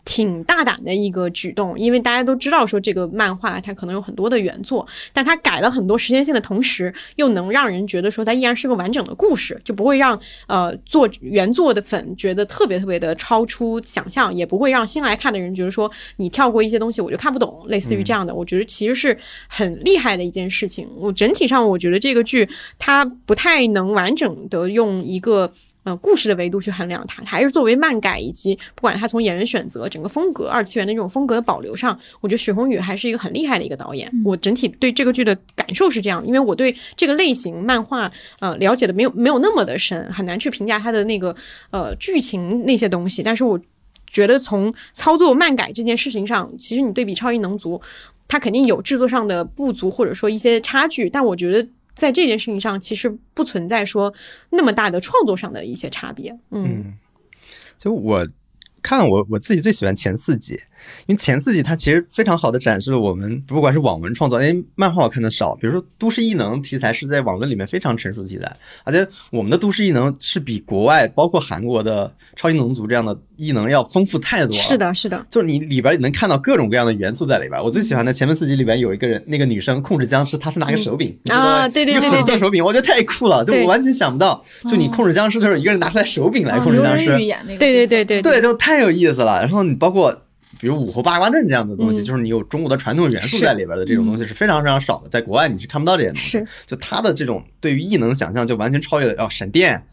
[0.05, 18.35] 挺大胆的一个举动，因为大家都知道说这个漫画它可能有很多的原作，但它改了很多时间线的同时，又能让人觉得说它依然是个完整的故事，就不会让呃做原作的粉觉得特别特别的超出想象，也不会让新来看的人觉得说你跳过一些东西我就看不懂，类似于这样的。
[18.35, 20.89] 我觉得其实是很厉害的一件事情。
[20.97, 25.53] 我整体上我觉得这个剧它不太能完整的用一个。
[25.85, 34.09] 呃，故事的维度去衡量它，还是作为漫改，以及不管它从演员选择、整个风格、二次元的这种风格的保留上，我觉得许宏宇还是一个很厉害的一个导演。
[34.25, 41.35] 我整体对这个剧的感受是这样，因为我对这个类型漫画呃了解的没有没有那么的深，很难去评价它的那个
[41.71, 43.21] 呃剧情那些东西。
[43.21, 43.61] 但是我
[44.07, 47.83] 觉得从操作漫改这件事情上，其实你对比超异能族，
[48.29, 51.69] 它肯定有制作上的不足，或者说一些差距，但我觉得。
[51.95, 54.13] 在这件事情上，其实不存在说
[54.51, 56.37] 那么大的创作上的一些差别。
[56.51, 56.95] 嗯，
[57.79, 58.27] 就我
[58.83, 60.61] 看我我自己最喜欢前四集。
[61.07, 74.63] 因为前四集它其实非常好的展示了我们不管是网文创作，因为漫画我看的少，比如说都市异能题材是在网文里面非常成熟的题材，而且我们的都市异能是比国外包括韩国的超异能族这样的异能要丰富太多了。
[74.63, 77.63] 是的，是的，就是你里边能看到各种各样的元素在里边。
[77.63, 87.07] 我最喜欢的前面四集里边有一个人，那个女生控制僵尸，她是拿个手柄啊，对对对对，粉色手柄，我觉得太酷了，就我完全想不到，就你控制僵尸的时候，一个人拿出来手柄来控制僵尸，
[87.59, 89.41] 对对对对对，就太有意思了。
[89.41, 90.23] 然后你包括。
[90.63, 96.41] 比如武侯八卦阵这样的东西，就是你有中国的传统元素在里边的这种东西是非常非常少的，在国外你是看不到这些东西。
[96.65, 99.85] 就他的这种对于异能想象，就完全超越了要闪电、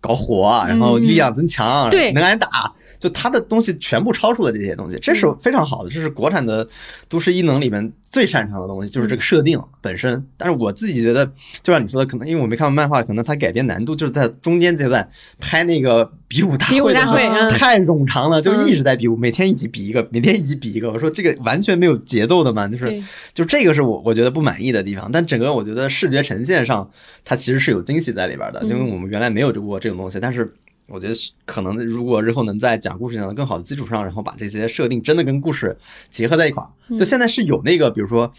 [0.00, 2.48] 搞火，然后力量增强，对，能挨打。
[2.98, 6.66] 就他的东西全部超出了这些东西，这是非常好的，这是国产的
[7.08, 10.24] 都市异能里面最擅长的东西，就是这个设定本身。
[10.36, 11.26] 但是我自己觉得，
[11.62, 15.08] 就像你说的，可能因为我没看过漫画，可能它改编难度就是在中间阶段
[15.38, 20.90] 拍那个比武大会的时候太冗长了，就一直在比武，每天一集比一个，每天一集比一个。
[20.90, 23.02] 我说这个完全没有节奏的嘛，就是
[23.34, 25.10] 就这个是我我觉得不满意的地方。
[25.12, 26.90] 但整个我觉得视觉呈现上，
[27.24, 30.54] 它其实是有惊喜在里边的，因为我们原来没有过这种东西，但是。
[30.88, 31.14] 我觉得
[31.44, 35.76] 可能如果日后能在讲故事讲的更好的基础上，然后把这些设定真的跟故事
[36.10, 38.32] 结合在一块儿，就现在是有那个，比如说，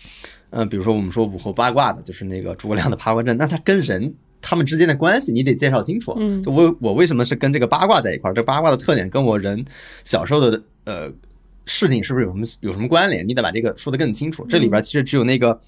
[0.51, 6.13] 嗯，比如说我们说武侯八卦的，就是那个诸葛亮的八卦阵，那他跟人他们之间的关系你得介绍清楚。
[6.17, 8.33] 嗯，就我我为什么是跟这个八卦在一块儿？
[8.33, 9.65] 这八卦的特点跟我人
[10.05, 11.11] 小时候的呃
[11.65, 13.27] 事情是不是有什么有什么关联？
[13.27, 14.45] 你得把这个说得更清楚。
[14.47, 15.59] 这里边其实只有那个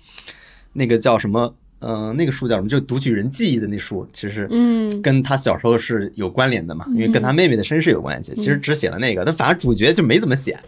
[0.72, 1.54] 那个叫什么？
[1.82, 2.68] 嗯，那个书叫什么？
[2.68, 8.34] 就读取人记忆的那书，其实嗯，跟他小时候是有关联的嘛，因为跟他妹妹的身世有关系。
[8.36, 10.60] 其实只写了那个，但反而主角就没怎么写。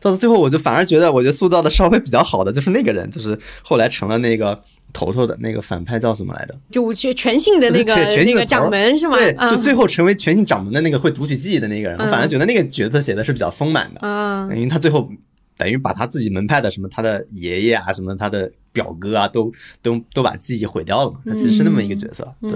[0.00, 4.60] 到最后我就反而觉得，我觉得塑造的稍微比较好的就是那个人，就是后来成了那个
[4.92, 6.54] 头头的那个反派叫什么来着？
[6.70, 7.94] 就全全信的那个
[8.24, 9.16] 那个掌门是吗？
[9.16, 15.08] 对，就最后成为全信掌门的那个会读取记忆的那个人，我反而觉得那个角色写的是比较丰满的，嗯，因为他最后。
[15.56, 19.50] 等于把他自己门派的什么他的爷爷啊，什么他的表哥啊，都
[19.82, 21.18] 都都把记忆毁掉了嘛。
[21.24, 22.52] 他其实是那么一个角色，对。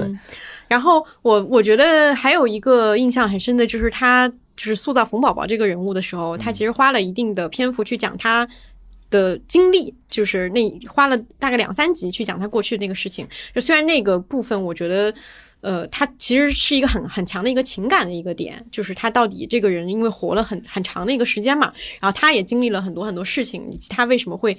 [0.68, 8.46] 然后我我觉得还有一个印象很深的就是他就是塑造冯宝宝这个人物的时候，他其实花了一定的篇幅去讲他
[9.08, 13.26] 的经历，就是那花了大概两三集去讲他过去的那个事情。
[13.54, 15.14] 就虽然那个部分我觉得。
[15.60, 24.56] 呃，他其实是一个很很强的一个情感的一个点，就是他到底这个人因为活了很很长的一个时间嘛，然后他也经历了很多很多事情，以及他为什么会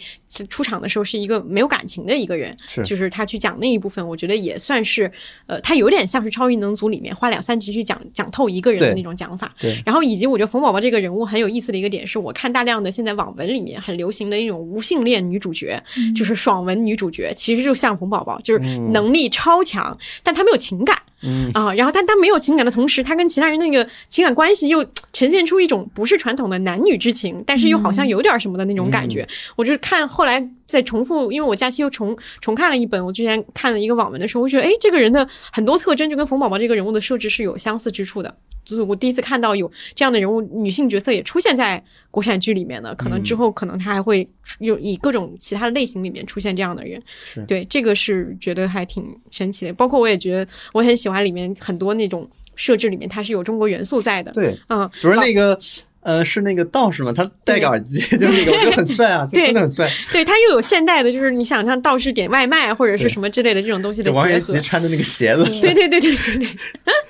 [0.50, 5.12] 出场的时候是一个没有感情的一个人，是就是他去讲那一部分，我觉得也算是，
[5.48, 9.54] 呃，他有点像是超异能组里面花两三集去讲讲透一个人的那种讲法。
[9.60, 9.82] 对。
[9.86, 15.82] 然后以及我觉得冯宝宝这个人物很有意思的一个点，是我看大量的现在网文里面很流行的一种无性恋女主角，
[16.16, 18.60] 就是爽文女主角，其实就像冯宝宝，就是
[18.92, 20.91] 能力超强，但她没有情感。
[21.22, 29.28] 嗯啊，然后但他没有情感的同时，他跟其他人那个情感关系又呈现出一种不是传统的男女之情，但是又好像有点什么的那种感觉。
[29.56, 38.36] 我就看后来再重复，因为我假期又重重看了一本我之前看了一个网文的时候，我觉得哎，这个人的很多特征就跟冯宝宝这个人物的设置是有相似之处的。
[38.64, 44.28] 就是我第一次看到有这样的人物，女性角色也出现在国产剧里面的，可能之后可能他还会
[44.60, 47.02] 有以各种其他的类型里面出现这样的人。
[47.48, 49.74] 对，这个是觉得还挺神奇的。
[49.74, 54.32] 包括我也觉得我很喜欢里面很多那种设置里面它是有中国元素在的。
[54.32, 55.58] 对，嗯，比如那个。
[56.04, 57.14] 呃，是那个道士嘛？
[57.14, 59.88] 他戴个耳机， 就是那个，我觉得很帅啊，就真的很帅。
[60.12, 65.44] 对他又有现代的，就是你想象道士点外卖或者是什么之类的这种东西的王源奇穿的那个鞋子。
[65.62, 66.48] 对对对对对对。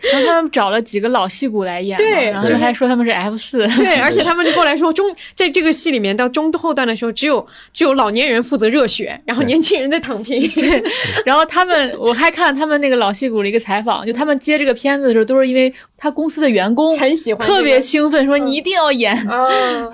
[0.12, 10.50] 然后他们找了几个老戏骨来演，对，然后还说他们是 F 四，对， 而且他们就过来说中在这个戏里面到中后段的时候，只有只有老年人负责热血，然后年轻人在躺平。
[10.52, 10.84] 对，
[11.26, 19.16] 然后他们我还看他们那个老戏骨的一个采访，就他们接这个片子的时候，都是因为他公司的员工很喜欢，特别兴奋，说你一定要演。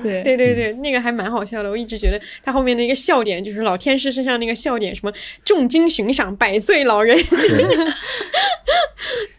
[0.02, 1.70] 对对对对，那个还蛮好笑的。
[1.70, 5.12] 我一直觉得他后面的一个笑点，就是老天师身上那个笑点，什么
[5.44, 7.18] 重金寻赏百岁老人。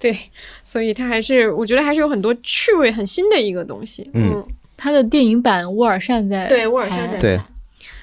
[0.01, 0.17] 对，
[0.71, 4.11] 所以它还是我觉得还是有很多趣味、很新的一个东西。
[4.13, 4.47] 嗯，
[4.77, 7.41] 它的电影版沃尔善在对沃尔善在对。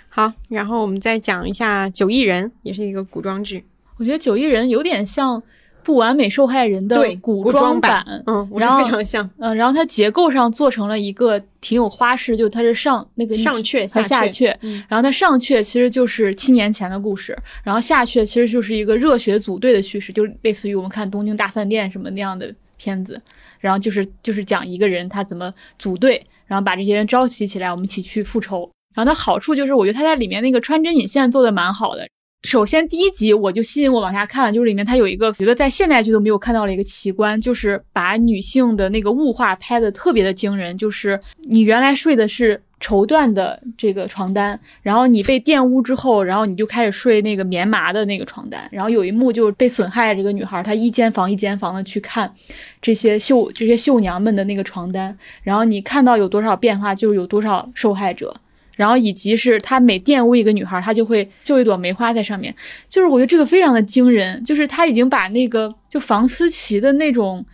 [0.10, 3.64] 好，然后我们再讲一下《九亿人》，也是一个古装剧。
[3.98, 5.44] 我觉得《九亿人》有点像。
[5.86, 14.48] 不完美受害人的古装版，嗯，然后非常像，嗯，然后它结构上做成了一个挺有花式，就它是上那个上阙和下阙，
[14.90, 23.22] 然后它上阙其实就是七年前的故事，然后下阙其实就是一个热血组队的叙事，就类似于我们看《东京大饭店》什么那样的片子，
[23.60, 28.68] 然后就是就是讲一个人他怎么组队，然后把这些人召集起来，我们一起去复仇。
[28.96, 32.08] 然后它好处就是我觉得它在里面那个穿针引线做的蛮好的。
[32.46, 40.78] 首先，第一集我就吸引我往下看，就是里面它有一个觉得在现代剧都没有看到的一个奇观，就是把女性的那个物化拍的特别的惊人。
[40.78, 48.70] 就是你原来睡的是绸缎的这个床单，然后你被玷污之后，然后你就开始睡那个棉麻的那个床单。
[48.72, 52.32] 然后有一幕就是被损害这个女孩，她一间房一间房的去看
[52.80, 58.32] 这些绣这些绣娘们的那个床单，然后你看到有多少变化，就有多少受害者。
[58.76, 62.54] 然后以及是他每玷污一个女孩，他就会绣一朵梅花在上面。
[62.90, 67.46] 就是我觉得这个非常的惊人，就是他已经把那个就房思琪的那种，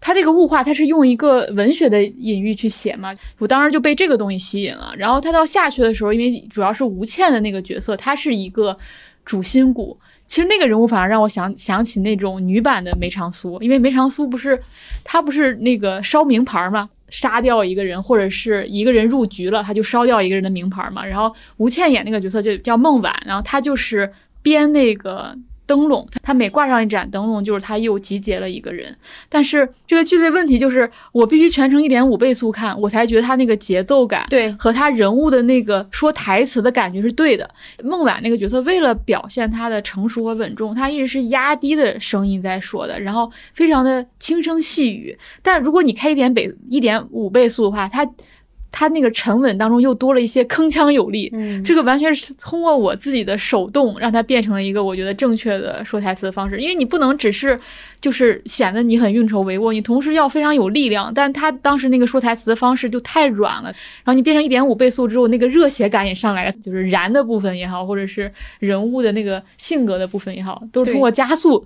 [0.00, 3.14] 他这个物化，他是用一个文学的隐喻去写嘛。
[3.38, 4.92] 我当时就被这个东西吸引了。
[4.96, 8.76] 然后他到下去的时候，因为主要是吴倩的那个角色，她是一个
[9.24, 9.98] 主心骨。
[10.26, 14.56] 其实那个人物反而让我想想起那种女版的梅长苏，因为梅长苏不是
[15.02, 16.88] 她不是那个烧名牌吗？
[17.10, 21.04] 杀掉一个人，或者是一个人入局了，他就烧掉一个人的名牌嘛。
[21.04, 24.10] 然后吴倩演那个角色就叫孟晚，然后她就是
[24.42, 25.36] 编那个。
[25.70, 28.92] 灯笼，他每挂上一盏灯笼，就是他又集结了一个人。
[29.28, 37.48] 但是这个剧的问题就是，我必须全程一点五倍速看，我才觉得他那个节奏感，对，和他人物的那个说台词的感觉是对的。
[37.84, 45.16] 孟晚那个角色为了表现他的成熟和稳重，他一直是压低的声音在说的，然后非常的轻声细语。
[45.40, 48.04] 但如果你开一点倍一点五倍速的话，他。
[48.72, 56.60] 他那个沉稳当中又多了一些铿锵有力，嗯，这个完全是通过我自己的手动让它变成了一个我觉得正确的说台词的方式。
[56.60, 57.58] 因为你不能只是
[58.00, 61.12] 就是显得你很运筹帷幄，你同时要非常有力量。
[61.12, 63.64] 但他当时那个说台词的方式就太软了，
[64.04, 71.64] 然后你变成一点五倍速之后，那个热血感也上来了，就是燃的部分也好，或者是人物的那个性格的部分也好，都是通过加速。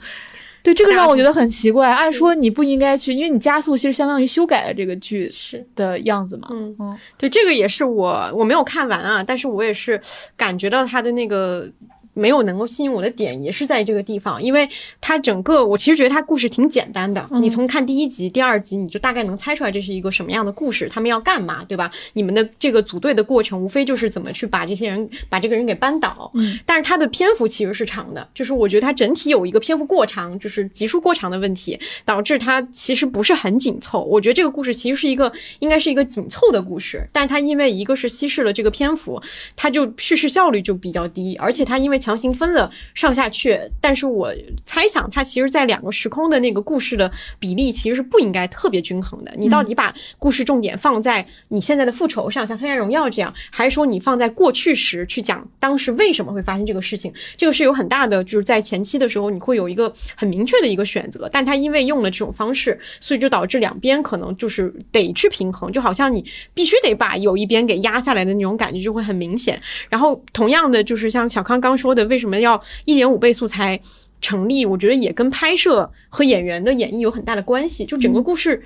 [0.65, 1.89] 对这个让我觉得很奇怪。
[1.89, 6.49] 按说你不应该去，因为你加速其实相当于修改了这个剧是的样子嘛。
[6.51, 10.01] 嗯嗯，对，这个也是我我没有看完啊，但是我也是
[10.37, 11.71] 感觉到他的那个。
[12.15, 14.69] 没有能够吸引我的点也是在这个地方，因为
[15.01, 17.29] 它整个我其实觉得它故事挺简单的。
[17.43, 21.91] 你从看第一集、第二集，你就大概能猜出来这是一个什么样的故事，他们要干嘛，对吧？
[22.15, 26.31] 你们的这个组队的过程，无非就是怎么去把这些人、把这个人给扳倒。
[26.35, 34.01] 嗯，但是它的篇幅其实是长的，就是我觉得它整体有一个篇幅过长，就是集数过长的问题，导致它其实不是很紧凑。
[34.05, 39.21] 我觉得这个故事其实是一个应该是一个紧凑的故事，但是它因为一个是稀释了这个篇幅，
[39.57, 42.71] 它就叙事效率就比较低，而且它因为强行分了。
[42.95, 44.31] 上下阙，但是我
[44.67, 49.33] 猜想它其实，在两个时空的那个故事的比例其实是不应该特别均衡的。
[49.39, 57.13] 你到底把故事重点放在你现在的复仇上，像《黑暗荣耀》这样，还是说你放在过去时去讲当时为什么会发生这个事情？
[57.37, 69.61] 这个是有很大的，就是在前期的时候你会有一个很明确的一个选择，但它因为用了这种方式，所以就导致两边可能就是得去平衡，就好像你必须得把有一边给压下来的那种感觉就会很明显。
[69.89, 72.61] 然后同样的，就是像小康刚说的，为什么要？
[72.85, 73.79] 一点五倍速才
[74.21, 77.85] 成立，我觉得也跟拍摄和演员的演绎有很大的关系。
[77.85, 78.63] 就整个故事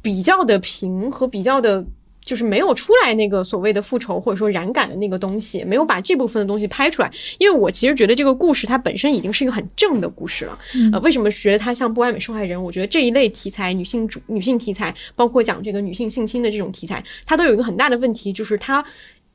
[0.00, 1.84] 比较的平和，比较的，
[2.22, 7.10] 就是没有出来那个所谓的复仇或者说燃感的那个东西，没有把这部分的东西拍出来。
[7.38, 10.58] 因为我其实觉得这个故事它本身已经是一个很正的故事了。
[10.92, 12.62] 呃，为什么觉得它像不完美受害人？
[12.62, 18.84] 我觉得这一类题材，女性主女性题材，包括讲这个女性性侵的这种题材，它都有一个很大的问题，就是它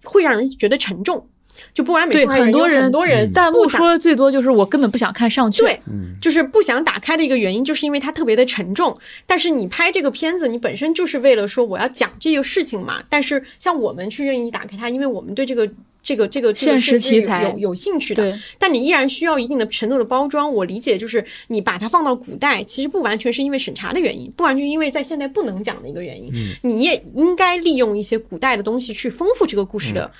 [0.03, 1.27] 会让人觉得沉重。
[1.73, 5.79] 就不完美对很多人很多人弹幕说的最多就是我根本不想看上去，对，
[6.21, 8.95] 就是不想打开的一个原因，就是因为它特别的沉重。
[9.25, 13.03] 但是你拍这个片子，你本身就是为了说我要讲这个事情嘛。
[13.09, 15.69] 但是像我们去愿意打开它，因为我们对这个
[16.01, 18.37] 这个这个现实题材有有兴趣的。
[18.57, 20.51] 但你依然需要一定的程度的包装。
[20.51, 26.31] 我理解就是你把它放到古代，其实不完全是因为审查的原因，不完全因为在现代不能讲的一个原因。
[26.61, 30.11] 你也应该利用一些古代的东西去丰富这个故事的。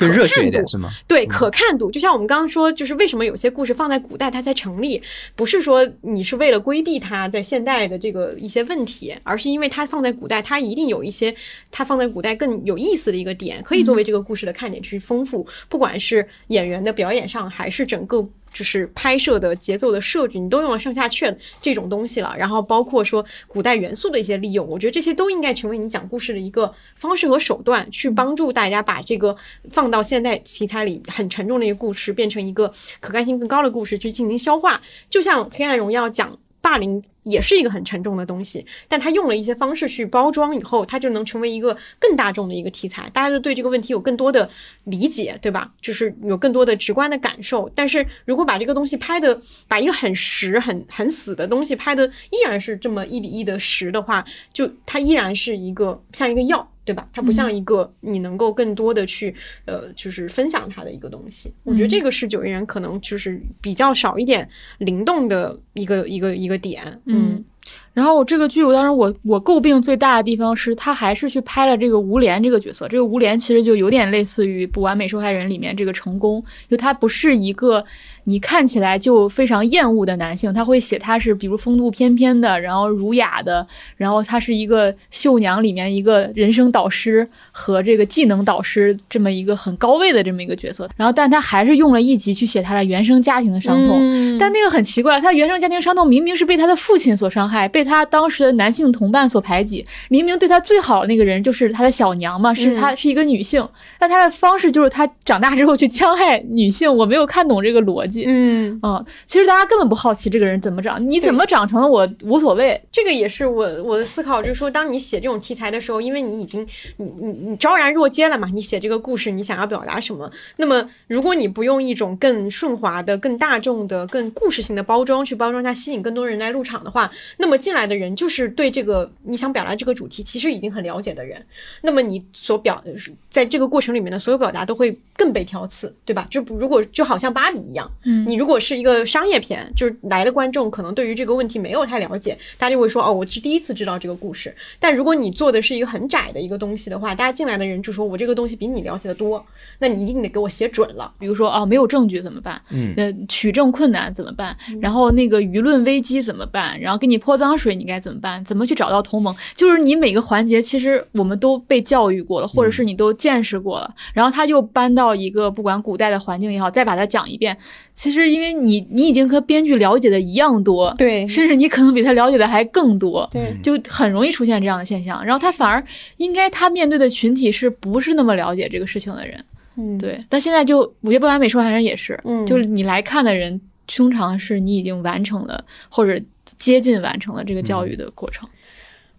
[0.00, 0.90] 更热血一点是吗？
[1.06, 5.00] 对，可看度就像我们刚刚说，就是为什么有些故事放在古代它才成立，
[5.36, 11.34] 不是说你是为了规避它在现代的这个一些问题，而是因为它放在古代，它一定有一些
[11.70, 18.26] 它放在古代更有意思的一个点，可以作为这个故事的看点去丰富，不管是演员的表演上，还是整个。
[18.52, 29.36] 就是拍摄的节奏的设置，你都用了上下阙这种东西了，然后包括说古代元素的一些利用，我觉得这些都应该成为你讲故事的一个方式和手段，去帮助大家把这个
[29.70, 34.80] 放到现代题材里很沉重的一个故事，变成一个可看性更高的故事去进行消化。
[35.08, 36.36] 就像《黑暗荣耀》讲。
[36.62, 44.48] 霸凌也是一个很沉重的东西，但他用了一些方式去包装以后，它就能成为一个更大众的一个题材，大家就对这个问题有更多的
[44.84, 45.72] 理解，对吧？
[45.80, 47.70] 就是有更多的直观的感受。
[47.74, 56.69] 但是如果把这个东西拍的，把一个很实、很很死的东西拍的依然是这么一比一的实的话，就它依然是一个像一个药。
[56.84, 57.08] 对吧？
[57.12, 59.34] 它不像一个你能够更多的去
[59.64, 61.52] 呃，就是分享它的一个东西。
[61.64, 64.48] 我觉得这个是九亿人可能就是比较少一点
[64.78, 67.00] 灵动的一个一个一个点。
[67.04, 67.44] 嗯。
[67.92, 72.88] 然后这个剧，我当时我我诟病最大的地方是，他还是去拍了这个吴莲这个角色。
[72.88, 77.84] 这个吴莲其实就有点类似于《不完美受害人》里面这个成功，就他不是一个
[78.30, 83.66] 你看起来就非常厌恶的男性，他会写他是比如风度翩翩的，然后儒雅的，
[83.96, 90.88] 然后他是一个绣娘里面一个人生导师和这个技能导师这么一个很高位的这么一个角色。
[90.96, 94.38] 然后，但他还是用了一集去写他的原生家庭的伤痛。
[94.38, 97.80] 但那个很奇怪，他原生家庭伤痛明明是被他的父亲所伤害，被。
[97.80, 103.66] 被他当时的男性同伴所排挤，明明对他最好的那个人就是他的小娘嘛，是他是一个女性，
[103.98, 108.19] 但他的方式就是他长大之后去 戕害女性，我没有看懂这个逻辑。
[108.26, 112.80] 嗯嗯，其实大家根本不好奇这个人怎么长，你怎么长成了我无所谓。
[112.90, 116.66] 这个也是我我的思考，就是说，当你写这种题材的时候，因为你已经
[116.96, 120.30] 你你你昭然若揭了嘛，你写这个故事，你想要表达什么？
[120.56, 131.44] 那么如果你不用一种更顺滑的、更大众的、更故事性的包装去包装它，吸引更多人来入场的话，那么进来的人就是对这个你想表达这个主题其实已经很了解的人，
[131.82, 136.26] 那么你所表的是在这个过程里面的所有表达都会更被挑刺，对吧？
[136.28, 144.52] 就如果就好像芭比一样，嗯，你如果是一个商业片，就是来的观众可能对于这个问题没有太了解，大家就会说哦，我是第一次知道这个故事。
[144.80, 149.44] 但如果你做的是一个很窄的一个东西的话，大家进来的人就说我这个东西比你了解的多，
[149.78, 151.12] 那你一定得给我写准了。
[151.18, 152.60] 比如说哦，没有证据怎么办？
[152.70, 154.56] 嗯，呃，取证困难怎么办？
[154.80, 156.80] 然后那个舆论危机怎么办？
[156.80, 157.50] 然后给你泼脏。
[157.60, 158.42] 水你该怎么办？
[158.46, 159.36] 怎么去找到同盟？
[159.54, 163.94] 就是你每个环节其实我们都被教育过了，或者是你都见识过了。
[164.14, 167.56] 然后他又搬到一个不管古代的环境也好，再把它讲一遍。
[167.94, 175.22] 其实因为你你已经和编剧了解的一样多，对，甚至你可能比他了解的还更多，对，就很容易出现这样的现象。
[175.24, 175.84] 然后他反而
[176.16, 179.44] 应该他面对的群体是不是那么了解这个事情的人？
[179.76, 180.18] 嗯，对。
[180.28, 183.60] 但现在就《我觉得不完美受害人》也是，嗯，就是你来看的人。
[183.92, 186.16] 通常是你已经完成了或者
[186.60, 188.48] 接近完成了这个教育的过程。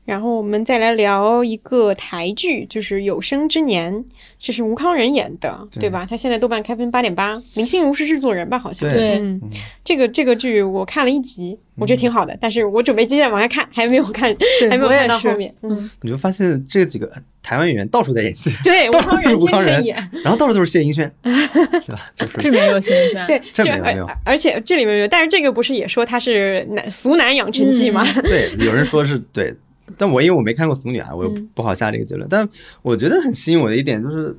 [0.03, 3.93] 然后我们再来聊一个台剧，就是《有生之年》，
[4.39, 6.05] 这是吴康仁演的，对吧？
[6.09, 8.57] 他现在豆瓣开分八点八，林心如是制作人吧？
[8.57, 9.19] 好像对。
[9.19, 9.39] 嗯，
[9.85, 14.35] 这个这个剧我看了一集，我觉得挺好的，但是我准备接着往下看，还没有看，
[14.69, 15.53] 还没有看到后面。
[15.61, 17.09] 嗯，你就发现这几个
[17.43, 22.05] 台湾演员到处在演戏，对，到处都是吴康仁演，然后到处都是谢盈萱， 对吧？
[22.15, 28.03] 就是这边有谢盈萱，对，这边没有，而且这里面有，但是这个不是也说他是男俗男养成记吗？
[28.23, 29.55] 对，有人说是对。
[29.97, 32.27] 但我因为我没看过《俗女》啊，我又不好下这个结论。
[32.29, 32.47] 但
[32.81, 34.35] 我觉得很吸引我的一点就是，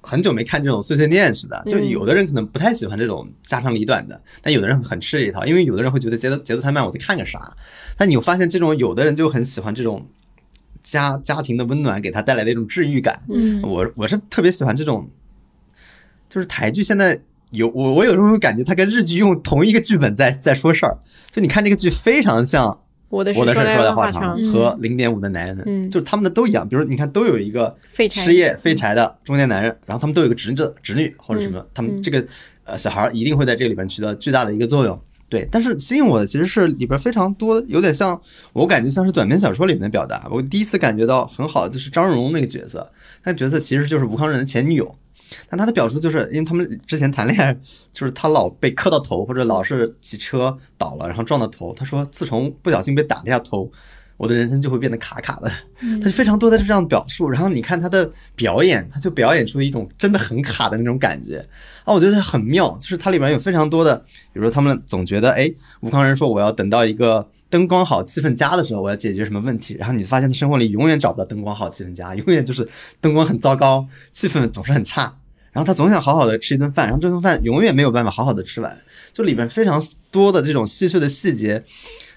[0.00, 1.62] 很久没看这种碎碎念似的。
[1.66, 7.56] 就有的人可能不太喜欢这种家长里短的，但有的人很吃这一套，因为有的人会觉得节奏节奏太慢，我在看个啥？
[7.96, 10.06] 但你又发现，这种有的人就很喜欢这种
[10.82, 13.18] 家家庭的温暖给他带来的一种治愈感。
[13.28, 15.08] 嗯，我我是特别喜欢这种，
[16.28, 17.20] 就是台剧现在
[17.50, 20.98] 有我我有时候会感觉他跟日剧用同一个剧本在在说事儿。
[21.30, 22.80] 就你看这个剧非常像。
[23.14, 26.68] 我的事说来话长和零点五的男人，就是他们的都一样。
[26.68, 27.74] 比如你看，都有一个
[28.10, 32.24] 失业废柴的中年男人，然后他们都有一个侄子、侄女或者什么，他们这个
[32.64, 35.00] 呃小孩一定会在这里边起到巨大的一个作用。
[35.28, 38.20] 对，但是吸引我的其实是里边非常多，有点像
[38.52, 40.28] 我感觉像是短篇小说里面的表达。
[40.30, 42.90] 我第一次感觉到很好，就是张荣那个角色，
[43.24, 44.94] 那角色其实就是吴康仁的前女友。
[45.48, 47.56] 但他的表述就是，因为他们之前谈恋爱，
[47.92, 51.74] 就是他老被磕到头，或者老是骑车倒了，然后撞到头。
[51.74, 53.70] 他说，自从不小心被打了一下头，
[54.16, 55.50] 我的人生就会变得卡卡的。
[56.00, 57.28] 他就非常多的这样表述。
[57.28, 61.38] 然后你看他的表演，他就表演出一种真的很卡的那种感觉
[61.84, 62.76] 啊，我觉得很妙。
[62.78, 63.96] 就是它里面有非常多的，
[64.32, 69.76] 比如说他们总觉得，哎，吴康仁说我要等到一个灯光好、气氛佳的时候，我要解决什么问题。
[69.78, 72.68] 然后你发现他生活里永远找不到灯光好、气氛佳，永远就是
[73.00, 75.02] 灯光很糟糕，气氛总是很差。
[75.52, 78.76] 然后他总想好好的吃一顿饭，然后这顿饭永远没有办法好好的吃完，
[79.12, 81.62] 就里边非常多的这种细碎的细节，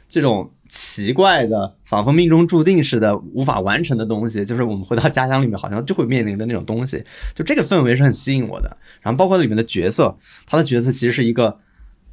[0.10, 7.04] 这种奇怪的，仿佛命中注定似的无法完成的东西，就是我们回到家乡里面好像就会面临的那种东西，
[7.36, 8.76] 就这个氛围是很吸引我的。
[9.02, 11.60] 然后包括里面的角色，他的角色其实是一个，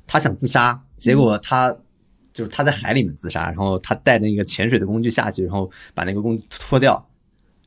[0.06, 1.74] 他想自杀，结果他
[2.35, 7.09] 就是他在海里面自杀，然后他带着一个潜水的工具下去，然后把那个工具脱掉，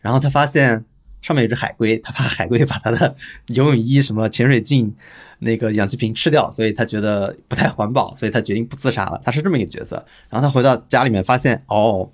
[0.02, 0.86] 然后他发现。
[1.20, 3.14] 上面有只海龟，他怕海龟把他的
[3.50, 4.96] 游泳衣、什么潜水镜、
[5.40, 9.20] 那个氧气瓶吃掉，所以他觉得不太环保，所以他决定不自杀了。
[9.26, 9.96] 他是这么一个角色。
[10.30, 12.10] 然后他回到家里面，发现哦，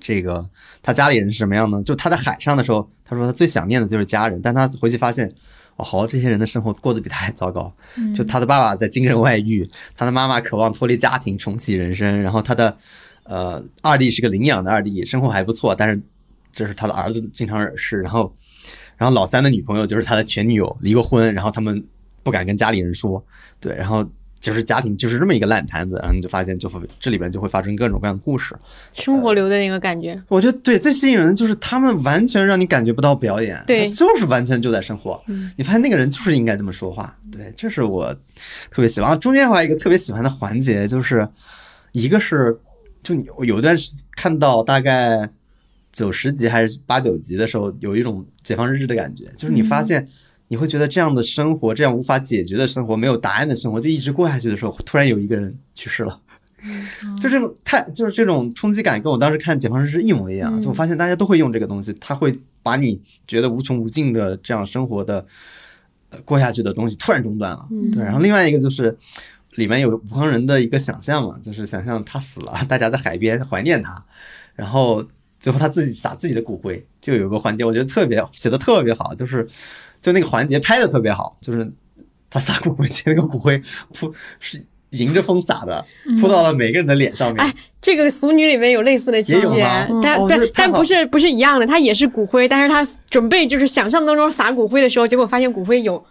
[0.00, 0.48] 这个
[0.80, 1.82] 他家里人是什么样呢？
[1.82, 5.30] 就他在海上的时候，他说他最想念的就是家人，但他回去发现，
[5.78, 7.72] 哦，好，这些人的生活过得比他还糟糕。
[8.14, 12.76] 就他的爸爸在精神外遇，他的妈妈渴望脱离家庭重启人生，然后他的
[13.24, 15.98] 呃二弟是个领养的二弟，生活还不错，但是。
[16.50, 18.34] 这是他的儿子经常惹事，然后，
[18.96, 21.84] 然后老三的女朋友就是他的前女友，离过婚，然后他们
[22.24, 23.24] 不敢跟家里人说，
[23.60, 24.04] 对，然后
[24.40, 28.56] 就是家庭就是这么一个烂摊子，然后你就发现就会这里边就会发生各种各样的故事，
[28.94, 35.22] 生活流的那个感觉，我觉得对最吸引人的就是他们完全让你感觉不到表演，对，就是完全就在生活，
[35.56, 38.12] 你发现那个人就是应该这么说话，对，这是我
[38.70, 39.18] 特别喜欢。
[39.20, 41.28] 中间还有一个特别喜欢的环节，就是
[41.92, 42.56] 一个是
[43.02, 45.28] 就你有一段时看到大概。
[45.90, 50.06] 九十集还是八九集的时候，有一种解放日志的感觉，就是你发现
[50.48, 56.20] 你会觉得这样的生活，这样无法解决的生活，没有答案的生活，就一直过下去的时候，突然有一个人去世了，
[57.20, 60.60] 就这种太就是这种冲击感，跟我当时看解放日志一模一样。
[60.60, 65.24] 就我发现大家都会用这个东西，他会把你觉得无穷无尽的这样生活的
[66.10, 67.68] 呃过下去的东西突然中断了。
[67.92, 68.96] 对，然后另外一个就是
[69.56, 74.04] 里面有吴康人的一个想象嘛，就是想象他死了，大家在海边怀念他，
[74.54, 75.06] 然后。
[75.40, 79.46] 最后他自己撒自己的骨灰，就有个环节，我觉得特别写的特别好，就是
[80.00, 81.70] 就那个环节拍的特别好，就是
[82.30, 83.60] 他撒骨灰，那个骨灰
[83.92, 85.84] 扑是迎着风撒的，
[86.20, 87.44] 扑到了每个人的脸上面。
[87.44, 89.60] 哎，这个《俗女》里面有类似的情节，
[90.02, 96.04] 但但但不是不是一样的，他也是骨灰，但是他准备就是想象当中撒骨灰的时候，结果发现骨灰有。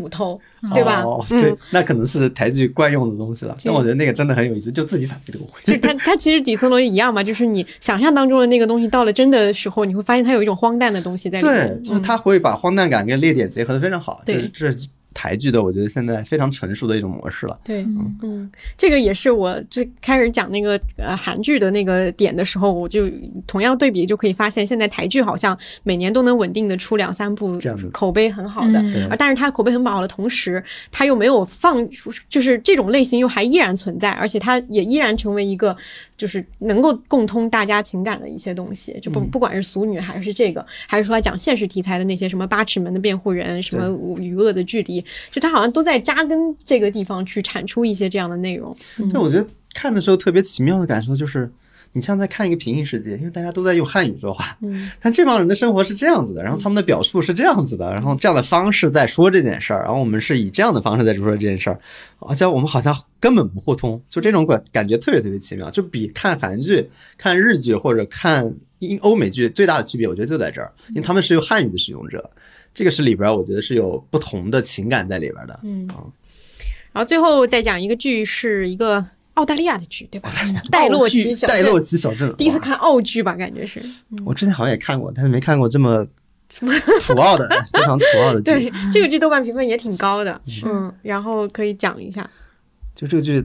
[0.00, 0.40] 骨头，
[0.74, 1.04] 对吧？
[1.28, 3.56] 对，那可能是台剧惯用的东西了。
[3.64, 5.60] 但我觉得那个真的很有意思，就自己打自己的骨灰。
[5.62, 11.80] 就是它，它其实底层逻辑一样嘛，就是你想象当中的那个东西，到了真的时候，你会发现它有一种荒诞的东西在里面。
[11.80, 14.22] 对，就是它会把荒诞感跟泪点结合的非常好。
[14.24, 14.70] 对，这
[15.12, 17.58] 台剧的，我觉得现在非常成熟的一种模式了。
[17.64, 17.82] 对，
[18.22, 23.10] 嗯，这个也是我最开始讲那个呃韩剧的那个点的时候，我就
[23.46, 27.88] 同样对比就可以发现，现在台剧好像每年都能稳定的出两三部这样子。
[27.90, 29.08] 口碑很好的，嗯。
[29.10, 31.88] 而但是它口碑很好的同时，它又没有放，
[32.28, 35.76] 就是这种类型又还依然存在，而且它也依然成为一个
[36.22, 48.72] 就是能够共通大家情感的一些东西，就不不管是俗女还是这个，还是说讲现实题材的那些什么八尺门的辩护人，什么与恶的距离，就他好像都在扎根这个地方去产出一些这样的内容。
[49.12, 49.44] 但我觉得
[49.74, 51.50] 看的时候特别奇妙的感受就是，
[51.92, 61.78] 你像在看一个平行世界，因为大家都在用汉语说话，嗯， 但这帮人的生活是这样子的，然后他们的表述是这样子的，然后这样的方式在说这件事儿，然后我们是以这样的方式在说这件事儿，
[62.20, 66.88] 而且我们好像根本不互通，就这种感感觉特别特别奇妙，就比看韩剧、
[67.18, 72.30] 看日剧或者看英欧美剧最大的区别，我觉得就在这儿，因为他们是用汉语的使用者，
[72.72, 75.60] 这个是里边儿我觉得是有不同的情感在里边儿的。
[75.62, 75.86] 嗯，
[76.92, 80.30] 然后最后再讲一个剧，是一个澳大利亚的剧，对吧？
[80.70, 83.82] 戴洛奇小镇戴洛奇小镇，第一次看澳剧吧，感觉是。
[84.24, 86.06] 我之前好像也看过，但是没看过这么
[87.00, 88.44] 土澳的、 非常土澳的剧。
[88.44, 92.28] 对，这个剧豆瓣评分也挺高的，嗯，然后可以讲一下，
[92.94, 93.42] 就这个剧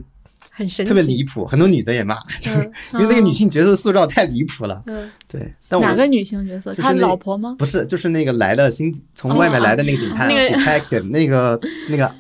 [0.52, 4.84] 很神奇，特别离谱，很多女的也骂，就是因为那个女性角色塑造太离谱了。
[4.88, 6.74] 嗯，对，但我哪个女性角色？
[6.74, 7.56] 他就是老婆吗？
[7.58, 11.60] 不是，就是那个来的新从外面来的那个警探 那个 detective，那个
[11.90, 12.14] 那个，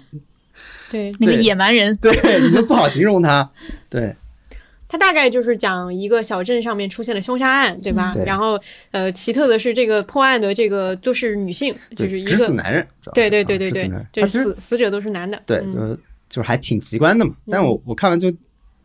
[0.92, 1.96] 对，那个野蛮人。
[1.98, 2.12] 对，
[2.42, 3.50] 你就不好形容他。
[3.90, 4.16] 对，
[4.88, 8.12] 他大概就是讲一个小镇上面出现了凶杀案，对吧？
[8.14, 8.60] 对然后
[8.92, 15.96] 呃，奇特的是这个破案的这个都是女性，就是一个死男人，对对对啊对对他其实死死者都是男的，对，嗯就
[16.30, 17.36] 就是还挺奇观的嘛。
[17.50, 18.32] 但我我看完就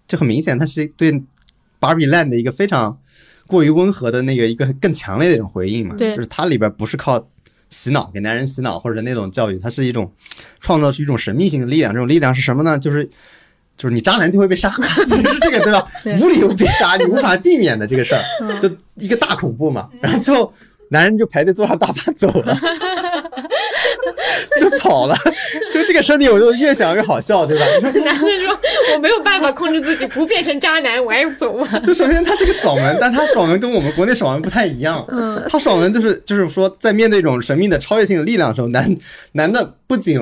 [0.08, 1.12] 就很明显，他是对
[1.80, 2.98] Barbie Land 的一个非常
[3.46, 5.94] 过于温和的那个一个更强烈的一种回应嘛。
[5.96, 7.28] 对就是它里边不是靠
[7.72, 10.12] 洗脑给男人洗脑或者那种教育，它是一种
[10.60, 11.92] 创造出一种神秘性的力量。
[11.92, 12.78] 这种力量是什么呢？
[12.78, 13.10] 就是。
[13.74, 14.70] 就是你渣男就会被杀，
[15.08, 15.84] 就是这个对吧？
[16.04, 19.88] 对无理由被杀，你无法避免的这个事儿，嗯就一个大恐怖嘛。
[20.00, 20.52] 然后最后
[20.92, 22.56] 男人就排队坐上大巴走了，
[24.60, 25.16] 就跑了。
[25.72, 27.64] 就这个设定，我就越想越好笑，对吧？
[27.74, 28.58] 你说男的说
[28.94, 31.66] ：“我没有办法控制自己不变成渣男，我还要走吗。
[31.80, 35.04] 就首先他是个爽文，但他爽文跟我们国内爽文不太一样。
[35.08, 38.94] 嗯，他爽文就是就是说，在面对一种神秘的超越性的力量的时候，男
[39.32, 40.20] 男的不仅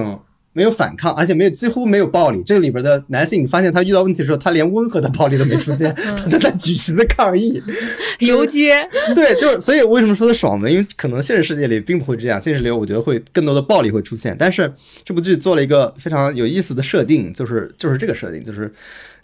[0.53, 2.43] 没有反抗，而且没有几乎没有暴力。
[2.45, 7.63] 这个里边的男性，你发现他遇到问题的时候，他连温和的暴力都没出现， 他在那举行的抗议。
[8.19, 8.77] 游街，
[9.15, 10.71] 对，就是所以为什么说的爽呢？
[10.71, 14.35] 因为可能现实世界里并不会这样，现实里我觉得会更多的暴力会出现。
[14.39, 14.73] 但是
[15.05, 18.73] 这部剧做了一个非常有意思的设定，就是就是这个设定，就是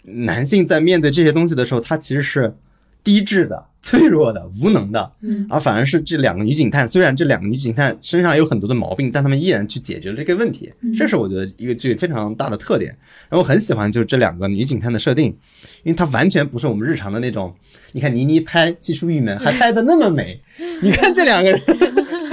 [0.03, 2.51] 男性在面对这些东西的时候，他其实是
[3.07, 12.91] 低智的、脆弱的、无能的，嗯，而反而是这两个女警探，虽然这两个女警探身上有很多的毛病，但她们依然去解决了这个问题，这是我觉得一个剧非常大的特点。
[13.29, 15.27] 然后我很喜欢就是这两个女警探的设定，
[15.83, 17.55] 因为它完全不是我们日常的那种。
[17.93, 20.37] 你看倪妮拍技术玉门还拍的那么美，
[20.83, 21.61] 你看这两个人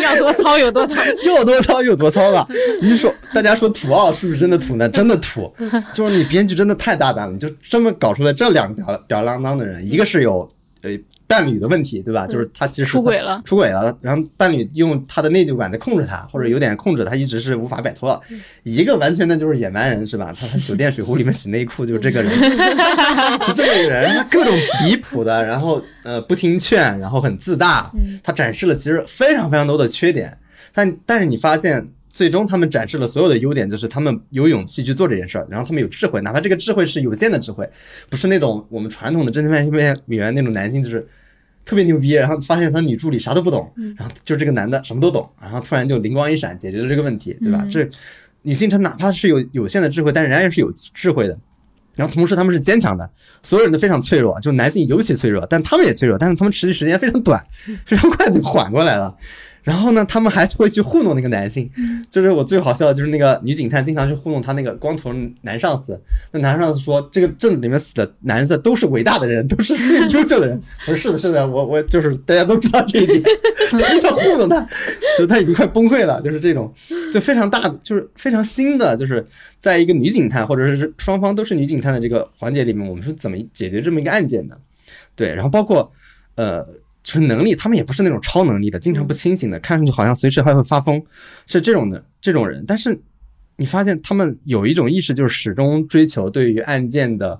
[0.02, 1.00] 要多糙有多糙。
[1.24, 2.46] 又多糙有多糙吧？
[2.82, 4.88] 你说大家说土澳是不是真的土呢？
[4.88, 5.50] 真的土，
[5.94, 10.46] 就是你编剧真的太大胆了，你就这么搞出来这两个吊吊儿郎当的人，一个是有
[10.84, 12.26] 呃伴侣的问题，对吧？
[12.26, 18.22] 就是他其实是出轨了出轨了，然后伴侣用他的内疚感在控制他，或者有点控制他，一直是无法摆脱。
[18.62, 20.34] 一个完全的就是野蛮人，是吧？
[20.38, 22.30] 他他酒店水壶里面洗内裤就是这个人，
[23.40, 24.54] 就这个人，他各种
[24.84, 27.90] 离谱的，然后呃不听劝，然后很自大，
[28.22, 30.36] 他展示了其实非常非常多的缺点，
[30.74, 31.88] 但但是你发现。
[32.14, 37.68] 最终，他们展示了所有的优点，就是他们有勇气去做这件事儿，然后他们有智慧，哪怕这个智慧是有限的智慧，
[38.08, 41.04] 不是那种我们传统的侦探片里面那种男性，就是
[41.64, 43.68] 特别牛逼，然后发现他女助理啥都不懂，
[43.98, 47.62] 然后就这个男的什么都懂，然后突然就灵光一闪，解决了这个问题，对吧？
[47.64, 47.88] 嗯这
[48.42, 51.36] 女性她哪怕是有有限的智慧，但仍然是有智慧的。
[51.96, 53.10] 然后同时他们是坚强的，
[53.42, 57.42] 所有人都非常脆弱，就男性尤其脆弱，但他们也脆弱，但是他们持续时间非常短，
[57.86, 59.12] 非常快就缓过来了。
[59.64, 61.68] 然后呢，他们还会去糊弄那个男性，
[62.10, 65.10] 就是我最好笑的就是那个女警探经常去糊弄他那个光头
[65.40, 65.98] 男上司。
[66.32, 70.62] 那男上司说，这个镇子里面死的男的都是伟大的人，都是最优秀的人。
[70.86, 73.22] 我说是的，是的，我我就是大家都知道这一点，
[74.02, 74.68] 他糊弄他，
[75.18, 76.70] 就他已经快崩溃了，就是这种，
[77.10, 79.26] 就非常大的，就是非常新的，就是
[79.60, 84.60] 在一个女警探或者是双方都是女警探的这个环节里面，我们是怎么解决这么一个案件的？
[85.16, 85.90] 对，然后包括
[86.34, 86.62] 呃。
[87.04, 91.00] 就是能力，他们也不是那种超能力的，经常不清醒的，看上去好像随时还会发疯，
[91.46, 92.64] 是这种的这种人。
[92.66, 92.98] 但是
[93.56, 97.38] 你发现他们有一种意识，就是始终追求对于案件的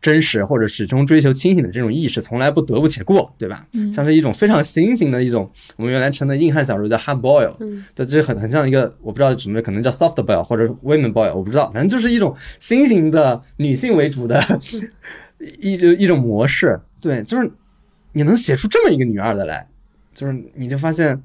[0.00, 3.66] 真实或者始终追求清醒的这种意识，从来不得不且过，对吧？
[3.72, 14.40] 嗯像是一种非常新型的一种，我们原来称的硬汉小说叫 hard boil，嗯的这很很像一个我不知道什么，可能叫 soft boil 或者 women boil，我不知道，反正就是一种新型的女性为主的
[15.60, 16.80] 一一一种模式。
[17.00, 17.50] 对，就是
[18.16, 19.68] 你能写出这么一个女二的来，
[20.14, 21.22] 就是你就发现，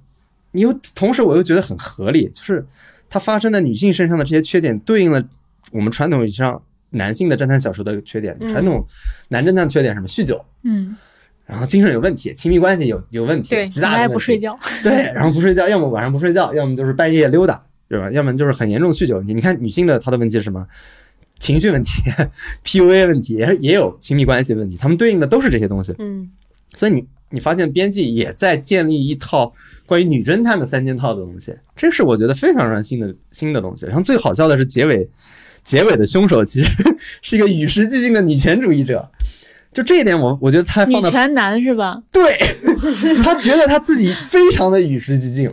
[0.52, 2.66] 你又同时我又觉得很合理，就是
[3.10, 5.24] 它发生在女性身上的这些缺点，对应了
[5.72, 8.36] 我们传统意义上男性的侦探小说的缺点。
[8.42, 8.86] 嗯传统
[9.30, 10.06] 男侦探缺点什么？
[10.06, 10.44] 酗酒。
[10.64, 10.98] 嗯，
[11.46, 14.60] 然后精神有问题，亲密关系有有问题，对极大的问题不睡觉。
[14.84, 18.12] 对，然后不睡觉，要么晚上不睡觉，要么就是半夜溜达，对吧？
[18.12, 19.34] 要么就是很严重的酗酒问题。
[19.34, 20.68] 你看女性的她的问题是什么？
[21.40, 22.04] 情绪问题、
[22.66, 25.96] PUA 问题，也也有亲密关系问题，他们对应的都是这些东西。
[25.98, 26.30] 嗯
[26.76, 29.54] 所以你你发现编辑也在建立一套
[29.86, 33.86] 关于女侦探的三件套的东西，这是我觉得非常非常新的新的东西。
[33.86, 35.10] 然后最好笑的是结尾，
[35.64, 36.72] 结尾的凶手其实
[37.22, 39.10] 是一个与时俱进的女权主义者。
[39.74, 42.04] 就这一点我，我觉得他女权男是吧？
[42.12, 42.36] 对，
[43.24, 45.50] 他觉得他自己非常的与时俱进，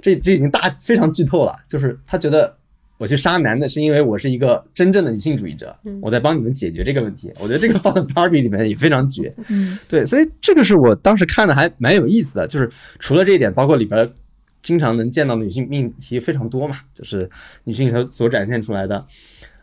[0.00, 1.54] 这这已经大非常剧透了。
[1.68, 2.56] 就是他觉得
[3.04, 7.30] 我去杀男的是因为我是一个真正的女性主义者嗯，我在帮你们解决这个问题。
[7.38, 9.30] 我觉得这个放在 Barbie 里面也非常绝。
[9.48, 12.46] 嗯对，所以这个是我当时看的还蛮有意思的。
[12.46, 12.66] 就是
[12.98, 14.10] 除了这一点，包括里边
[14.62, 17.28] 经常能见到女性命题非常多嘛，就是
[17.64, 19.04] 女性所所展现出来的。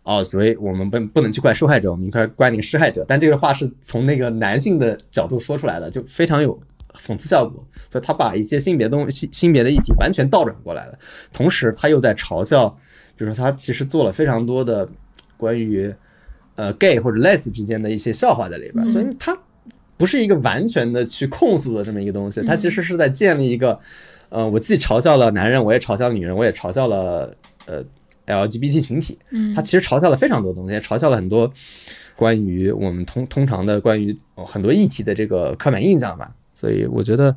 [0.04, 3.04] 哦，所以我们不不能去怪受害者，我们应该怪那个施害者。
[3.08, 6.62] 但这个话是从那个男性的角度说出来的，就非常有
[6.94, 7.66] 讽刺效果。
[7.90, 10.98] 所以他把一些性别东性性别的议题完全倒转过来了，
[11.34, 12.78] 同时他又在嘲笑，
[13.22, 14.90] 比如说他其实做了非常多的
[15.38, 15.94] 关于
[16.56, 19.38] 呃 gay 或者 les 之间的一些笑话在里边，嗯所以他
[19.96, 23.80] 不是一个完全的去控诉的这么一个东西，他其实是在建立一个，
[24.30, 27.32] 呃，我既嘲笑了男人，我也嘲笑了女人，我也嘲笑了
[27.68, 27.86] 呃
[28.26, 29.54] LGBT 群体，嗯。
[29.54, 31.54] 他其实嘲笑了非常多东西，也嘲笑了很多
[32.16, 37.32] 关于我们通通常的关于呃很多议题的这个刻板印象吧，所以我觉得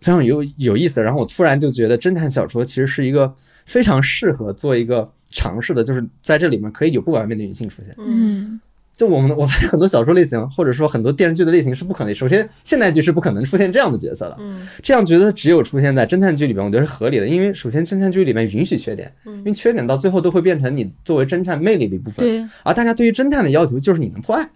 [0.00, 1.00] 非常有有意思。
[1.00, 3.32] 然后我突然就觉得侦探小说其实是一个
[3.66, 7.94] 非常适合做一个尝试的，就是在这里面可以有不完美的女性出现。
[7.98, 8.60] 嗯嗯
[8.96, 12.14] 就我们我发现很多小说类型，或者说很多电视剧的类型是不可能。
[12.14, 14.36] 首先，现代剧是不可能出现这样的角色的。
[14.38, 17.26] 嗯这样角色只有出现在侦探剧里边，我觉得是合理的。
[17.26, 22.24] 因为首先，侦探剧里面允许缺点，因为嗯缺点到最后都会变成你作为侦探魅力的一部分。
[22.24, 24.48] 对，而大家对于侦探的要求就是你能破案，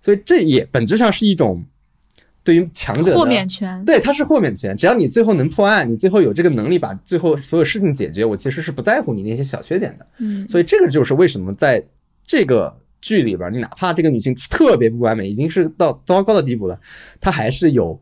[0.00, 1.62] 所以这也本质上是一种
[2.44, 3.82] 对于强者的豁免权。
[3.84, 4.76] 对，它是豁免权。
[4.76, 10.06] 只要你最后能破案，你最后有这个能力把最后所有事情解决，我其实是不在乎你那些小缺点的。
[10.18, 11.82] 嗯所以这个就是为什么在
[12.24, 16.78] 这个剧里边，你哪怕这个女性特别不完美，已经是到糟糕的地步了，
[17.20, 18.00] 她还是有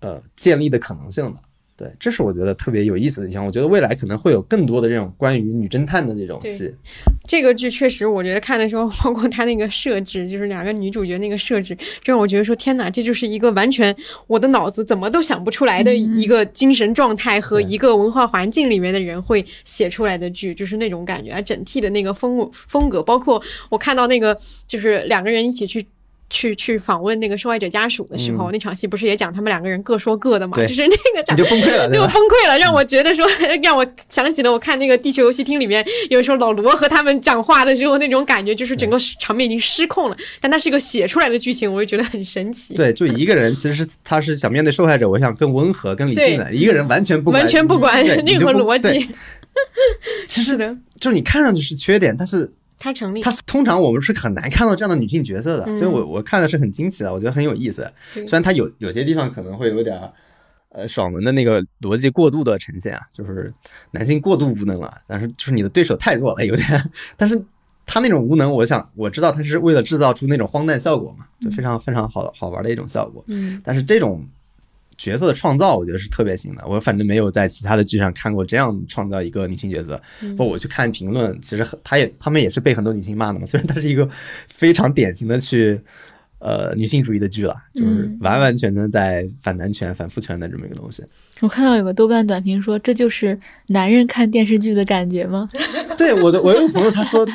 [0.00, 1.40] 呃建立的可能性的。
[1.80, 3.46] 对，这是我觉得特别有意思的地方。
[3.46, 6.70] 我觉得未来可能会有更多的这种关于女侦探的这种戏。
[7.26, 13.96] 这个剧确实，我觉得看的时候， 包括它那个设置，就是两个女主角那个设置，就让我觉得说，天哪，这就是一个完全
[14.26, 24.36] 我的脑子怎么都想不出来的一个精神状态和一个文化环境里面的人会写出来的剧，就是那种感觉啊，整体的那个风风格，包括我看到那个
[24.66, 25.86] 就是两个人一起去。
[26.30, 30.54] 去去访问那个受害者家属的时候，那场戏不是也讲他们两个人各说各的嘛？
[30.54, 32.06] 对就是那个场你就崩溃了， 对对我？
[32.06, 33.26] 崩溃了，让我觉得说，
[33.62, 40.16] 让我想起了我看那个《地球游戏厅》里面，有时候老罗和他们讲话的时候那种感觉，就是整个场面已经失控了。
[40.40, 42.74] 但它是一个写出来的剧情，我就觉得很神奇。
[42.74, 46.54] 对，就一个人其实是他是想面对受害者，我想更温和、更理性的。
[46.54, 49.08] 一个人完全不管完全不管对任何逻辑，
[50.26, 52.50] 其实呢，就是你看上去是缺点，但是
[52.80, 53.20] 它成立。
[53.20, 57.88] 他通常我们是很难看到这样的女性角色的，嗯所以我我看的是很惊奇的，我觉得很有意思。
[58.12, 60.10] 虽然它有有些地方可能会有点儿
[60.70, 63.52] 呃爽文的那个逻辑过度的呈现啊，就是
[63.92, 67.40] 男性过度无能了，但是就是你的对手太弱了，有点，但是
[67.84, 73.22] 他那种无能，我想我知道他是为了制造出那种荒诞效果嘛，就非常非常好好玩的一种效果。
[73.28, 74.24] 嗯，但是这种
[75.00, 76.62] 角色的创造，我觉得是特别新的。
[76.68, 79.98] 我反正没有在其他的剧上看过这样创造一个女性角色。
[80.20, 83.46] 嗯包括我去看评论，其实很他也他们也是被很多女性骂的嘛。
[83.46, 84.06] 虽然它是一个
[84.48, 85.80] 非常典型的去
[86.38, 91.02] 呃女性主义的剧了，就是嗯完完全全在反男权、反父权的这么一个东西。
[91.40, 95.48] 我看到有个豆瓣短评说，这就是男人看电视剧的感觉吗？
[95.96, 97.26] 对我的，我有个朋友他说，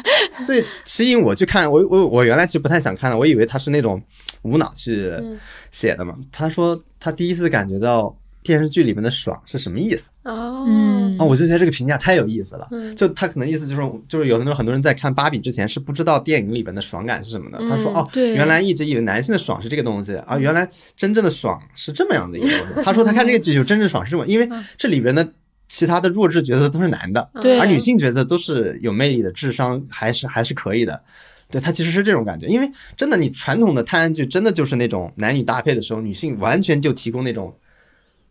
[0.46, 4.02] 最吸引我去看，我我我原来其实不太想看的，我以为他是那种
[4.44, 5.38] 无脑去嗯
[5.72, 6.18] 写的嘛。
[6.32, 10.10] 他说他第一次感觉到电视剧里面的爽是什么意思。
[10.24, 11.16] 哦，嗯。
[11.20, 12.68] 啊、我就觉得这个评价太有意思了。
[12.72, 12.96] 嗯。
[12.96, 17.60] 就他可能意思就是就是有很多很多人在看芭比之前是不知道电影里边的爽感是什么的。
[17.70, 18.34] 他说嗯哦，对。
[18.34, 20.68] 原来一直以为男性的爽是这个东西啊，原来
[20.98, 22.74] 真正的爽是这么样的一个东西。
[22.84, 25.32] 他说他看这个剧就真正爽是这么，因为这里边的
[25.70, 27.60] 其他的弱智角色都是男的，对。
[27.60, 31.00] 而女性角色都是有魅力的，智商还是还是可以的。
[31.50, 37.56] 对，它其实是这种感觉，因为真的，你传统的探案剧真的就是那种男女搭配的时候，女性完全就提供那种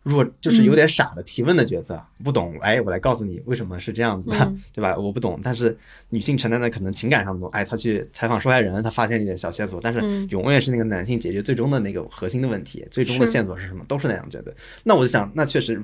[0.03, 4.95] 弱，就是有点傻的提问的角色，不懂，哎，我来告诉你为什么是这样子的，嗯对吧？
[4.97, 5.75] 我不懂，但是
[6.09, 14.53] 女性承担的可能情感上的懂，哎，她去采访受害人，她发现一点小线索，但是嗯永远是那个男性解决最终的那个核心的问题，最终的线索是什么，都是那样觉得。
[14.83, 15.81] 那我就想，那确实。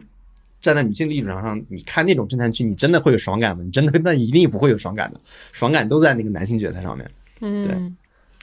[0.62, 3.64] 站在女性立场上，你看那种侦探剧，你真的会有爽感吗？
[3.64, 5.20] 你真的那一定不会有爽感的，
[5.52, 7.10] 爽感都在那个男性角色上面。
[7.42, 7.96] 嗯，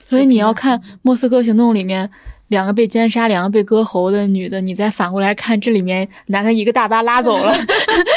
[0.09, 2.09] 所以你要看《莫斯科行动》里面
[2.49, 7.55] 两个被奸杀、两个被割喉的女的，你再反过来看这里面男的一个大巴拉走了，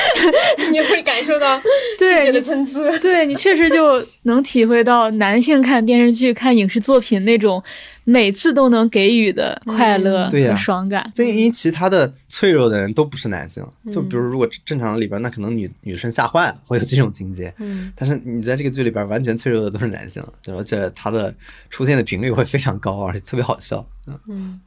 [0.72, 1.60] 你会感受到
[1.98, 2.80] 对你参差。
[2.98, 7.62] 对你确实就能体会到男性看电视剧、看影视作品那种
[8.04, 11.08] 每次都能给予的快乐嗯对爽感。
[11.14, 17.52] 这因为其他的脆弱的人都不是男性，就比如嗯如果正常的里边，那可能女女生吓坏了，会有这种情节。
[17.58, 17.92] 嗯。
[17.94, 21.32] 但是你在这个剧里边，完全脆弱的都是男性，而且他的
[21.70, 23.86] 出现的频率会非常高，而且特别好笑。
[24.08, 24.60] 嗯，嗯，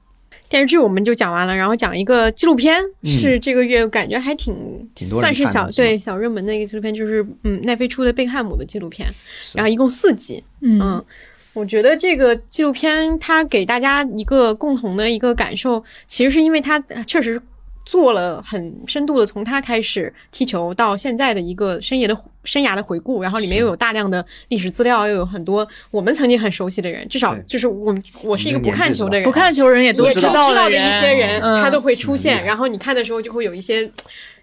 [0.47, 4.55] 电视剧我们就讲完了，然后讲一个纪录片，嗯是这个月感觉还挺
[4.95, 9.07] 挺算是小对小热门的一个纪录片，就是嗯奈飞出的贝克汉姆的纪录片，
[9.53, 10.79] 然后一共四集，嗯。
[10.81, 11.05] 嗯，
[11.55, 16.77] 我觉得这个纪录片它给大家一个共同的一个感受，其实是因为它
[17.07, 17.41] 确实
[17.85, 31.63] 做了很深度的从他开始踢球到现在的一个生涯的生涯的回顾，然后里面又有大量的历史资料，又有很多我们曾经很熟悉的人，至少就是我我是一个不看球的人，不看球人也都知知道的一些人，嗯。
[31.63, 33.89] 他都会出嗯现，然后你看的时候就会有一些。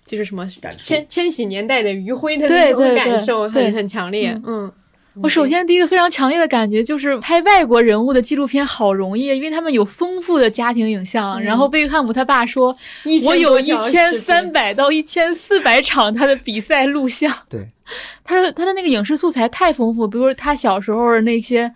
[0.04, 0.44] 就是什么
[0.80, 3.66] 千千禧年代的余晖的那种感受，对。
[3.66, 4.36] 很很强烈。
[4.44, 4.70] 嗯，
[5.20, 11.34] 我首先第一个非常强烈的感觉就是拍外国人物的纪录片好容易，因为他们有丰富的家庭影像。
[11.34, 12.74] 嗯然后贝克汉姆他爸说
[13.04, 17.30] ，1000我有一千三百到一千四百场他的比赛录像。
[17.48, 17.66] 对，
[18.24, 21.72] 他说他的那个影视素材太丰富，比如说他小时候那些。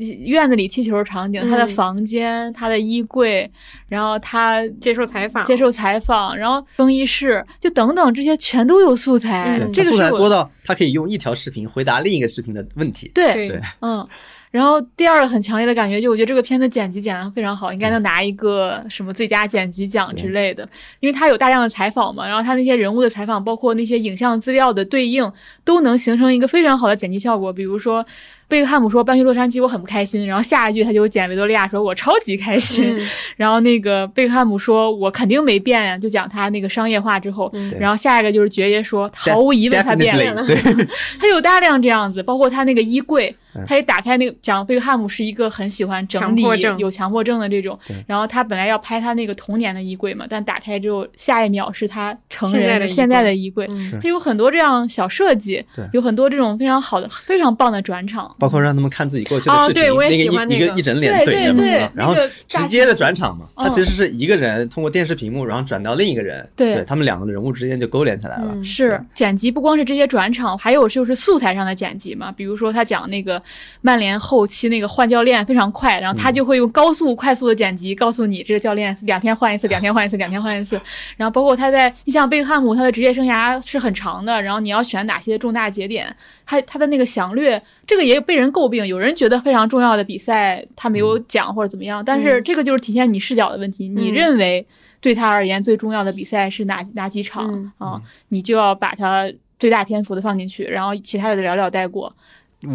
[0.00, 3.48] 院子里踢球的场景，他的嗯房间，他的衣柜，
[3.88, 9.58] 然后他接受采访，接受采访，然后更衣室，就等等这些全都有素材。
[9.72, 13.10] 这个素材多到他可以用一条视频回答另一个视频的问题。
[13.14, 14.06] 对对对嗯，
[14.50, 20.68] 然后第二个很强烈的感觉，就我觉得这个片子剪辑剪得非常好，应该能拿一个什么最佳剪辑奖之类的，
[21.00, 25.30] 因为他有大量的采访嘛，然后他那些人物的采访，包括那些影像资料的对应，
[25.64, 27.52] 都能形成一个非常好的剪辑效果。
[27.52, 28.04] 比如说，
[28.50, 33.06] 贝克汉姆说搬去洛杉矶我很不开心，然后下一句他就捡维多利亚说我超级开心，嗯。
[33.38, 40.44] 然后那个贝克汉姆说我肯定没变呀，就讲他那个商业化之后，嗯然后下一个就是爵爷说毫无疑问他变了。
[41.18, 46.78] 他有大量这样子，包括他那个衣柜嗯，他一打开那个讲贝克汉姆是一个很喜欢整理强迫症。
[46.78, 52.94] 有强迫症的这种，然后他本来要拍他那个童年的衣柜嘛，但打开之后下一秒是他成人现在的衣柜。
[52.94, 54.00] 现在的衣柜，嗯。
[54.00, 58.34] 他有很多这样小设计对，有很多这种非常好的、非常棒的转场。
[58.38, 60.78] 包括让他们看自己过去的视频，哦对我也那个喜欢那个一一个。
[60.78, 62.14] 一整脸对怼着嘛对对啊，然后
[62.46, 63.64] 直接的转场嘛，嗯。
[63.64, 66.74] 他其实是一个人通过电视屏幕，然后转到另一个人，对。
[66.74, 68.52] 对他们两个人物之间就勾连起来了。
[68.54, 68.64] 嗯。
[68.64, 72.32] 是剪辑，不光是这些转场，还有就是素材上的剪辑嘛。
[72.32, 73.39] 比如说他讲那个
[73.80, 80.80] 曼联后期那个换教练非常快，然后他就会用高速快速的剪辑告诉你这个教练两天换一次，两天换一次，两天换一次。
[81.16, 86.14] 然后包括他在，你像贝克汉姆他的职业生涯是很长的，然后你要选哪些重大节点，
[86.44, 94.66] 他他的那个详略，这个也被人诟病，有人觉得非常重要的比赛他没有讲或者怎么样，但是嗯这个就是体现你视角的问题，你嗯认为。
[95.02, 98.02] 对他而言，最重要的比赛是哪哪几场、嗯啊？
[98.28, 99.26] 你就要把它
[99.58, 102.14] 最大篇幅的放进去，然后其他的寥寥带过。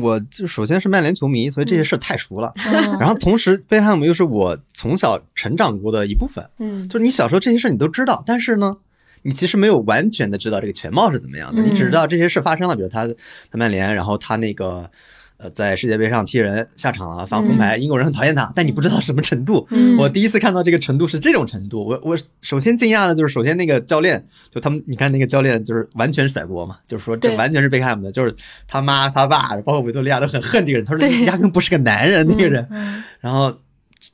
[0.02, 2.52] 我就首先是曼联球迷，所以这些事儿太熟了。
[2.66, 8.76] 嗯 然后同时，贝克汉姆又是我从小成长过的一部分，嗯就是你小时候这些事儿你都知道，但是呢，
[9.24, 13.07] 你其实没有完全的知道这个全貌是怎么样的，嗯你只知道这些事发生了，比如他
[13.52, 14.90] 他曼联，然后他那个。
[15.46, 19.68] 呃，在世界杯上踢人下场了，发红牌，英国人很讨厌他，但你不知道什么程度。
[19.70, 19.96] 嗯。
[19.98, 28.36] 我第一次看到这个程度是这种程度，我我首先惊讶的就是，首先那个教练，就他们，你看那个教练就是完全甩锅嘛，就是说这完全是贝克汉姆的，就是
[28.68, 33.04] 他妈他爸，包括维多利亚都很恨这个人，他说你压根不是个男人，那个人，嗯。
[33.20, 33.56] 然后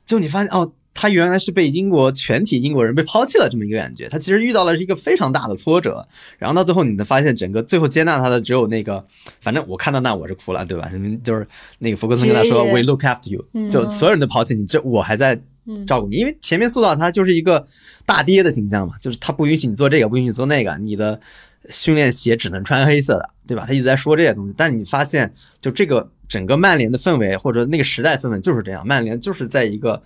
[0.04, 4.08] 就你发现哦，他原来是被英国全体英国人被抛弃了这么一个感觉。
[4.08, 6.06] 他其实遇到了一个非常大的挫折，
[6.38, 9.04] 然后到最后你能发现，整个最后接纳他的只有那个，
[9.40, 10.90] 反正我看到那我是哭了，对吧？
[11.24, 11.46] 就是
[11.78, 15.40] 那个福克斯跟他说，We look after you，嗯就所有人都抛弃你，这我还在
[15.86, 17.66] 照顾你，因为前面塑造他就是一个
[18.04, 21.20] 大爹的形象嘛，就是他不允许你做这个，不允许你做那个，你的。
[21.68, 23.64] 训练鞋只能穿黑色的，对吧？
[23.64, 30.02] 他一直在说这些东西，但你发现，就这个整个曼联的氛围或者那个时代氛围就是这样，曼联就是在一个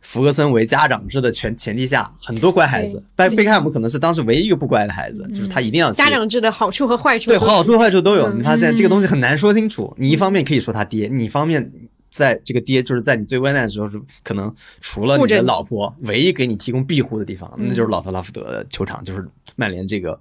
[0.00, 8.28] 福格森为家长制的前前提下，很多乖孩子，贝贝克汉姆可能是当时唯一一个不乖的孩子，就是他一定要家长制的好处和坏处对好处坏处都有。
[8.28, 11.72] 嗯你发现这个东西很难说清楚，你一方面可以说他爹，你一方面。
[12.10, 20.18] 在这个爹，就是在你最危难的时候，是可能除了你的老婆，唯一给你提供庇护的地方，那就是老特拉福德球场，就是曼联这个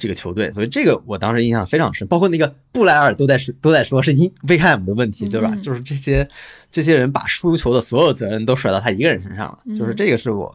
[0.00, 0.50] 这个球队。
[0.50, 5.54] 所以这个我当时印象非常深，包括那个布莱尔都在说都在说是因贝克汉姆的问题，对吧？
[5.62, 6.28] 就是这些
[6.72, 10.52] 这些人把输球的所有责任都甩到他一个人身上了，就是这个是我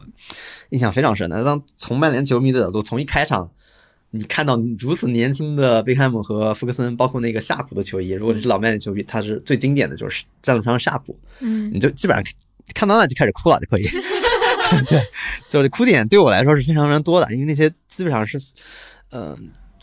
[0.70, 1.42] 印象非常深的。
[1.42, 3.48] 当从曼联球迷的角度，从一开场。
[4.10, 12.24] 你看到如此年轻的贝克汉姆和福克森，包括那个夏普的球衣，如果你是老曼联球迷，他是最经典的就是赞助商夏普，嗯，你就基本上
[12.72, 13.86] 看到那就开始哭了就可以。
[14.88, 15.02] 对，
[15.50, 18.40] 就是哭点对我来说是非常非常多的，因为那些基本上是，
[19.10, 19.36] 嗯、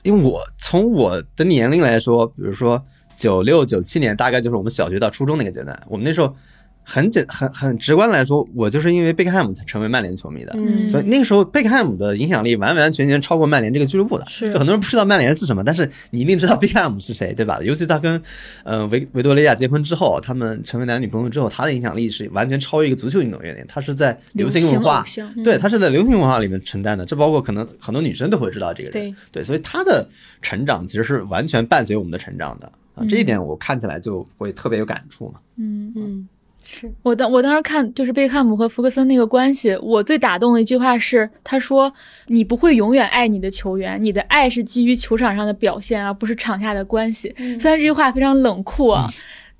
[0.04, 2.84] 因为我从我的年龄来说，比如说
[3.16, 6.36] 九六九七年，大概就是我们小学到初中那个阶段，我们那时候。
[6.84, 14.26] 很简很很直观来说，我就是因为贝克汉姆才成为曼联球迷的，嗯所以那个时候贝克汉姆的影响力完完全全超过曼联这个俱乐部的。
[14.28, 17.60] 是就很多人不知道曼联是什么，但是你一定知道贝克汉姆是谁，对吧？
[17.64, 18.22] 尤其他跟
[18.64, 23.64] 呃维维多利亚结婚之后，他们成为男女朋友之后，他的影响力是完全超越一个足球运动员的。
[23.68, 25.06] 他是在流行文化
[25.44, 28.92] 对他是在流行文化里面承担的，这包括可能很多女生都会知道这个人。
[28.92, 30.08] 对对，所以他的
[30.42, 35.40] 成长其实是完全伴随我们的成长的啊，这一点我看起来就会特别有感触嘛。
[35.58, 36.28] 嗯嗯，
[36.64, 36.92] 是。
[37.02, 41.94] 我当我当时看就是贝克汉姆和福克森那个关系，我最打动的一句话是，他说
[42.28, 47.34] ：“你不会永远爱你的球员，你的爱是基于球场上的表现，而不是场下的关系。
[47.38, 47.60] 嗯。
[47.60, 49.10] 虽然这句话非常冷酷啊，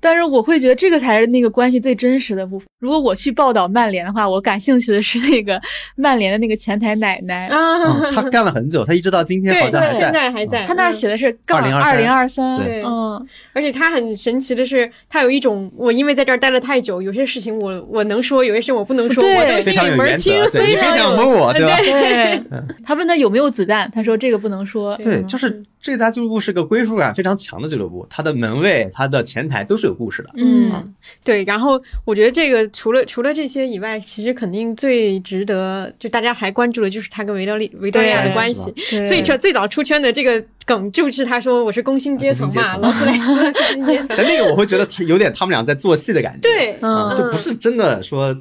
[0.04, 2.68] 但是我会觉得这个才是那个关系最真实的部分。
[2.78, 5.58] 如果我去报道曼联的话，我感兴趣的是那个
[5.96, 10.30] 曼联的那个前台奶奶，啊嗯，，他干了很久，他一直到今天对好像还对，现在。
[10.30, 21.76] 还在，他那儿写的是杠2023二零二三，对嗯，而且他很神奇的是，他有一种我因为在这儿待了太久，有些事情我我能说，有些事情我不能说，对我都心非常有原里门儿清则，，对你别非常有想蒙我，对吧？
[21.78, 22.42] 对。
[22.84, 24.94] 他问他有没有子弹，他说这个不能说。
[24.96, 30.30] 对，嗯就是这家俱乐部是个归属感非常强的俱乐部，它的门卫、它的前台都是有故事的。
[30.38, 30.94] 嗯。
[31.22, 38.72] 对，然后我觉得这个除了除了这些以外，其实肯定最值得就大家还关注的就是他跟维多利维多利亚的关系。
[38.88, 44.06] 对最最最早出圈的这个梗就是他说我是工薪阶层嘛，劳工斯莱斯工薪阶层。
[44.16, 46.78] 但那个我会觉得他有点他们俩在做戏的感觉，对，
[47.14, 48.34] 就不是真的说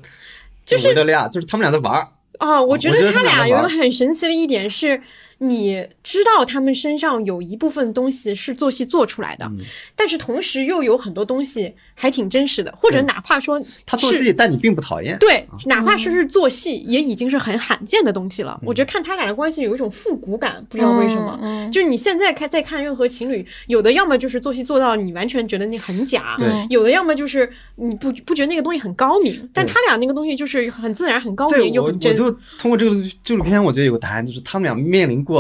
[0.66, 2.08] 就是维多利亚，就是他们俩在玩儿。
[2.40, 5.00] 哦，我觉得他俩有一个很神奇的一点是，
[5.48, 9.60] 你知道他们身上有一部分东西是做戏做出来的，嗯
[9.96, 15.18] 但是同时又有很多东西还挺真实的，或者哪怕说他做戏，但你并不讨厌。
[15.20, 18.60] 对，哪怕是是做戏，也已经是很罕见的东西了。
[18.64, 21.40] 我觉得看他俩的关系有一种复古感，不知道为什么。
[21.42, 32.16] 嗯就是你现在看再看任何情侣，有的要么就是做戏做到你完全觉得那很假，对有的要么就是你不不觉得那个东西很高明，但他俩那个东西就是很自然、很高明又我，我很真。
[32.16, 35.33] 就通过这个纪录片，我觉得有个答案，就是他们俩面临过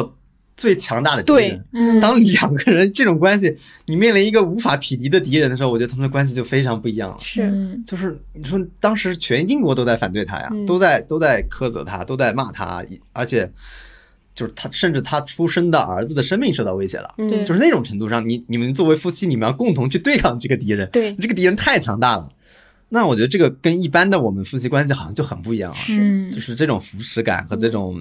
[0.55, 1.65] 最强大的敌对人。
[1.73, 3.57] 嗯当两个人这种关系，
[3.87, 7.17] 你面临一个无法匹敌的敌人的时候，我觉得他们的关系就非常不一样了。
[7.19, 13.51] 是，嗯就是你说当时全英国都在反对他呀，嗯都在都在苛责他，都在骂他，而且
[14.35, 17.13] 就是他甚至他出生的儿子的生命受到威胁了。
[17.17, 20.87] 嗯对就是那种程度上，你你们作为夫妻，你们要共同去对抗这个敌人。
[20.91, 22.29] 对这个敌人太强大了。
[22.89, 27.99] 那我觉得这个跟一般的我们夫妻关系好像就很不一样了，是就是这种扶持感和这种，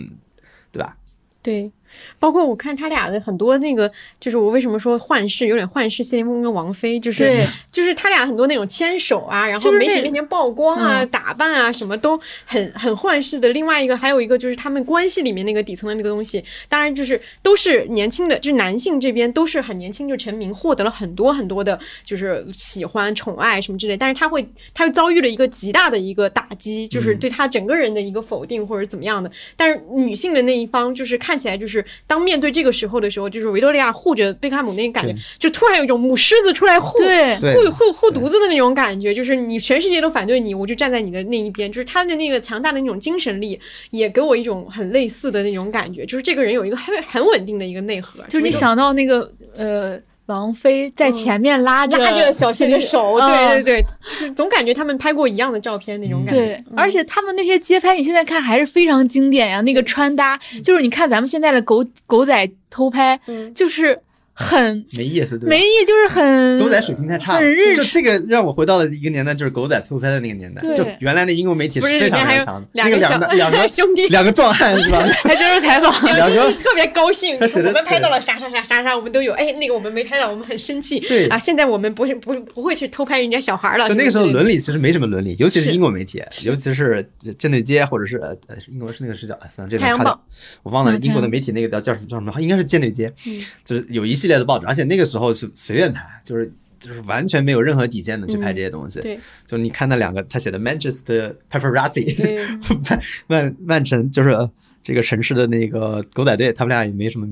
[0.70, 0.94] 对吧？
[1.42, 1.72] 对，
[2.18, 3.90] 包括我看他俩的很多那个，
[4.20, 13.48] 就是我为什么说幻视有点幻视，谢霆锋跟王菲，就是对就是他俩很多那种牵手啊，然后媒体面前曝光啊、嗯打扮啊，什么都很很幻视的。
[13.50, 23.96] 另外一个还有一个就是他们关系里面那个底层的那个东西，当然就是都是年轻的，就是男性这边都是很年轻就成名，获得了很多很多的，就是喜欢、宠爱什么之类。
[23.96, 29.30] 但是他会他又遭遇了一个极大的一个打击，就是对他整个人的一个否定或者怎么样的。
[29.56, 36.98] 但是女性的那一方，就是看起来就是当面对这个时候的时候，就是维多利亚护着贝克汉姆那个感觉，就突然有一种母狮子出来护。
[36.98, 41.70] 对对护护护犊子的那种感觉，就是你全世界都反对你，我就站在你的那一边。
[41.70, 43.58] 就是他的那个强大的那种精神力，
[43.90, 46.04] 也给我一种很类似的那种感觉。
[46.04, 56.40] 就是这个人有一个很很稳定的一个内核，就是你想到那个呃，王菲在前面拉着拉着小谢的手，嗯对对对，就是总感觉他们拍过一样的照片那种感觉。
[56.40, 59.60] 对，而且他们那些街拍，你现在看还是非常经典呀。
[59.62, 63.98] 那个穿搭，就是你看咱们现在的狗狗仔偷拍，嗯就是
[64.34, 65.48] 很没意思，对吧？
[65.50, 70.62] 没意义，就是很狗仔水平太差了很日，就这个让我回到了一个年代，就是狗仔偷拍的那个年代。
[70.62, 75.06] 对就原来的英国媒体不是非常里面还有非常强的，那个两个两个两 个兄弟两个壮汉是吧？
[75.22, 79.32] 还接受采访， 两个特别高兴，我们拍到了啥啥啥啥啥，我们都有。
[79.34, 81.00] 哎，那个我们没拍到，我们很生气。
[81.00, 83.86] 对啊，现在我们不是不是不会去偷拍人家小孩了。
[83.88, 87.06] 就那个时候伦理其实没什么伦理，尤其是是英国媒体，尤其是
[87.38, 90.24] 舰队街或者是呃呃英国是那个是叫哎算了这个看太阳报
[90.62, 99.00] 我忘了嗯英国的媒体那个叫叫什么叫什么，应该是舰队街，嗯就是有一系列的报纸，而且那个时候是随便拍，就是就是完全没有任何底线的去拍这些东西。
[99.00, 102.46] 嗯对就你看那两个他写的 Manchester Paparazzi，对
[102.88, 104.50] 曼曼曼城就是呃
[104.82, 107.26] 这个城市的那个狗仔队，他们俩也没什么，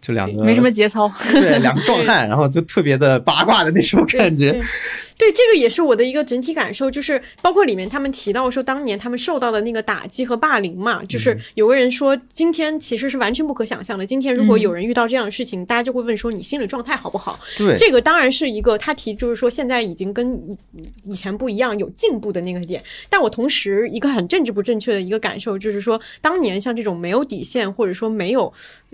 [0.00, 1.12] 就两个没什么节操。
[1.32, 4.60] 对两个壮 汉，然后就特别的八卦的那种感觉。
[5.20, 14.06] 对对，这个也是我的一个整体感受，就是包括里面他们提到说，当年他们受到的那个打击和霸凌嘛，就是有个人说，今天其实是完全不可想象的。
[14.06, 17.38] 今天如果有人遇到这样的事情，大家就会问说，你心理状态好不好？
[17.58, 20.34] 对，这个当然是一个他提，就是说现在已经跟
[20.72, 22.82] 以以前不一样，有进步的那个点。
[23.08, 28.52] 但我同时一个很政治不正确的一个感受，就是说当年像这种没有底线或者说没有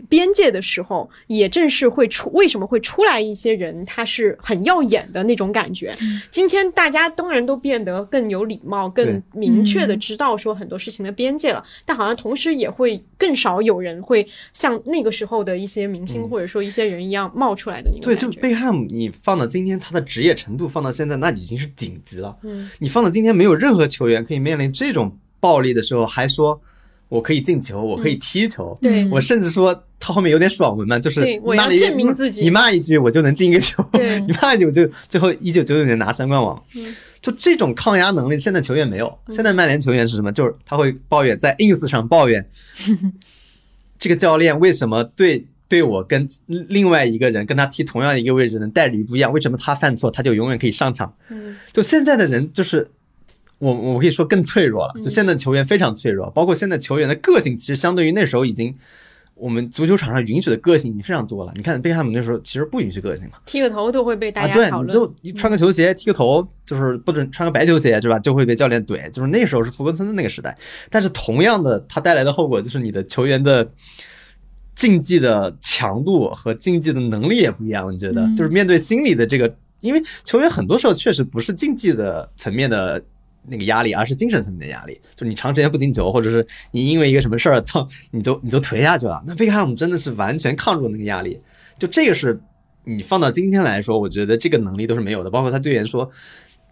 [0.08, 5.94] 边界的时候，也正是会出为什么会出来一些人，他是很耀眼的那种感觉。
[6.30, 18.16] 今天大家当然都变得更有礼貌、更明确的知道说很多事情的边界了，但好像同时也会更少有人会像那个时候的一些明星或者说一些人一样冒出来的那种对。
[18.16, 22.36] 就贝克汉姆，你放到今天，他的职业程度放到现在，那已经是顶级了。
[22.42, 26.60] 嗯，你放到今天，没有任何球员可以面临这种暴力的时候，还说
[27.08, 28.76] 我可以进球，我可以踢球。
[28.80, 33.84] 对我甚至说他后面有点爽文嘛，就是对我要骂了一证明自己你骂一句我就能进一个球，
[34.26, 36.62] 你骂一句我就最后一九九九年拿三冠王。
[36.74, 39.18] 嗯就这种抗压能力，现在球员没有。
[39.30, 40.30] 现在曼联球员是什么？
[40.30, 42.46] 就是他会抱怨，在 ins 上抱怨
[43.98, 49.32] 这个教练为什么对对我跟另外一个人跟他踢同样一个位置的人待遇不一样？
[49.32, 51.12] 为什么他犯错他就永远可以上场？
[51.30, 52.88] 嗯就现在的人就是。
[53.58, 58.76] 我我可以说更脆弱了，就现在球员非常脆弱，包括现在球员的个性，其实相对于那时候已经，
[59.36, 61.52] 我们足球场上允许的个性已经非常多了。
[61.54, 64.88] 你看贝克汉姆那时候其实不允许个性嘛，剃个头都会被大啊，对，家讨论。
[64.88, 68.18] 你就一穿个球鞋，剃个头，就是不准穿个白球鞋，对吧？
[68.18, 69.10] 就会被教练怼。
[69.10, 70.56] 就是那时候是弗格森的那个时代，
[70.90, 73.70] 但是同样的，它带来的后果就是你的球员的
[74.74, 77.92] 竞技的强度和竞技的能力也不一样。
[77.92, 83.04] 你觉得，嗯就是面对心理的这个，因为球员很多时候确实不是竞技的层面的。
[83.48, 89.22] 那个压力，而是精神层面的压力，就你长时间不进球，或者是你因为一个什么事儿，操，你就你就颓下去了。
[89.26, 91.40] 那贝克汉姆真的是完全抗住那个压力，
[91.78, 92.40] 就这个是
[92.84, 95.30] 你放到今天来说，我觉得这个能力都是没有的。
[95.30, 96.10] 包括他队员说，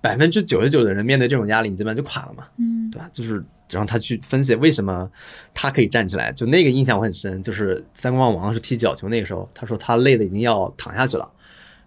[0.00, 3.08] 百分之九十九的人面对这种压力，你基本上就垮了嘛，嗯对吧？
[3.12, 5.10] 就是让他去分析为什么
[5.52, 7.42] 他可以站起来，就那个印象我很深。
[7.42, 11.28] 就是三冠王是踢角球那个时候，他说他累的已经要躺下去了，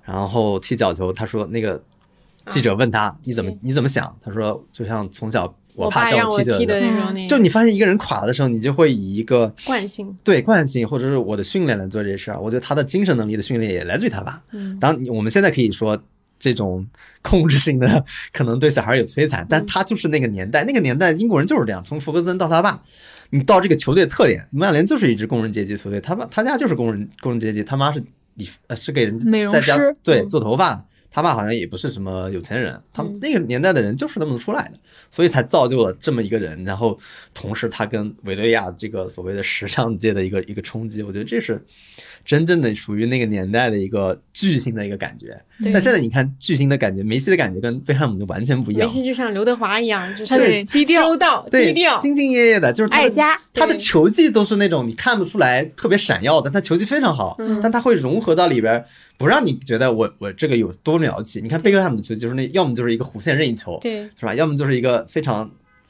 [0.04, 1.82] 然后踢角球，他说那个
[2.50, 4.16] 记者问他、你怎么你怎么想？
[4.24, 10.16] 他说就像从小我爸爸让我踢的那种，就你发现一个人垮的时候，你就会以一个惯性。
[10.24, 12.40] 对惯性或者是我的训练来做这事儿。
[12.40, 14.42] 我觉得他的精神能力的训练也来自于他爸。
[14.52, 16.02] 嗯，当然，我们现在可以说
[16.40, 16.86] 这种
[17.22, 22.82] 控制性的可能对小孩有摧残，但他就是那个年代，那个年代英国人就是这样，从福格森到他爸，
[23.30, 28.04] 你到这个球队的特点，曼联就是一支工人阶级球队，他爸他家就是工人工人阶级，他妈是
[28.34, 30.84] 理呃是给人美容在家师对嗯做头发。
[31.10, 34.78] 他爸好像也不是什么有钱人，他们嗯那个年代的人就是那么出来的，
[35.10, 36.64] 所以才造就了这么一个人。
[36.64, 37.00] 然后
[37.34, 41.64] 同时他跟维多利亚这个所谓的时尚界的一个一个冲击，我觉得这是
[42.26, 45.40] 真正的属于那个年代的一个巨星的一个感觉。
[45.62, 48.88] 对但现在你看巨星的感觉，梅西的感觉跟贝克汉姆就完全不一样。
[48.88, 51.98] 梅西就像刘德华一样，就是低调周到、对，低调。
[52.00, 58.84] 兢兢业业的，就是爱家他的球技都是那种你看不出来特别闪耀的，他球技非常好，嗯但他会融合到里边，
[59.18, 61.42] 不让你觉得我我这个有多了不起。
[61.42, 64.36] 你看贝克汉姆的球就是那，要么就是一个弧线任意球，对，是吧？
[64.36, 65.50] 要么就是一个非常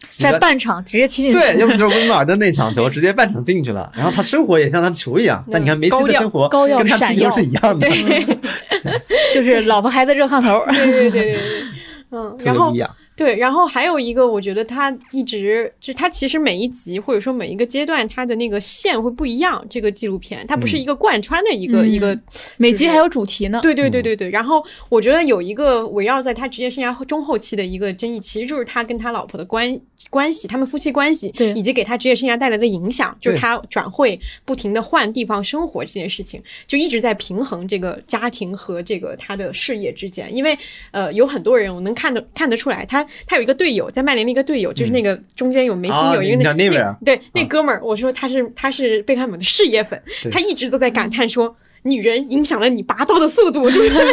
[0.09, 7.87] 在半场直接踢进去，对，要么就是温布尔登那场球直接半场进去了， 然后他生活也像他球一样，但你看梅西的生活跟他踢球是一样的，
[9.33, 10.63] 就是老婆孩子热炕头。
[10.71, 11.39] 对对对对对，
[12.11, 12.89] 嗯，然后不一样。
[13.17, 19.65] 对，然后还有一个，我觉得他一直就他其实每一集或者说每一个阶段，他的那个线会不一样。
[19.69, 22.17] 这个纪录片它不是一个贯穿的一个、嗯一个，
[22.57, 23.59] 每集还有主题呢。
[23.63, 24.29] 对对对对对。
[24.29, 29.79] 然后我觉得有一个围绕在他职业生涯中后期的一个争议，其实就是他跟他老婆的关
[30.11, 40.33] 关系，他们夫妻关系，对以及给他职业生涯带来的影响，就是他转会不停的换地方生活这件事情，就一直在平衡这个家庭和这个他的事业之间。
[40.35, 40.57] 因为
[40.91, 50.01] 呃，有很多人我能看得看得出来，他他有一个队友在曼联的一个队友，就是那个中间有梅西啊有一个你那那讲内维尔对那哥们儿，我说他是他是贝克汉姆的事业粉，
[50.31, 51.55] 他一直都在感叹说。
[51.83, 54.03] 女人影响了你拔刀的速度，就是 就是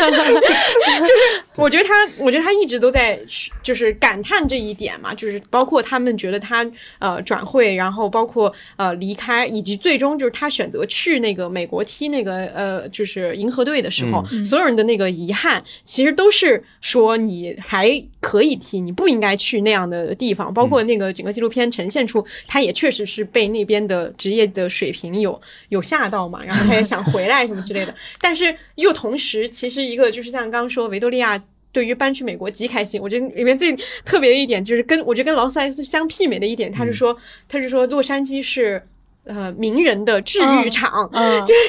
[1.57, 3.19] 我觉得他，我觉得他一直都在
[3.63, 6.69] 就是感叹这一点嘛，就是包括他们觉得他
[6.99, 20.53] 呃转会，然后包括呃离开，以及最终就是他选择去那个美国踢那个呃就是银河队的时候，所有人的那个遗憾，其实都是说你还可以踢，你不应该去那样的地方。
[20.53, 27.95] 包括那个整个纪录片呈现出，他也确实是被那边的职业的水平有有吓到嘛，然后他也想回来什么之类的。
[28.21, 31.41] 但是又同时，其实一个就是像刚刚说维多利亚。
[31.75, 37.15] 对于搬去美国极开心，我觉得里面最特别的一点就是跟我觉得跟劳斯莱斯相媲美的一点，他是说
[37.49, 38.81] 他是说洛杉矶是
[39.25, 41.39] 呃名人的治愈场，嗯。
[41.45, 41.61] 就是。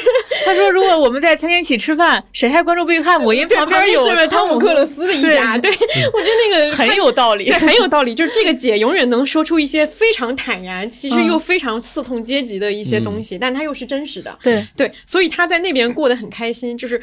[0.46, 3.34] 他说如果我们在餐厅一起吃饭，谁还关注贝克汉姆？
[3.34, 14.64] 因为旁边有汤姆克鲁斯的一家，对我觉得那个 很有道理，对很有道理，就是这个姐永远能说出一些非常坦然，其实又非常刺痛阶级的一些东西，但她又是真实的，对。
[14.78, 17.02] 对，所以她在那边过得很开心，就是。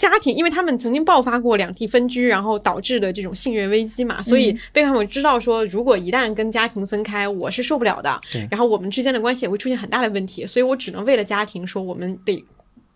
[0.00, 8.18] 家庭，因为他们曾经爆发过两地分居，然后导致的这种信任危机嘛，所以贝克汉姆知道说，如果一旦跟家庭分开，我是受不了的。
[8.50, 12.42] 然后我们之间的关系也会出现很大的问题，所以我只能为了家庭说，我们得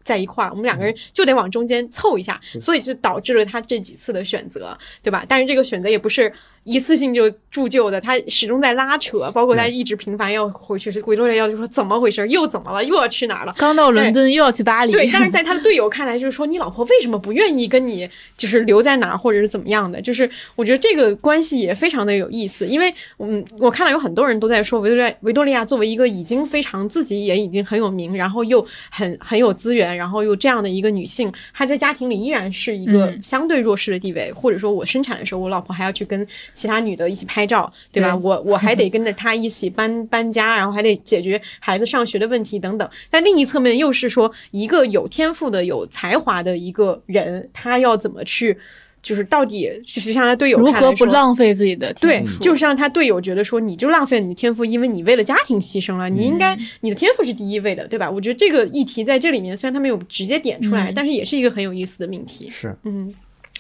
[0.03, 5.27] 在一块儿，我们两个人就得往中间凑一下，所以就导致了他这几次的选择，对吧？
[5.29, 6.33] 但是这个选择也不是。
[6.65, 13.55] 一次性就铸就的，他始终在拉扯，包括他一直频繁要回去，是维多利亚就说怎么回事，又怎么了，又要去哪儿了？
[13.57, 14.93] 刚到伦敦又要去巴黎。
[14.93, 20.01] 对，但是在他的队友看来，就是说你老婆为什么不愿意跟你，就是留在哪儿，或者是怎么样的？
[20.01, 36.27] 就是我觉得这个关系也非常的有意思，因为嗯，我看到有很多人都在说维多利亚维多利亚作为一个已经非常自己也已经很有名，然后又很很有资源，然后又这样的一个女性，她在家庭里依然是一个相对弱势的地位，或者说我生产的时候，我老婆还要去跟。
[36.55, 38.17] 其他女的一起拍照，对吧？
[38.17, 42.89] 我我还得跟着她一起搬 搬家，然后还得解决孩子上学的问题等等。
[43.11, 48.57] 但另一侧面又是说，一个有天赋的、有才华的一个人，他要怎么去，
[49.03, 56.09] 就是到底就是像他队友如何不浪费自己的对，就是让他队友觉得说，你就浪费了你的天赋，因为你为了家庭牺牲了。
[56.09, 58.09] 你应该你的天赋是第一位的，对吧？
[58.09, 62.49] 我觉得这个议题在这里面虽然他没有直接点出来，但是也是一个很有意思的命题。
[62.49, 63.13] 是，嗯，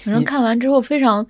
[0.02, 1.26] 反正看完之后非常。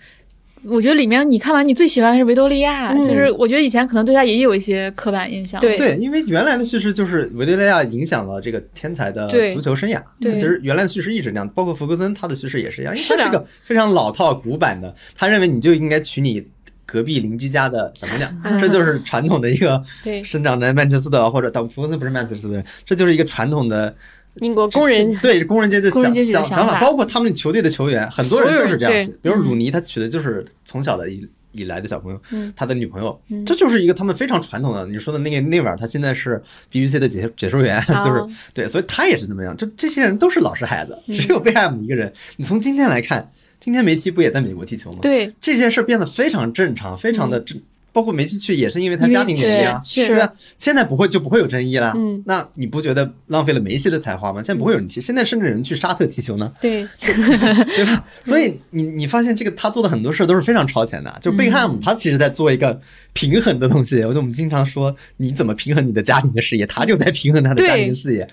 [0.67, 5.61] 我觉得里面你看完，你最喜欢的是维多利亚，就是我觉得以前可能对他也有一些刻板印象。
[5.61, 10.01] 对对，因为原来的叙事就是维多利亚影响了这个天才的足球生涯。
[10.21, 16.43] 对，其实原来的叙事一直那样，包括福格森他的叙事也是一样，因为他是个非常老套古板的，他认为你就应该娶你
[16.87, 19.83] 隔壁邻居家的小姑娘，这就是传统的一个
[20.25, 23.95] 生长在曼彻斯特或者到福格森不是曼彻斯特人，这就是一个传统的。
[24.41, 29.11] 英国工人对工人阶级想想想法，包括他们球队的球员，很多人就是这样。
[29.23, 32.21] 比如鲁尼，他娶的就是从小的以以来的小朋友，
[32.57, 34.85] 他的女朋友，这就是一个他们非常传统的。
[34.87, 36.43] 你说的那个内瓦尔，他现在是
[36.73, 39.57] BBC 的解解说员，就是对，所以他也是这么样。
[39.57, 42.13] 就这些人都是老实孩子，只有贝克汉姆一个人。
[42.37, 43.31] 你从今天来看，
[43.61, 44.99] 今天梅西不也在美国踢球吗？
[45.01, 47.63] 对，这件事变得非常正常，非常的正。
[47.95, 50.33] 包括梅西去也是因为他家庭原因啊，是吧？
[50.59, 51.93] 现在不会就不会有争议了。
[51.95, 54.43] 嗯，那你不觉得浪费了梅西的才华吗？
[54.43, 56.53] 现在不会有人踢，现在甚至有人去沙特踢球呢。
[56.61, 58.05] 对，对吧？
[58.25, 61.19] 所以你你发现这个他做的很多事都是非常超前的。
[61.23, 62.81] 就贝克汉姆他其实在做一个
[63.13, 64.03] 平衡的东西。
[64.03, 68.29] 我就我们经常说你怎么平衡你的家庭的事业，他就在平衡他的家庭的事业。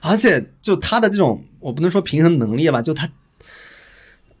[0.00, 3.08] 而且就他的这种，我不能说平衡能力吧，就他。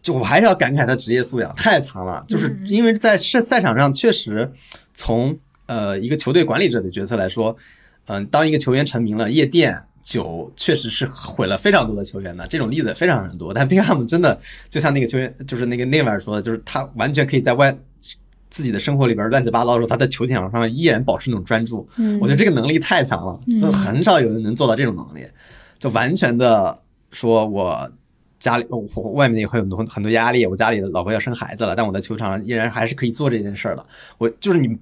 [0.02, 4.50] 就我还是要感慨他职业素养太强了，就是因为在赛赛场上确实，
[4.94, 7.54] 从呃一个球队管理者的角色来说，
[8.06, 13.52] 嗯，当一个球员成名了，夜店酒确实是毁了非常多的球员的，这种例子非常非常多。
[13.52, 14.40] 但贝克汉姆真的
[14.70, 17.76] 就像那个球员，就是那个内马尔说的，就是他完全可以在外
[18.48, 21.86] 自己的生活里边乱七八糟的时候，他在球场上依然保持那种专注。
[21.98, 25.26] 嗯，我觉得这个能力太强了，就很少有人能做到这种能力，
[25.78, 26.80] 就完全的
[27.12, 27.92] 说我。
[28.40, 28.80] 家里我
[29.12, 33.86] 外面也会有很多很多压力，我家里的老婆要生孩子了，但我在球场上依然还是可以做这件事儿的。
[34.16, 34.76] 我就是你，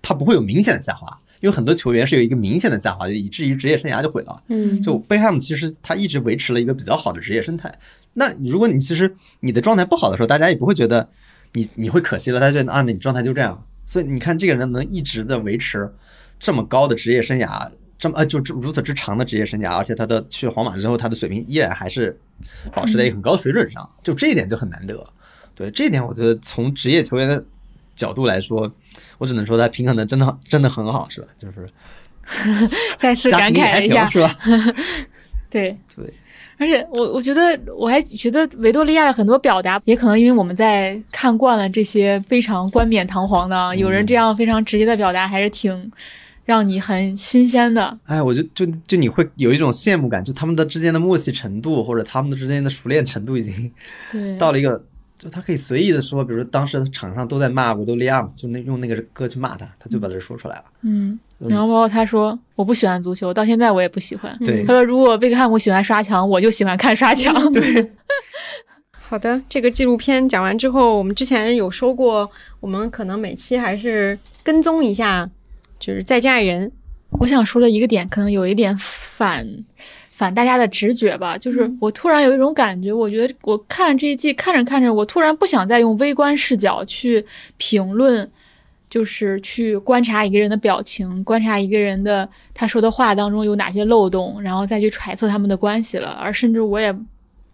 [0.00, 1.06] 他不会有明显的下滑，
[1.40, 4.42] 因为很多球员是有一个明显的下滑，就以至于职业生涯就毁了。
[4.48, 7.76] 嗯，就贝克汉姆其实他一直维持了一个比较好的职业生态。
[8.14, 11.08] 那如果你其实你的状态不好的时候，大家也不会觉得
[11.54, 13.66] 你你会可惜了，大家觉得啊，那你状态就这样。
[13.84, 15.92] 所以你看这个人能一直的维持
[16.38, 17.68] 这么高的职业生涯。
[18.02, 22.18] 这么呃，就如此之长的职业生涯，而且他的去皇马之后，他的水平依然还是
[22.74, 25.08] 保持在一个很高的水准上，就这一点就很难得。
[25.54, 27.44] 对这一点，我觉得从职业球员的
[27.94, 28.68] 角度来说，
[29.18, 31.28] 我只能说他平衡的真的真的很好，是吧？
[31.38, 31.70] 就是
[32.98, 34.34] 再次感慨一下，是吧？
[35.48, 36.12] 对对，
[36.58, 45.92] 而且我我觉得我还觉得维多利亚的很多表达，也可能因为我们在看惯了这些非常冠冕堂皇的，有人这样非常直接的表达，还是挺。
[46.44, 47.98] 让你很新鲜的。
[48.04, 53.72] 哎，我就就就你会有一种羡慕感，就他们的之间的默契程度，或者他们的之间的熟练程度，已经
[54.10, 54.84] 对，到了一个，
[55.16, 60.64] 就他可以随意的说，比如说当时场上都在骂维多利亚嘛，就那用那个歌去骂他，他就把这说出来了。
[60.82, 64.36] 嗯，然后包括他说我不喜欢足球，到现在我也不喜欢。
[64.40, 67.52] 对他说如果贝克汉姆喜欢刷墙，我就喜欢看刷墙。
[67.52, 67.92] 对，
[68.98, 72.28] 好的，这个纪录片讲完之后，我们之前有说过，
[72.60, 75.28] 我们可能每期还是跟踪一下，
[75.82, 76.70] 就是再嫁人。
[77.18, 79.44] 我想说的一个点，可能有一点反
[80.14, 87.26] 反大家的直觉吧，就是我突然有一种感觉，我觉得我看这一季看着看着，我突然不想再用微观视角去
[87.56, 88.30] 评论，
[88.88, 96.94] 就是去观察一个人的表情，观察一个人的他说的话当中有哪些漏洞，然后再去揣测他们的关系了，而甚至我也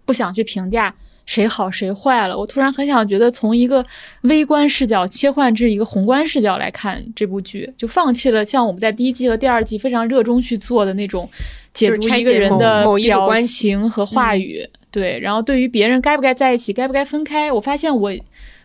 [0.05, 0.95] 不想去评价。
[1.29, 2.35] 谁好谁坏了？
[2.35, 3.85] 我突然很想觉得，从一个
[4.23, 11.29] 微观视角切换至一个宏观视角来看这部剧，就放弃了像我们在第一季和第二季非常热衷去做的那种
[11.75, 14.67] 解读一个人的表情和话语。
[14.91, 18.11] 对，然后对于别人该不该在一起，该不该分开，我发现我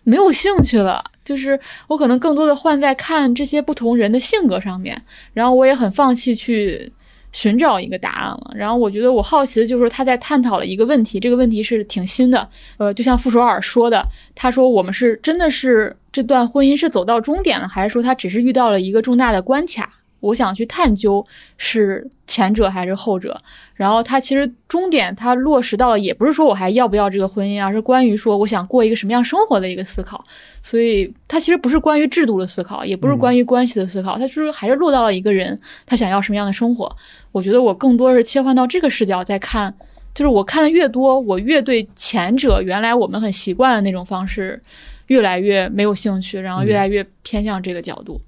[0.06, 1.03] 没有兴趣了。
[1.26, 5.02] 就是我可能更多的换在看这些不同人的性格上面，
[5.34, 6.90] 然后我也很放弃去。
[7.34, 12.47] 寻找一个答案了，然后我觉得我好奇的就是他在探讨了一个问题，这个问题是挺新的，
[12.77, 14.01] 呃，就像傅首尔说的，
[14.35, 19.89] 他说我们是真的是这段婚姻是走到终点了，还是说他只是遇到了一个重大的关卡？
[20.24, 21.26] 我想去探究
[21.58, 23.40] 是前者还是后者。
[23.76, 30.24] 然后他其实终点他落实到也不是说我还要不要这个婚姻，而是关于说我想过一个什么样生活的一个思考。
[30.62, 36.90] 所以他其实不是关于制度的思考，也不是关于关系的思考，他就是还是落到了一个人他想要什么样的生活。
[37.32, 39.74] 我觉得我更多是切换到这个视角在看，
[40.14, 44.62] 就是我看的越多，我越对前者原来我们很习惯的那种方式
[45.08, 48.22] 越来越没有兴趣，然后越来越偏向这个角度。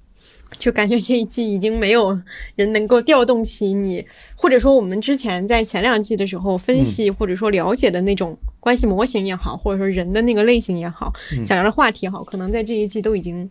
[0.58, 2.18] 就感觉这一季已经没有
[2.54, 4.04] 人能够调动起你，
[4.34, 11.12] 或者说我们之前在前两季的时候分析或者说了解的那种关系模型也好，或者说人的那个类型也好，
[11.44, 13.48] 想聊的话题也好，可能在这一季都已经。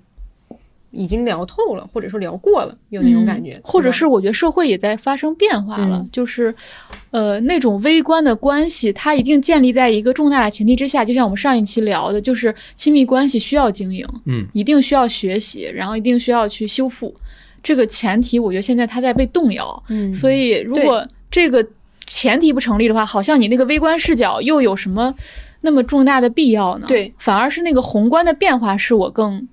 [0.96, 6.56] 已经聊透了，或者说聊过了，有那种感觉，或者是我觉得社会也在发生变化了，就是，
[7.12, 17.14] 呃，那种微观的关系，它一定建立在一个重大的前提之下，就像我们上一期聊的，就是亲密关系需要经营，嗯，一定需要学习，然后一定需要去修复，
[17.62, 21.66] 这个前提，我觉得现在它在被动摇，嗯，所以如果这个
[22.08, 25.14] 前提不成立的话，好像你那个微观视角又有什么
[25.62, 26.86] 那么重大的必要呢？
[26.88, 29.48] 对，反而是那个宏观的变化是我更。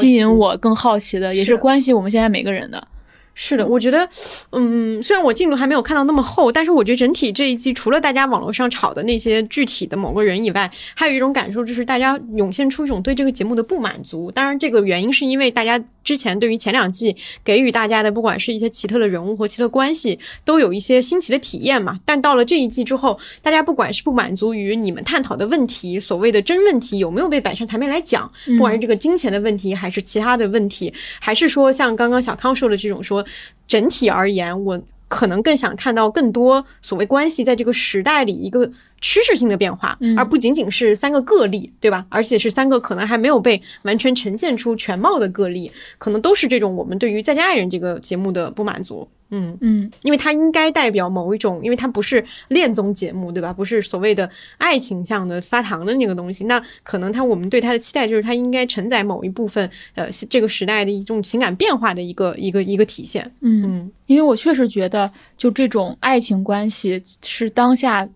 [0.00, 2.88] 吸引我更好奇的，也是关系我们现在每个人的。
[3.34, 4.08] 是的，我觉得，
[4.50, 14.30] 嗯，虽然我进度还没有看到那么厚，但是我觉得整体这一季除了大家网络上炒的那些具体的某个人以外，还有一种感受就是大家涌现出一种对这个节目的不满足。
[14.30, 21.98] 当然，这个原因是因为大家之前对于前两季给予大家的，不管是一些奇特的人物和奇特关系，都有一些新奇的体验嘛。
[22.04, 33.21] 但到了这一季之后，大家不管是不满足于你们探讨的问题，所谓的真问题有没有被摆上台面来讲，不管是这个金钱的问题，还是其他的问题，还是说像刚刚小康说的这种说。
[33.66, 38.70] 整体而言，我可能更想看到更多所谓关系在这个时代里一个
[39.02, 42.06] 趋势性的变化，而不仅仅是三个个例，对吧？
[42.08, 49.06] 而且是三个可能还没有被完全呈现出全貌的个例，可能都是这种我们对于《再见爱人》这个节目的不满足。
[49.34, 53.50] 嗯嗯，因为它应该代表某一种，因为它不是恋综节目，对吧？
[53.50, 63.24] 不是所谓的爱情向的发糖的那个东西，那可能它我们对它的期待就是它应该承载某一部分，呃，这个时代的一种情感变化的一个一个一个体现。
[63.40, 68.08] 嗯嗯，因为我确实觉得，就这种爱情关系是当下。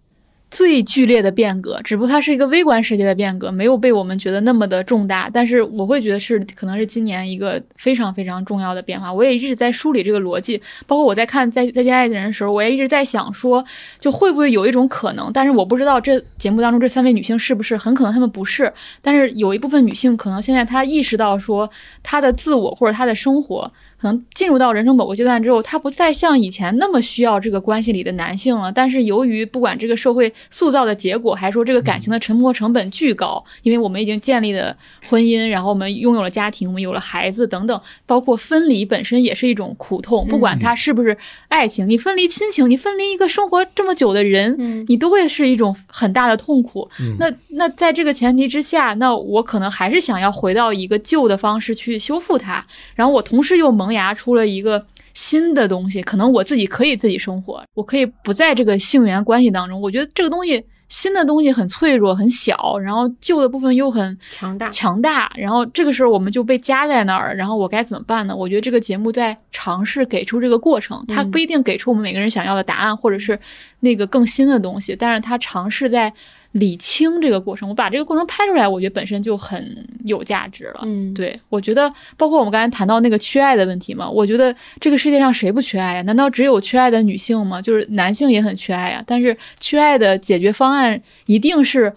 [0.57, 5.29] 最剧烈的变革，只不过它是一个微观世界的变革，没有被我们觉得那么的重大。
[5.31, 9.13] 但是我会觉得是可能是今年一个非常非常重要的变化。
[9.13, 13.63] 我也一直在梳理这个逻辑，包括我在看《再再见爱人》的时候，我也一直在想说，
[14.01, 15.31] 就会不会有一种可能？
[15.31, 18.73] 但是我不知道这节目当中这三位女性是不是，很可能她们不是。
[19.03, 21.71] 但是有一部分女性可能现在她意识到说，
[22.03, 23.71] 她的自我或者她的生活。
[24.01, 28.71] 可能进入到人生某个阶段之后，他不再像以前那么需要这个关系里的男性了。
[28.71, 34.77] 但是由于不管这个社会塑造的结果，还是说这个感情的沉没成本巨高，因为我们已经建立了
[35.09, 40.29] 婚姻，然后我们拥有了家庭，我们有了孩子等等，包括分离本身也是一种苦痛。
[40.29, 41.17] 不管它是不是
[41.49, 46.87] 爱情，你分离亲情，你分离一个生活这么久的人，你都会是一种很大的痛苦。
[47.19, 52.63] 那那在这个前提之下，那我可能还是想要回到一个旧的方式去修复它，
[52.95, 53.86] 然后我同时又萌。
[53.87, 54.85] 萌芽出了一个
[55.15, 59.81] 新的东西，可能我自己可以自己生活，我可以不在这个性缘关系当中。
[59.81, 68.35] 我觉得这个东西新的东西很脆弱、很小，然后旧的部分又很强大强大，然后这个时候我们就被夹在那儿，然后我该怎么办呢？
[68.35, 73.39] 我觉得这个节目在尝试给出这个过程，它不一定给出我们每个人想要的答案，或者是
[73.79, 76.13] 那个更新的东西，但是它尝试在。
[76.59, 80.81] 理清这个过程，我把这个过程拍出来，我觉得本身就很有价值了。
[80.85, 86.03] 嗯，对，我觉得包括我们刚才谈到那个缺爱的问题嘛，我觉得这个世界上谁不缺爱呀？
[86.03, 87.61] 难道只有缺爱的女性吗？
[87.61, 89.05] 就是男性也很缺爱呀。
[89.07, 91.93] 但是缺爱的解决方案一定是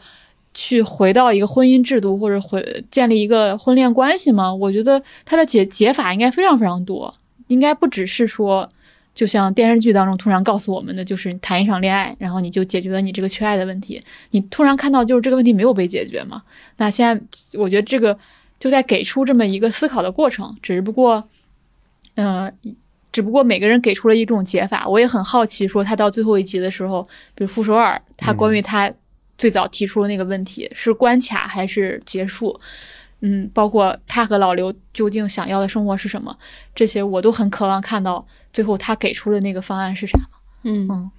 [0.53, 4.53] 去回到一个婚姻制度，或者回建立一个婚恋关系吗？
[4.53, 7.13] 我觉得它的解解法应该非常非常多，
[7.47, 8.67] 应该不只是说。
[9.19, 14.01] 就像电视剧当中突然告诉我们的，就是谈一场恋爱，然后你就解决了你这个缺爱的问题。
[14.29, 16.41] 你突然看到就是这个问题没有被解决嘛？
[16.77, 17.21] 那现在
[17.59, 18.17] 我觉得这个
[18.61, 21.21] 就在给出这么一个思考的过程，只不过，
[22.15, 22.49] 嗯，
[23.11, 24.87] 只不过每个人给出了一种解法。
[24.87, 27.05] 我也很好奇，说他到最后一集的时候，
[27.35, 28.89] 比如傅首尔，他关于他
[29.37, 32.57] 最早提出的那个问题是关卡还是结束？
[33.19, 36.33] 嗯，包括他和老刘究竟想要的生活是什么，
[36.73, 38.25] 这些我都很渴望看到。
[38.53, 40.17] 最后他给出的那个方案是啥
[40.63, 41.11] 嗯嗯，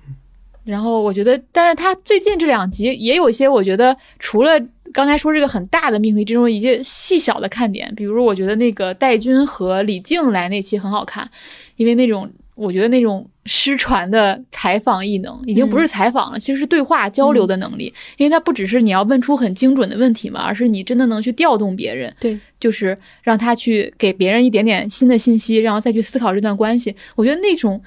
[0.64, 4.60] 然后我觉得，但是他最近这两集也有一些，我觉得除了
[4.92, 11.30] 刚才说这个很大的命题之中一些细小的看点，比如我觉得那个戴军和李静来那期很好看，
[11.76, 12.30] 因为那种。
[12.60, 17.92] 我觉得那种失传的采访艺能已经不是采访了，其实是对话交流的能力。
[18.18, 26.94] 因为它不只是你要问出很精准的问题嘛，而是你真的能去调动别人，对，就是让他去给别人一点点新的信息，然后再去思考这段关系。
[27.16, 27.80] 我觉得那种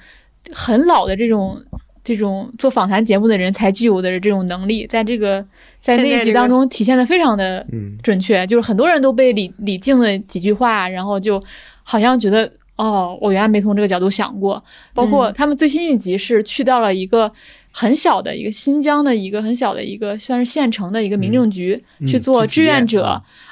[0.50, 1.62] 很老的这种
[2.02, 5.46] 这种做访谈节目的人才具有的这种能力，在这个
[5.80, 7.64] 在那一集当中体现的非常的
[8.02, 8.44] 准确。
[8.48, 11.40] 就是很多人都被李李静的几句话，然后就
[11.84, 12.50] 好像觉得。
[12.76, 14.62] 哦，我原来没从这个角度想过。
[14.92, 17.30] 包括他们最新一集是去到了一个
[17.70, 23.04] 很小的一个新疆的一个很小的一个算是县城的一个民政局去做志愿者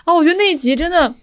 [0.04, 1.14] 啊，我觉得那一集真的。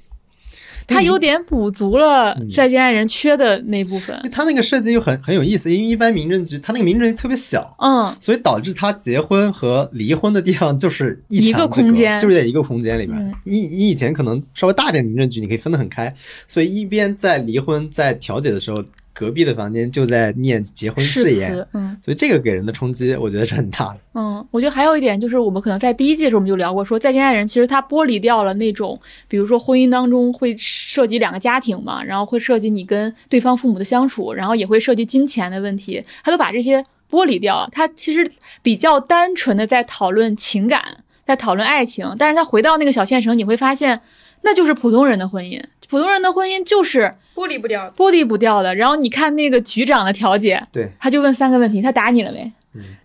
[0.89, 4.19] 他有点补足了再见爱人缺的那部分。
[4.31, 13.33] 他那个设计又很很有意思，因为一般民政局他那个民政局特别小，嗯，所以导致他结婚和离婚的地方就是一个空间，就是在一个空间里面。
[13.43, 16.13] 你你以前可能稍微大点民政局，你可以分得很开，
[16.47, 18.83] 所以一边在离婚在调解的时候。
[19.13, 23.99] 隔壁的房间就在念结婚誓言，嗯，所以这个给人的冲击，我觉得是很大的。
[24.13, 36.81] 嗯，我觉得还有一点就是，我们可能在第一季的时候我们就聊过，说再见爱人其实它剥离掉了那种，比如说婚姻当中会涉及两个家庭嘛，然后会涉及你跟对方父母的相处，然后也会涉及金钱的问题，他都把这些
[37.11, 37.67] 剥离掉了。
[37.73, 38.31] 他其实
[38.61, 40.81] 比较单纯的在讨论情感，
[41.25, 43.99] 在讨论爱情，但是他回到那个小县城，你会发现
[44.43, 47.13] 那就是普通人的婚姻，普通人的婚姻就是。
[47.39, 48.75] 剥离不掉，剥离不掉的。
[48.75, 52.51] 然后你看那个局长的调解，对，他就问三个问题：他打你了没？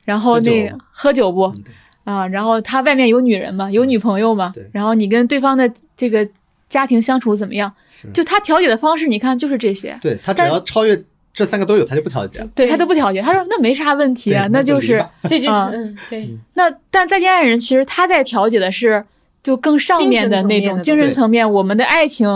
[0.05, 1.53] 然后那个喝酒不？
[2.03, 3.71] 啊，然后他外面有女人吗？
[3.71, 4.53] 有女朋友吗？
[4.73, 6.27] 然后你跟对方的这个
[6.69, 7.73] 家庭相处怎么样？
[8.13, 9.97] 就他调解的方式，你看就是这些。
[10.03, 11.01] 对他只要超越
[11.33, 12.45] 这三个都有，他就不调解。
[12.57, 16.29] 对他都不调解，他说那没啥问题啊，那就是这就嗯对。
[16.55, 19.03] 那但再见爱人，其实他在调解的是
[19.43, 22.29] 就更上面的那种精神层面，我们的爱情。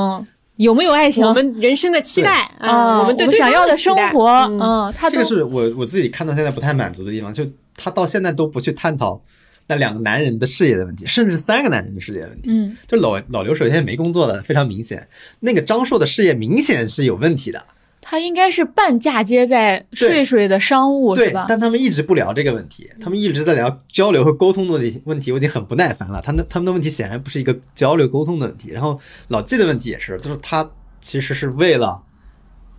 [0.59, 1.25] 有没有爱情？
[1.25, 4.27] 我们人生的期待啊，我们对想要的生活，
[4.61, 9.23] 嗯，他这个是我我自己看到现在不太满足的地方，就他到现在都不去探讨
[9.69, 12.51] 那两个男人的事业的问题，甚至三个男人的事业问题。
[12.51, 15.07] 嗯，就老老刘首先没工作的，非常明显，
[15.41, 17.65] 那个张硕的事业明显是有问题的。
[18.11, 21.45] 他应该是半嫁接在睡睡的商务对吧？
[21.47, 25.03] 但他们一直不聊这个问题，他们一直在聊交流和沟通的问题。
[25.05, 26.23] 问题我已经很不耐烦了。
[26.23, 28.71] 他们他们的问题显然不是一个交流沟通的问题。
[28.71, 28.99] 然后
[29.29, 30.71] 老纪的问题也是，就是他。
[31.01, 32.03] 其实是为了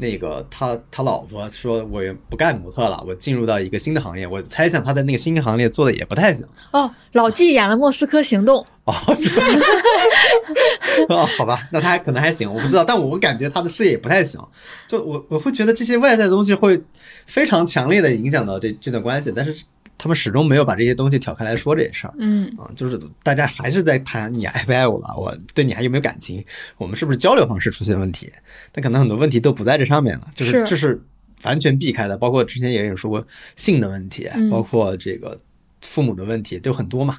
[0.01, 4.25] 那个他他老婆说我不干模特了，我进入到一个新的行业。
[4.25, 6.45] 我猜想他在那个新的行业做的也不太行。
[6.71, 8.93] 哦，老纪演了《莫斯科行动》哦，
[11.09, 14.39] 哦，好吧，那他可能还行，我不知道，但我感觉他的事业也不太行。
[14.87, 16.81] 就我我会觉得这些外在的东西会
[17.25, 19.65] 非常强烈的影响到这这段关系，但是。
[19.99, 26.43] 他们始终没有把这些东西挑开来说这些事儿，嗯啊，就是大家还是在谈你爱不爱我了，我对你还有没有感情，
[26.77, 28.31] 我们是不是交流方式出现问题？
[28.71, 30.99] 但可能很多问题都不在这上面了，就是这是
[31.43, 32.17] 完全避开的。
[32.17, 33.27] 包括之前也有说过
[33.57, 35.37] 性的问题，包括这个
[35.81, 37.17] 父母的问题都很多嘛。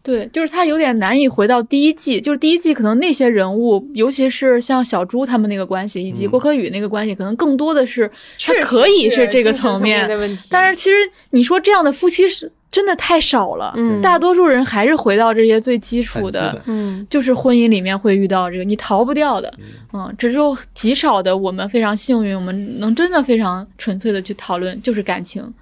[0.00, 8.10] 对，就是他有点难以回到第一季，就是第一季可能那些人物，尤其是像小猪他们那个关系，以及郭可宇那个关系，可能更多的是
[8.40, 10.48] 他可以是这个层面的问题。
[10.50, 10.96] 但是其实
[11.30, 19.52] 你说这样的夫妻是真的太少了，大多数人还是回到这些最基础的，嗯，就是婚姻里面会遇到这个，你逃不掉的，
[19.92, 25.52] 嗯，只有极少的我们非常幸运，我们能真的非常纯粹的去讨论就是感情。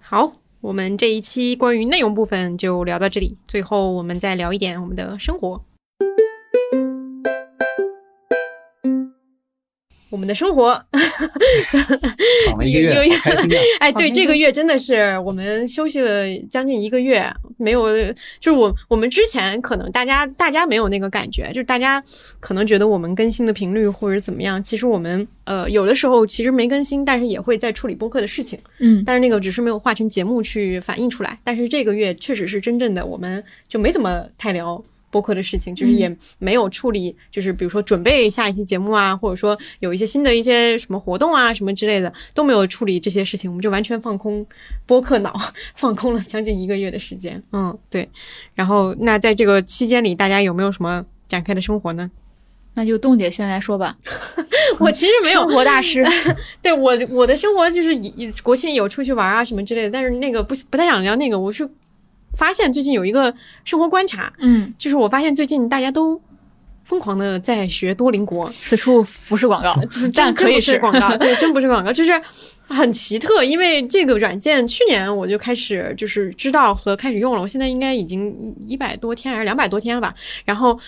[0.00, 0.32] 好。
[0.66, 5.62] 我们这一期关于内容部分就聊到这里，最后我们再聊一点我们的生活。
[10.08, 10.72] 我们的生活，
[12.48, 12.94] 躺了一个月！
[13.80, 17.24] 哎，对，这个月真的是我们休息了将近一个月，
[17.56, 17.88] 没有，
[18.38, 22.02] 就是我我们之前可能大家大家没有那个感觉，就是大家
[22.38, 31.38] 可能觉得我们更新的频率或者怎么样，其实我们呃有的时候其实没更新，但是也会在处理播客的事情，嗯，但是那个只是没有化成节目去反映出来。
[31.42, 34.82] 但是这个月确实是真正的，我们就没怎么太聊。
[35.16, 44.44] 播客的事情，就是也没有处理，就是比如说准备下一期节目啊，或者说有一些新的一些什么活动啊，什么之类的都没有处理这些事情，我们就完全放空
[44.84, 45.34] 播客脑，
[45.74, 47.42] 放空了将近一个月的时间。
[47.52, 48.06] 嗯，对。
[48.54, 52.10] 然后那在这个期间里，大家有没有什么展开的生活呢？
[52.74, 53.96] 那就冻姐先来说吧。
[54.80, 56.04] 我其实没有生活大师，
[56.60, 57.98] 对我我的生活就是
[58.42, 61.66] 国庆有出去玩啊什么之类的，但是那个不不太想聊那个，我是。
[62.36, 63.34] 发现最近有一个
[63.64, 66.20] 生活观察，嗯，就是我发现最近大家都
[66.84, 69.74] 疯狂的在学多邻国，此处不是广告，
[70.14, 70.78] 但可以是。
[70.78, 72.12] 广告，对，真不是广告，就是
[72.68, 80.14] 很奇特，因为这个软件去年我就开始就是知道和开始用了，我现在应该已经一百多天还是两百多天了吧，
[80.44, 80.78] 然后。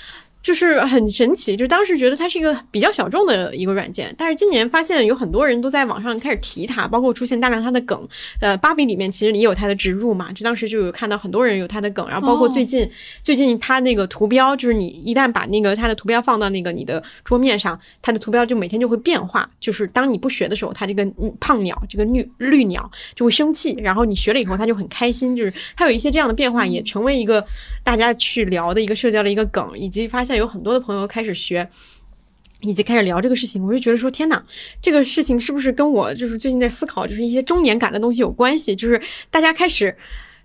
[0.43, 8.09] 就是很神奇，就是当时觉得它是一个比较小众的一个软件，但是今年发现有很多人都在网上开始提它，包括出现大量它的梗。
[8.41, 12.89] 呃，芭比里面其实也有它的植入嘛，就当时就有看到很多人有它的梗，然后包括最近
[13.23, 19.49] 最近它那个图标，就是你一旦把那个它的图标放到那个你的桌面上，它的图标就每天就会变化。
[19.61, 21.07] 就是当你不学的时候，它这个
[21.41, 25.37] 胖鸟这个绿绿鸟就会生气，然后你学了以后，它就很开心。
[25.37, 27.45] 就是它有一些这样的变化，也成为一个
[27.89, 30.37] 大家去聊的一个社交的一个梗，以及发现。
[30.37, 31.67] 有很多的朋友开始学，
[32.61, 34.45] 以及开始聊这个事情，我就觉得说天哪，
[34.83, 38.77] 这个事情是不是跟我就是最近在思考，就是一些中年感的东西有关系？
[38.77, 39.01] 就是
[39.31, 39.97] 大家开始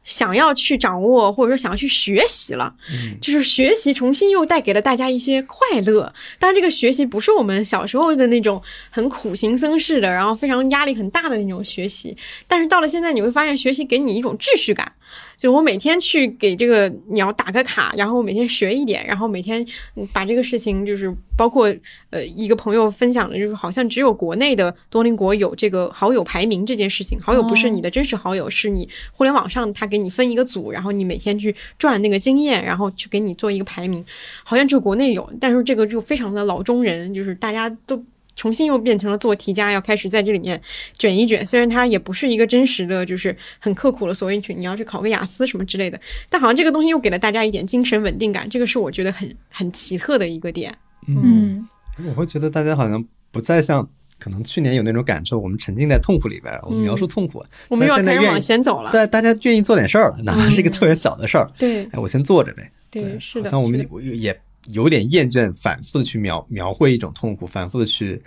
[0.06, 6.14] 想要去掌握，或者说想要去学习了，嗯就是学习重新又带给了大家一些快乐。
[6.40, 12.16] 当然，这个学习不是我们小时候的那种很苦行僧式的，然后非常压力很大的那种学习。
[12.48, 14.94] 但是到了现在，你会发现学习给你一种秩序感。
[15.38, 19.66] 就我每天去给这个鸟打个卡，然后每天学一点，然后每天
[20.12, 21.74] 把这个事情就是包括
[22.10, 27.20] 呃一个朋友分享的，就是好像只有国内的多邻国有这个好友排名这件事情。
[27.22, 34.04] 好友不是你的真实好友，是你互联网上他给你分一个组，然后你每天去赚那个经验，然后去给你做一个排名。
[34.44, 38.04] 好像只有国内有，但是这个就非常的老中人，就是大家都。
[38.36, 40.60] 重新又变成了做题家，要开始在这里面
[40.98, 41.46] 卷一卷。
[41.46, 46.00] 虽然它也不是一个真实的，就是很刻苦的所谓去你要去考个雅思什么之类的，
[46.30, 48.50] 但好像这个东西又给了大家一点精神稳定感。
[48.50, 50.76] 这个是我觉得很很奇特的一个点。
[51.08, 51.68] 嗯，
[52.08, 53.88] 我会觉得大家好像不再像
[54.20, 58.92] 可能去年有那种感受，我们沉浸在痛苦里边，我们描述痛苦，我们又要开始往前走了。
[58.92, 61.52] 对，大家愿意做点事儿了，哪怕是一个特别小的事儿。
[61.58, 62.72] 对，哎，我先做着呗。
[62.90, 63.50] 对，是的。
[63.50, 64.40] 像我们也。
[64.68, 68.22] 有点厌倦，反复的去描描绘一种痛苦，反复的去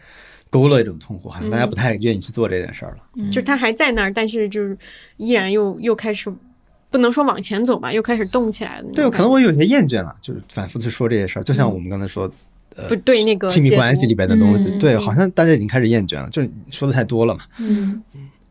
[0.48, 3.24] 勾勒一种痛苦，好像大家不太愿意去做这件事儿了。
[3.30, 4.76] 就是他还在那儿，但是就是
[5.16, 6.32] 依然又又开始
[6.88, 8.86] 不能说往前走吧，又开始动起来了。
[8.94, 11.42] 对，可能我有些厌倦了，就是反复去说这些事儿。
[11.42, 12.30] 就像我们刚才说，
[12.76, 17.40] 呃，不对那个亲密关系里边的东西，对，好像大家已经开始厌倦了，就是说的太多了嘛。
[17.58, 18.02] 嗯，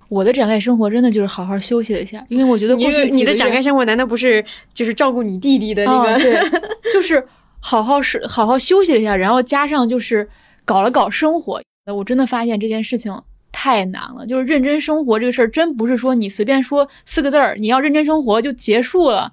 [0.10, 4.44] 我的展开生活真的就是好好休息了一下，因为我觉得过去你的展开生活难道不是
[4.74, 6.20] 就是照顾你弟弟的那个？
[6.20, 6.36] 对，
[6.94, 7.24] 就是。
[7.68, 10.30] 好好是好好休息了一下，然后加上就是
[10.66, 11.60] 搞了搞生活，
[11.92, 13.12] 我真的发现这件事情
[13.52, 14.24] 太难了。
[14.28, 19.32] 就是认真生活这个事儿，真不是说你随便说四个字儿，你要认真生活就结束了。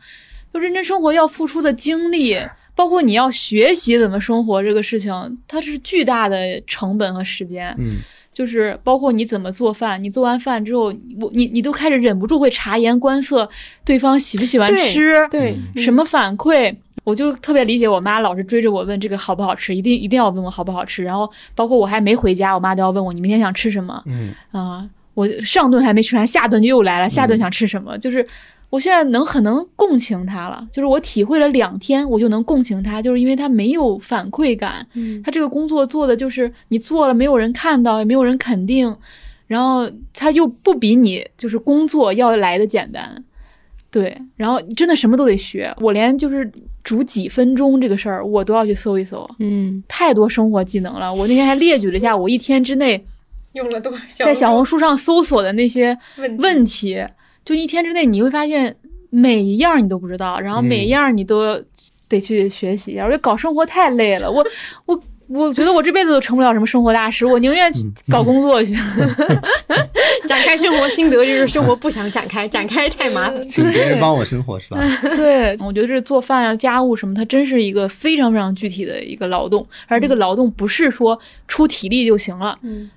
[0.51, 2.39] 就认真生活要付出的精力，
[2.75, 5.13] 包括你要学习怎么生活这个事情，
[5.47, 7.75] 它是巨大的成本和时间。
[7.79, 7.97] 嗯，
[8.33, 10.85] 就是包括你怎么做饭，你做完饭之后，
[11.21, 13.47] 我你你都开始忍不住会察言观色，
[13.85, 16.75] 对方喜不喜欢吃，对什么反馈。
[17.05, 21.03] 我就特别理解我妈老是追着我问这个好不好吃，一定一定要问我好不好吃。
[21.03, 24.03] 然后包括我还没回家，我妈都要问我你明天想吃什么。
[24.07, 27.99] 嗯啊，我上顿还没吃完，下顿就又来了，下顿想吃什么？
[27.99, 28.25] 就是
[28.71, 34.87] 我现在能很能共情她了，就是我体会了两天，我就能共情她，就是因为她没有反馈感。
[34.95, 38.97] 嗯，她这个工作做的就是你做了没有人看到，也没有人肯定，
[39.47, 43.23] 然后她又不比你就是工作要来的简单。
[43.93, 46.51] 对，然后真的什么都得学，我连就是
[46.83, 49.29] 煮几分钟这个事儿，我都要去搜一搜。
[49.39, 51.13] 嗯，太多生活技能了。
[51.13, 53.05] 我那天还列举了一下，我一天之内
[53.53, 55.97] 用了多少在小红书上搜索的那些
[56.39, 57.05] 问题，
[57.45, 58.75] 就一天之内你会发现
[59.11, 61.63] 每一样你都不知道，然后每一样你都
[62.09, 62.97] 得去学习。
[62.97, 64.43] 我觉得搞生活太累了，我
[64.87, 64.99] 我
[65.33, 67.81] 我觉得我这辈子都成不了什么生活大师，我宁愿去
[68.11, 68.75] 搞工作去。
[70.29, 73.43] 展开生活心得就是生活不想展开，展开太麻烦。
[73.49, 74.79] 请别人帮我生活是吧？
[75.17, 82.59] 对，我觉得这做饭啊、家务什么，它真是一个非常非常具体的一个劳动，而这个劳动不是说出体力就行了。
[82.63, 82.91] 嗯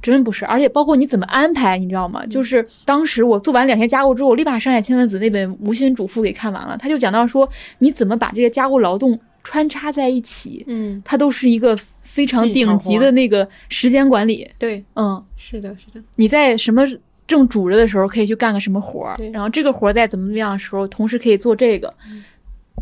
[0.00, 2.26] 真不是，而且包括你怎么安排，你知道吗？
[2.26, 7.48] 就是当时我做完两天家务之后，我立马上海千鹤子那本《无心主妇》给看完了，他就讲到说，
[7.78, 14.48] 你怎么把这些家务劳动穿插在一起，嗯，它都是一个非常顶级的那个时间管理。
[14.58, 16.84] 对，嗯，是的，是的，你在什么
[17.26, 21.92] 正煮着的时候可以去干个什么活儿对，然后这个活儿在怎么怎么样的时候，同时可以做这个，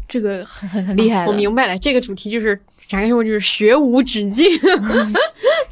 [0.08, 4.46] 这个很很很厉害我明白了，这个主题就是展开就是学无止境。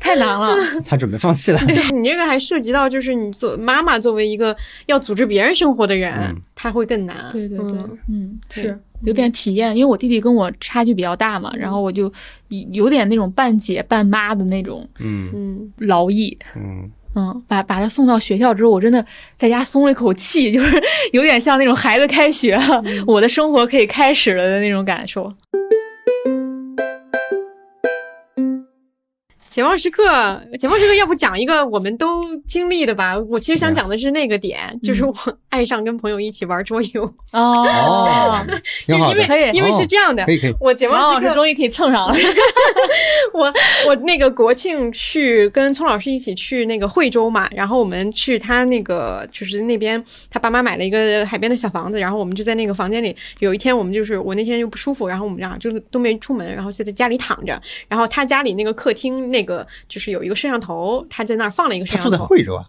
[0.09, 0.57] 太难了。
[0.87, 1.61] 他准备放弃了。
[1.93, 4.57] 你这个还涉及到，就是你做妈妈作为一个
[4.87, 7.17] 要组织别人生活的人，嗯他会更难。
[7.31, 12.13] 对对对，嗯嗯，是有点体验，因为我弟弟跟我差距比较大嘛，然后我就
[12.49, 16.37] 有有点那种半姐半妈的那种嗯嗯，劳役。
[16.57, 19.05] 嗯，嗯，把把他送到学校之后，我真的
[19.39, 25.33] 在家松了一口气， 就是有点像那种孩子开学了，我的生活可以开始了的那种感受。
[29.59, 30.05] 解放时刻，
[30.57, 33.19] 解放时刻，要不讲一个我们都经历的吧？
[33.29, 35.13] 我其实想讲的是那个点，就是我
[35.49, 38.41] 爱上跟朋友一起玩桌游，哦
[38.87, 40.55] 就是因为，因为是哦这样的可，以可以。
[40.61, 42.15] 我解放时刻终于可以蹭上了。
[43.35, 43.53] 我
[43.89, 53.17] 我那个国庆去跟聪老师一起去那个惠州嘛，然后我们去他那个就是那边他爸妈买了一个海边的小房子，然后我们就在那个房间里。
[53.41, 57.61] 有一天我们就是我那天又不舒服，然后我们俩就是都没出门，然后就在家里躺着。
[57.89, 62.25] 然后他家里那个客厅那个就是有一个摄像头，他在那儿放了一个摄他住像头。
[62.25, 62.65] 在惠州啊，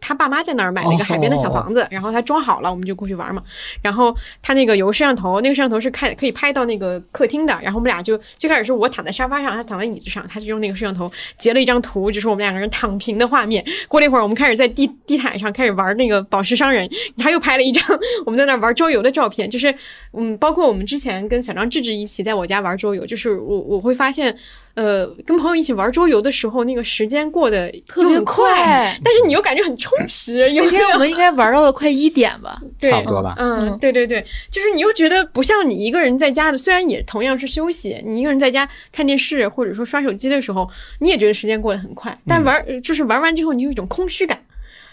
[0.00, 3.40] 他爸妈在那儿买了一个海边的小房子，然后他装好了，我们就过去玩嘛。
[3.80, 7.56] 然后他那个有个摄像头，那个摄像头是看可以拍到那个客厅的。
[7.62, 11.08] 然后我们俩就最开始是我躺在沙发上，他躺在椅子上，他就用那个摄像头
[11.38, 13.64] 截了一张图，就是我们两个人躺平的画面。
[13.86, 17.84] 过了一会儿，我们开始在地地毯上开始玩那个宝石商人，他又拍了一张
[18.26, 19.48] 我们在那儿玩桌游的照片。
[19.48, 19.72] 就是
[20.12, 24.36] 嗯，包括我们之前跟小张、志志一起在我家玩桌游，就是我我会发现。
[24.78, 30.48] 呃，跟朋友一起玩桌游的时候，那个时间过得特别快但是你又感觉很充实。
[30.52, 32.62] 有那天我们应该玩到了快一点吧？
[32.78, 33.34] 对差不多吧。
[33.38, 44.38] 嗯，嗯对对对，就是你又觉得不像你一个人在家的，虽然也同样是休息，你一个人在家看电视或者说刷手机的时候，你也觉得时间过得很快，但玩、就是玩完之后，你有一种空虚感。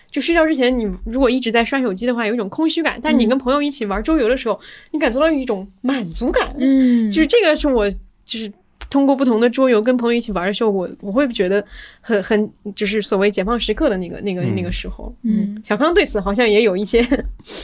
[0.10, 4.60] 就睡觉之前，你如果一直在刷手机的话，有一种空虚感；但是你跟朋友一起玩桌游的时候，
[4.92, 6.56] 你感受到一种满足感。
[6.58, 7.88] 嗯就是这个是我
[8.26, 8.52] 就是
[8.96, 11.62] 通过不同的桌游跟朋友一起玩的时候，我我会觉得
[12.00, 15.14] 很很就是所谓解放时刻的那个那个、嗯那个时候。
[15.24, 17.02] 嗯，小康对此好像也有一些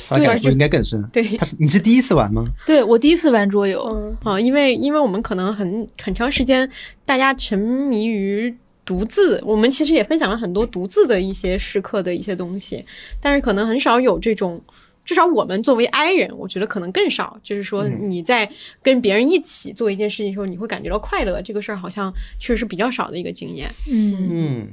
[0.10, 1.02] 他感触应该更深。
[1.14, 1.24] 对。
[1.38, 2.46] 他是你是第一次玩吗？
[2.66, 6.70] 对我第一次玩桌游，嗯，啊，因为因为我们可能很很长时间，
[7.06, 8.54] 大家沉迷于
[8.84, 12.84] 独自，我们其实也分享了很多独自的一些时刻的一些东西，
[13.22, 14.62] 但是可能很少有这种。
[15.04, 17.40] 至少我们作为 I 人，我觉得可能更少。
[17.42, 18.50] 就是说，你在
[18.84, 23.70] 跟别人一起做一件事情的时候，你会感觉到快乐，这个事儿好像确实是比较少的一个经验。
[23.90, 24.68] 嗯嗯，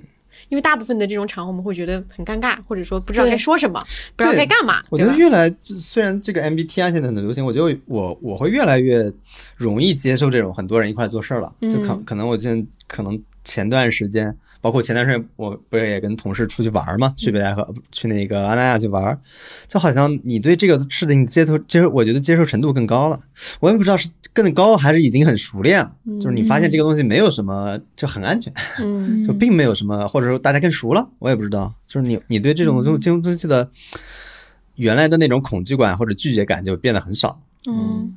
[0.48, 3.80] 因为大部分的这种场合，我们会觉得很尴尬，或者说不知道该说什么，
[4.16, 4.82] 不知道该干嘛。
[4.90, 9.10] 我觉得越来，就虽然这个 MBTI 现在很流行，我觉得我我会越来越
[9.56, 11.54] 容易接受这种很多人一块做事儿了。
[11.62, 19.18] 就可嗯可能我现在可能前段时间，包括前段时间，我不是也跟同事出去玩儿嘛，去北戴河，不去那个阿那亚去玩儿，
[19.66, 23.20] 就好像你对这个事情接受接受，我觉得接受程度更高了。
[23.60, 28.52] 我也不知道是更高还是已经很熟练了，就是你发现这个东西没有什么，就很安全。
[28.80, 31.72] 嗯就并没有什么，或者说大家更熟了，我也不知道。
[31.86, 33.70] 就是你你对这种东这种东西的
[34.74, 37.40] 原来的那种恐惧感或者拒绝感就变得很少。
[37.66, 38.14] 嗯，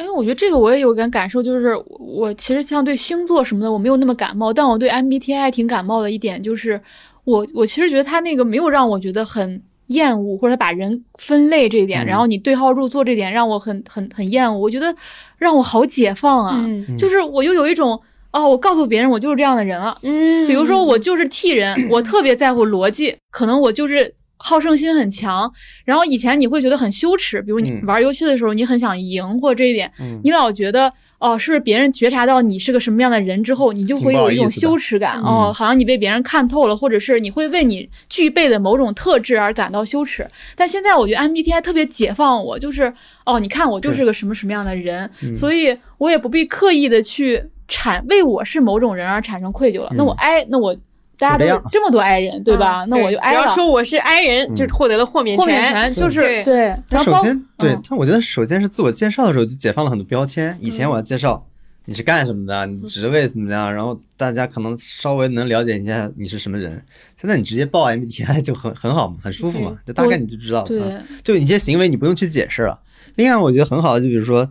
[0.00, 6.80] 哎，我觉得这个我也有感感受，就是我其实像对星座什么的我没有那么感冒，但我对 MBTI 挺感冒的一点就是，
[7.24, 14.94] 我我其实觉得他那个没有让我觉得很厌恶，或者他把人分类这一点，嗯然后你对号入座这点让我很很很厌恶，我觉得
[15.36, 18.00] 让我好解放啊，嗯就是我又有一种。
[18.32, 19.98] 哦，我告诉别人我就是这样的人了。
[20.02, 25.52] 嗯，比如说我就是 T 人，我特别在乎逻辑，可能我就是好胜心很强。
[25.84, 27.82] 然后以前你会觉得很羞耻，比如你嗯。
[27.86, 30.20] 玩游戏的时候，你很想赢或者这一点，嗯。
[30.24, 40.26] 你老觉得哦，是不是别人觉察到你是个什么样的人之后，你就会有一种羞耻感，哦，好像你被别人看透了，或者是你会为你具备的某种特质而感到羞耻。
[40.56, 42.92] 但现在我觉得 MBTI 特别解放我，就是
[43.26, 45.34] 哦，你看我就是个什么什么样的人，嗯。
[45.34, 49.90] 所以我也不必刻意的去产为我是某种人而产生愧疚了。
[49.94, 50.74] 那我 I，那我
[51.20, 52.84] 大家都这样是这么多 I 人，对吧？
[52.84, 53.40] 嗯那我就 I 了。
[53.42, 56.54] 要说我是 I 人，嗯就是获得了豁免豁免权就是对对，
[56.88, 60.56] 然后包但首先，对他，我觉得首先是自我介绍的时候就解放了很多标签。
[60.60, 61.46] 以前我要介绍
[61.84, 66.82] 你是干什么的，你职位怎么样，然后大家可能稍微能了解一下你是什么人。
[67.20, 71.02] 现在你直接报 MBTI 就很很好嘛，很舒服嘛，就大概你就知道了。
[71.22, 72.80] 就你一些行为你不用去解释了。
[73.16, 74.50] 另外，我觉得很好的，就比如说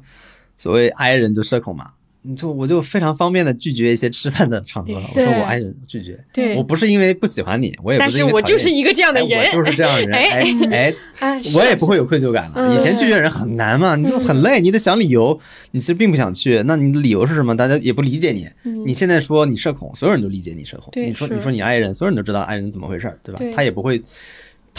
[0.58, 1.92] 所谓 I 人就社恐嘛。
[2.22, 10.12] 你就我就非常方便的拒绝一些吃饭的场合了，我说我爱人拒绝，对我不是因为不喜欢你，我也不是因为我就是一个这样的人，我就是这样的人，
[10.70, 12.76] 哎哎， 我也不会有愧疚感了。
[12.76, 15.40] 以前拒绝人很难嘛，你就很累，你得想理由，
[15.72, 17.56] 你其实并不想去，那你的理由是什么？
[17.56, 18.48] 大家也不理解你。
[18.86, 20.92] 你现在说你社恐，所有人都理解你社恐。
[20.96, 23.42] 你说你说你爱人，所有人都知道爱人怎么回事，对吧？
[23.56, 24.02] 他也不会。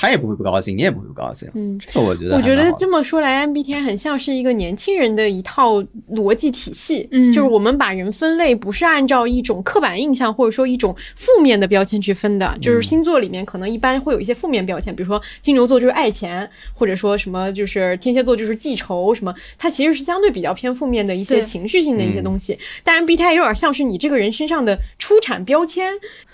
[0.00, 1.46] 他也不会不高兴，你也不会不高兴。
[1.52, 2.34] 嗯，这个我觉得。
[2.34, 5.74] 我觉得这么说来，MBTI 很像是一个年轻人的一套
[6.10, 7.06] 逻辑体系。
[7.10, 12.56] 嗯，就是我们把人分类不是按照一种刻板印象或者说一种负面的标签去分的。
[12.62, 19.34] 就是星座里面可能一般会有一些负面标签，比如说金牛座就是爱钱，或者说什么就是天蝎座就是记仇什么。
[19.58, 22.58] 它其实是相对比较偏负面的一些情绪性的一些东西。
[22.82, 25.92] 但 MBTI 有点像是你这个人身上的出产标签。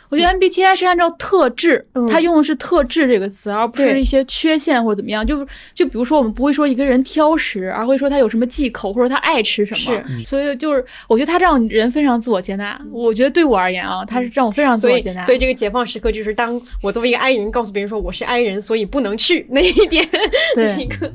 [0.09, 5.27] 我觉得 MBTI 是按照特质，它用的是特质这个词，而不是一些缺陷或者怎么样。
[5.27, 9.81] 就就比如说，我们不会说一个人挑食，而会说他有什么忌口，或者他爱吃什么。
[9.81, 12.81] 是，所以就是我觉得他这样人非常自我接纳。
[12.93, 15.23] 我觉得对我而言啊，他是让我非常自我接纳。
[15.25, 20.09] 所以这个解放时刻就是当我作为一个 I 人告诉别人说我是 I 人，所以不能去那一点。
[20.57, 21.11] 那，一个。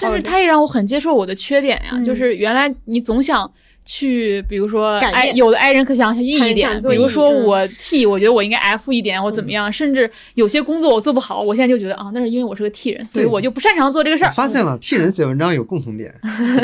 [0.00, 3.50] 但是他也让我很接受我的缺点呀，就是原来你总想。
[3.90, 9.72] 去，比如说，I 有的 I 人可想想 E 一点，比如说我 T，我觉得我应该 F 一点，我怎么样？
[9.72, 14.30] 甚至有些工作我做不好，我现在就觉得啊，那是因为我是个 T 人，所以我就不擅长做这个事儿。
[14.32, 16.14] 发现了 T 人写文章有共同点，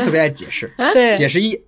[0.02, 0.70] 特别爱解释。
[0.92, 1.58] 对，解释一，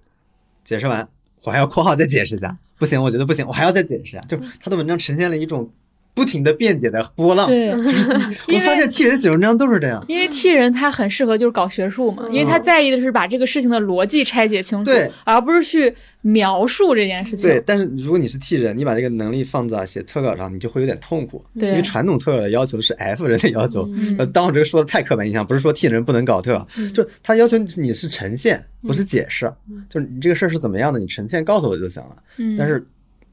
[0.62, 1.08] 解释完
[1.44, 4.20] 我还要括号再解释一下，不行，我觉得不行，我还要再解释一下。
[4.28, 5.70] 就他的文章呈现了一种。
[6.16, 8.08] 不停的辩解的波浪，对，就是
[8.48, 17.46] 我发现替人写文章都是这样，因为替人他很适合就是搞学术嘛，因为他在意的是把这个事情的逻辑拆解清楚，对，而不是去描述这件事情。
[17.46, 23.86] 对，但是如果你是替人，你把这个能力放在写特稿上，你就会有点痛苦，对，因为传统特稿的要求是 F 人的要求，
[24.16, 29.52] 呃，当我这个说的太刻板印象，不是说替人不能搞特，就他要求你是呈现，不是解释，
[29.90, 32.82] 就是你这个事儿是怎么样的，你呈现告诉我就行了，嗯，但是。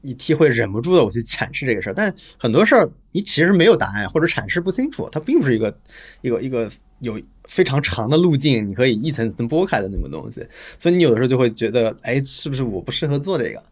[0.04, 5.76] 你替会忍不住的我去阐释这个事儿，但很多事儿你其实没有答案或者阐释不清楚，它并不是一个
[6.20, 10.46] 一个一个有非常长的路径，你可以一层层剥开的那么东西，
[10.78, 13.62] 所以你有的时候就会觉得，哎，是不是我不适合做这个？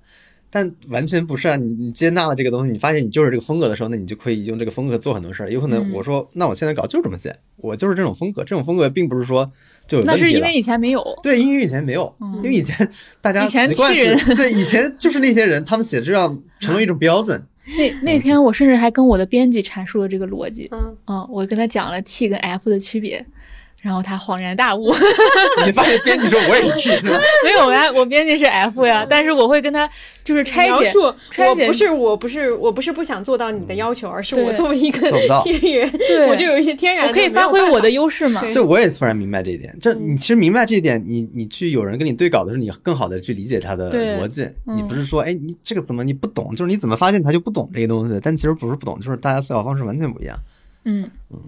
[0.54, 1.56] 但完全不是啊！
[1.56, 5.50] 你你接纳了这个东西，你发现你就是这个风格的时候，那你就可以用这个风格做很多事儿。
[5.50, 8.44] 有可能我说，那我现在搞就这么写，我就是这种风格。
[8.44, 9.50] 这种风格并不是说
[9.86, 11.04] 就有那是因为以前没有。
[11.22, 12.88] 对，因为以前没有，因为以前
[13.20, 17.42] 大家习惯是，对，以前就是那些人，他们写这样成为一种标准。
[17.78, 20.68] 那那天我甚至还跟我的编辑阐述了这个逻辑。
[20.72, 23.24] 嗯嗯，我跟他讲了 T 跟 F 的区别。
[23.82, 24.94] 然后他恍然大悟，
[25.66, 27.18] 你发现编辑说我也是 T 是吗？
[27.44, 29.04] 没有呀，我编辑是 F 呀。
[29.10, 29.90] 但是我会跟他
[30.24, 30.92] 就是拆解，
[31.48, 35.10] 我不是我不是我不是不想做到你的要求，而是我作为一个
[35.42, 38.48] 天人，我就有一些天然，我可以发挥我的优势嘛。
[38.52, 44.48] 就我也突然明白这一点，这你其实明白这一点，你你去有人跟你对稿的时候，你更好的去理解他的逻辑。
[44.64, 48.16] 你不是说哎你这个怎么你不懂，就是你怎么发现他就不懂这个东西？
[48.22, 50.38] 但其实不是不懂，就是大家思考方式完全不一样。
[50.84, 51.38] 嗯嗯。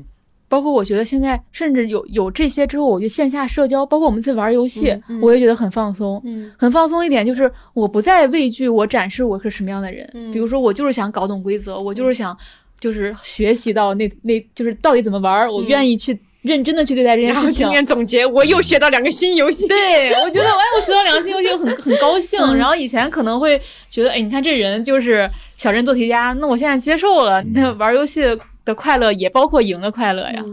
[0.55, 6.23] 包括我觉得现在甚至有有这些之后，我觉得线下社交，包括我们在玩游戏，我也觉得很放松。
[6.25, 10.09] 嗯，很放松一点就是我不再畏惧我展示我是什么样的人。
[10.15, 12.39] 嗯，比如说我就是想搞懂规则，我就是想
[12.79, 17.53] 就是学习到那那就是到底怎么玩，我愿意去认真的去对待这件事情。
[17.53, 19.67] 今天总结，我又学到两个新游戏。
[19.67, 22.41] 对，我觉得 哎，我学到两个新游戏，我很很高兴。
[22.57, 28.23] 然后以前可能会觉得，哎，你看这人就是小镇做题家，那我现在接受了，那玩游戏。
[28.65, 30.45] 的快乐也包括赢的快乐呀。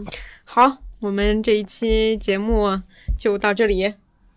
[0.44, 2.80] 好，我们这一期节目
[3.18, 3.94] 就到这里。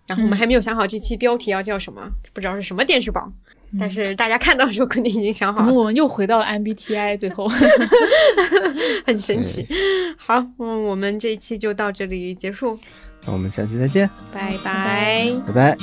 [0.07, 1.99] 然后我们还没有想好这期标题要叫什么，
[2.31, 3.33] 不知道是什么电视榜。
[3.79, 5.73] 但是大家看到的时候肯定已经想好了。
[5.73, 7.47] 我们又回到了 MBTI，最后
[9.05, 9.67] 很神奇。
[10.15, 12.79] 好，嗯，我们这一期就到这里结束。
[13.25, 15.75] 那我们下期再见，拜拜，拜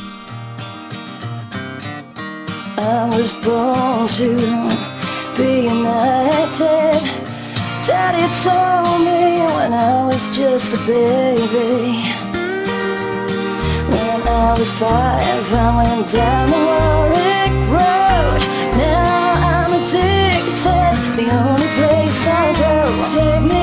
[6.76, 7.31] 拜。
[7.84, 12.04] Daddy told me when I was just a baby.
[13.90, 18.40] When I was five I went down the Warwick Road.
[18.78, 20.54] Now I'm addicted,
[21.18, 22.74] the only place I go.
[23.12, 23.61] Take me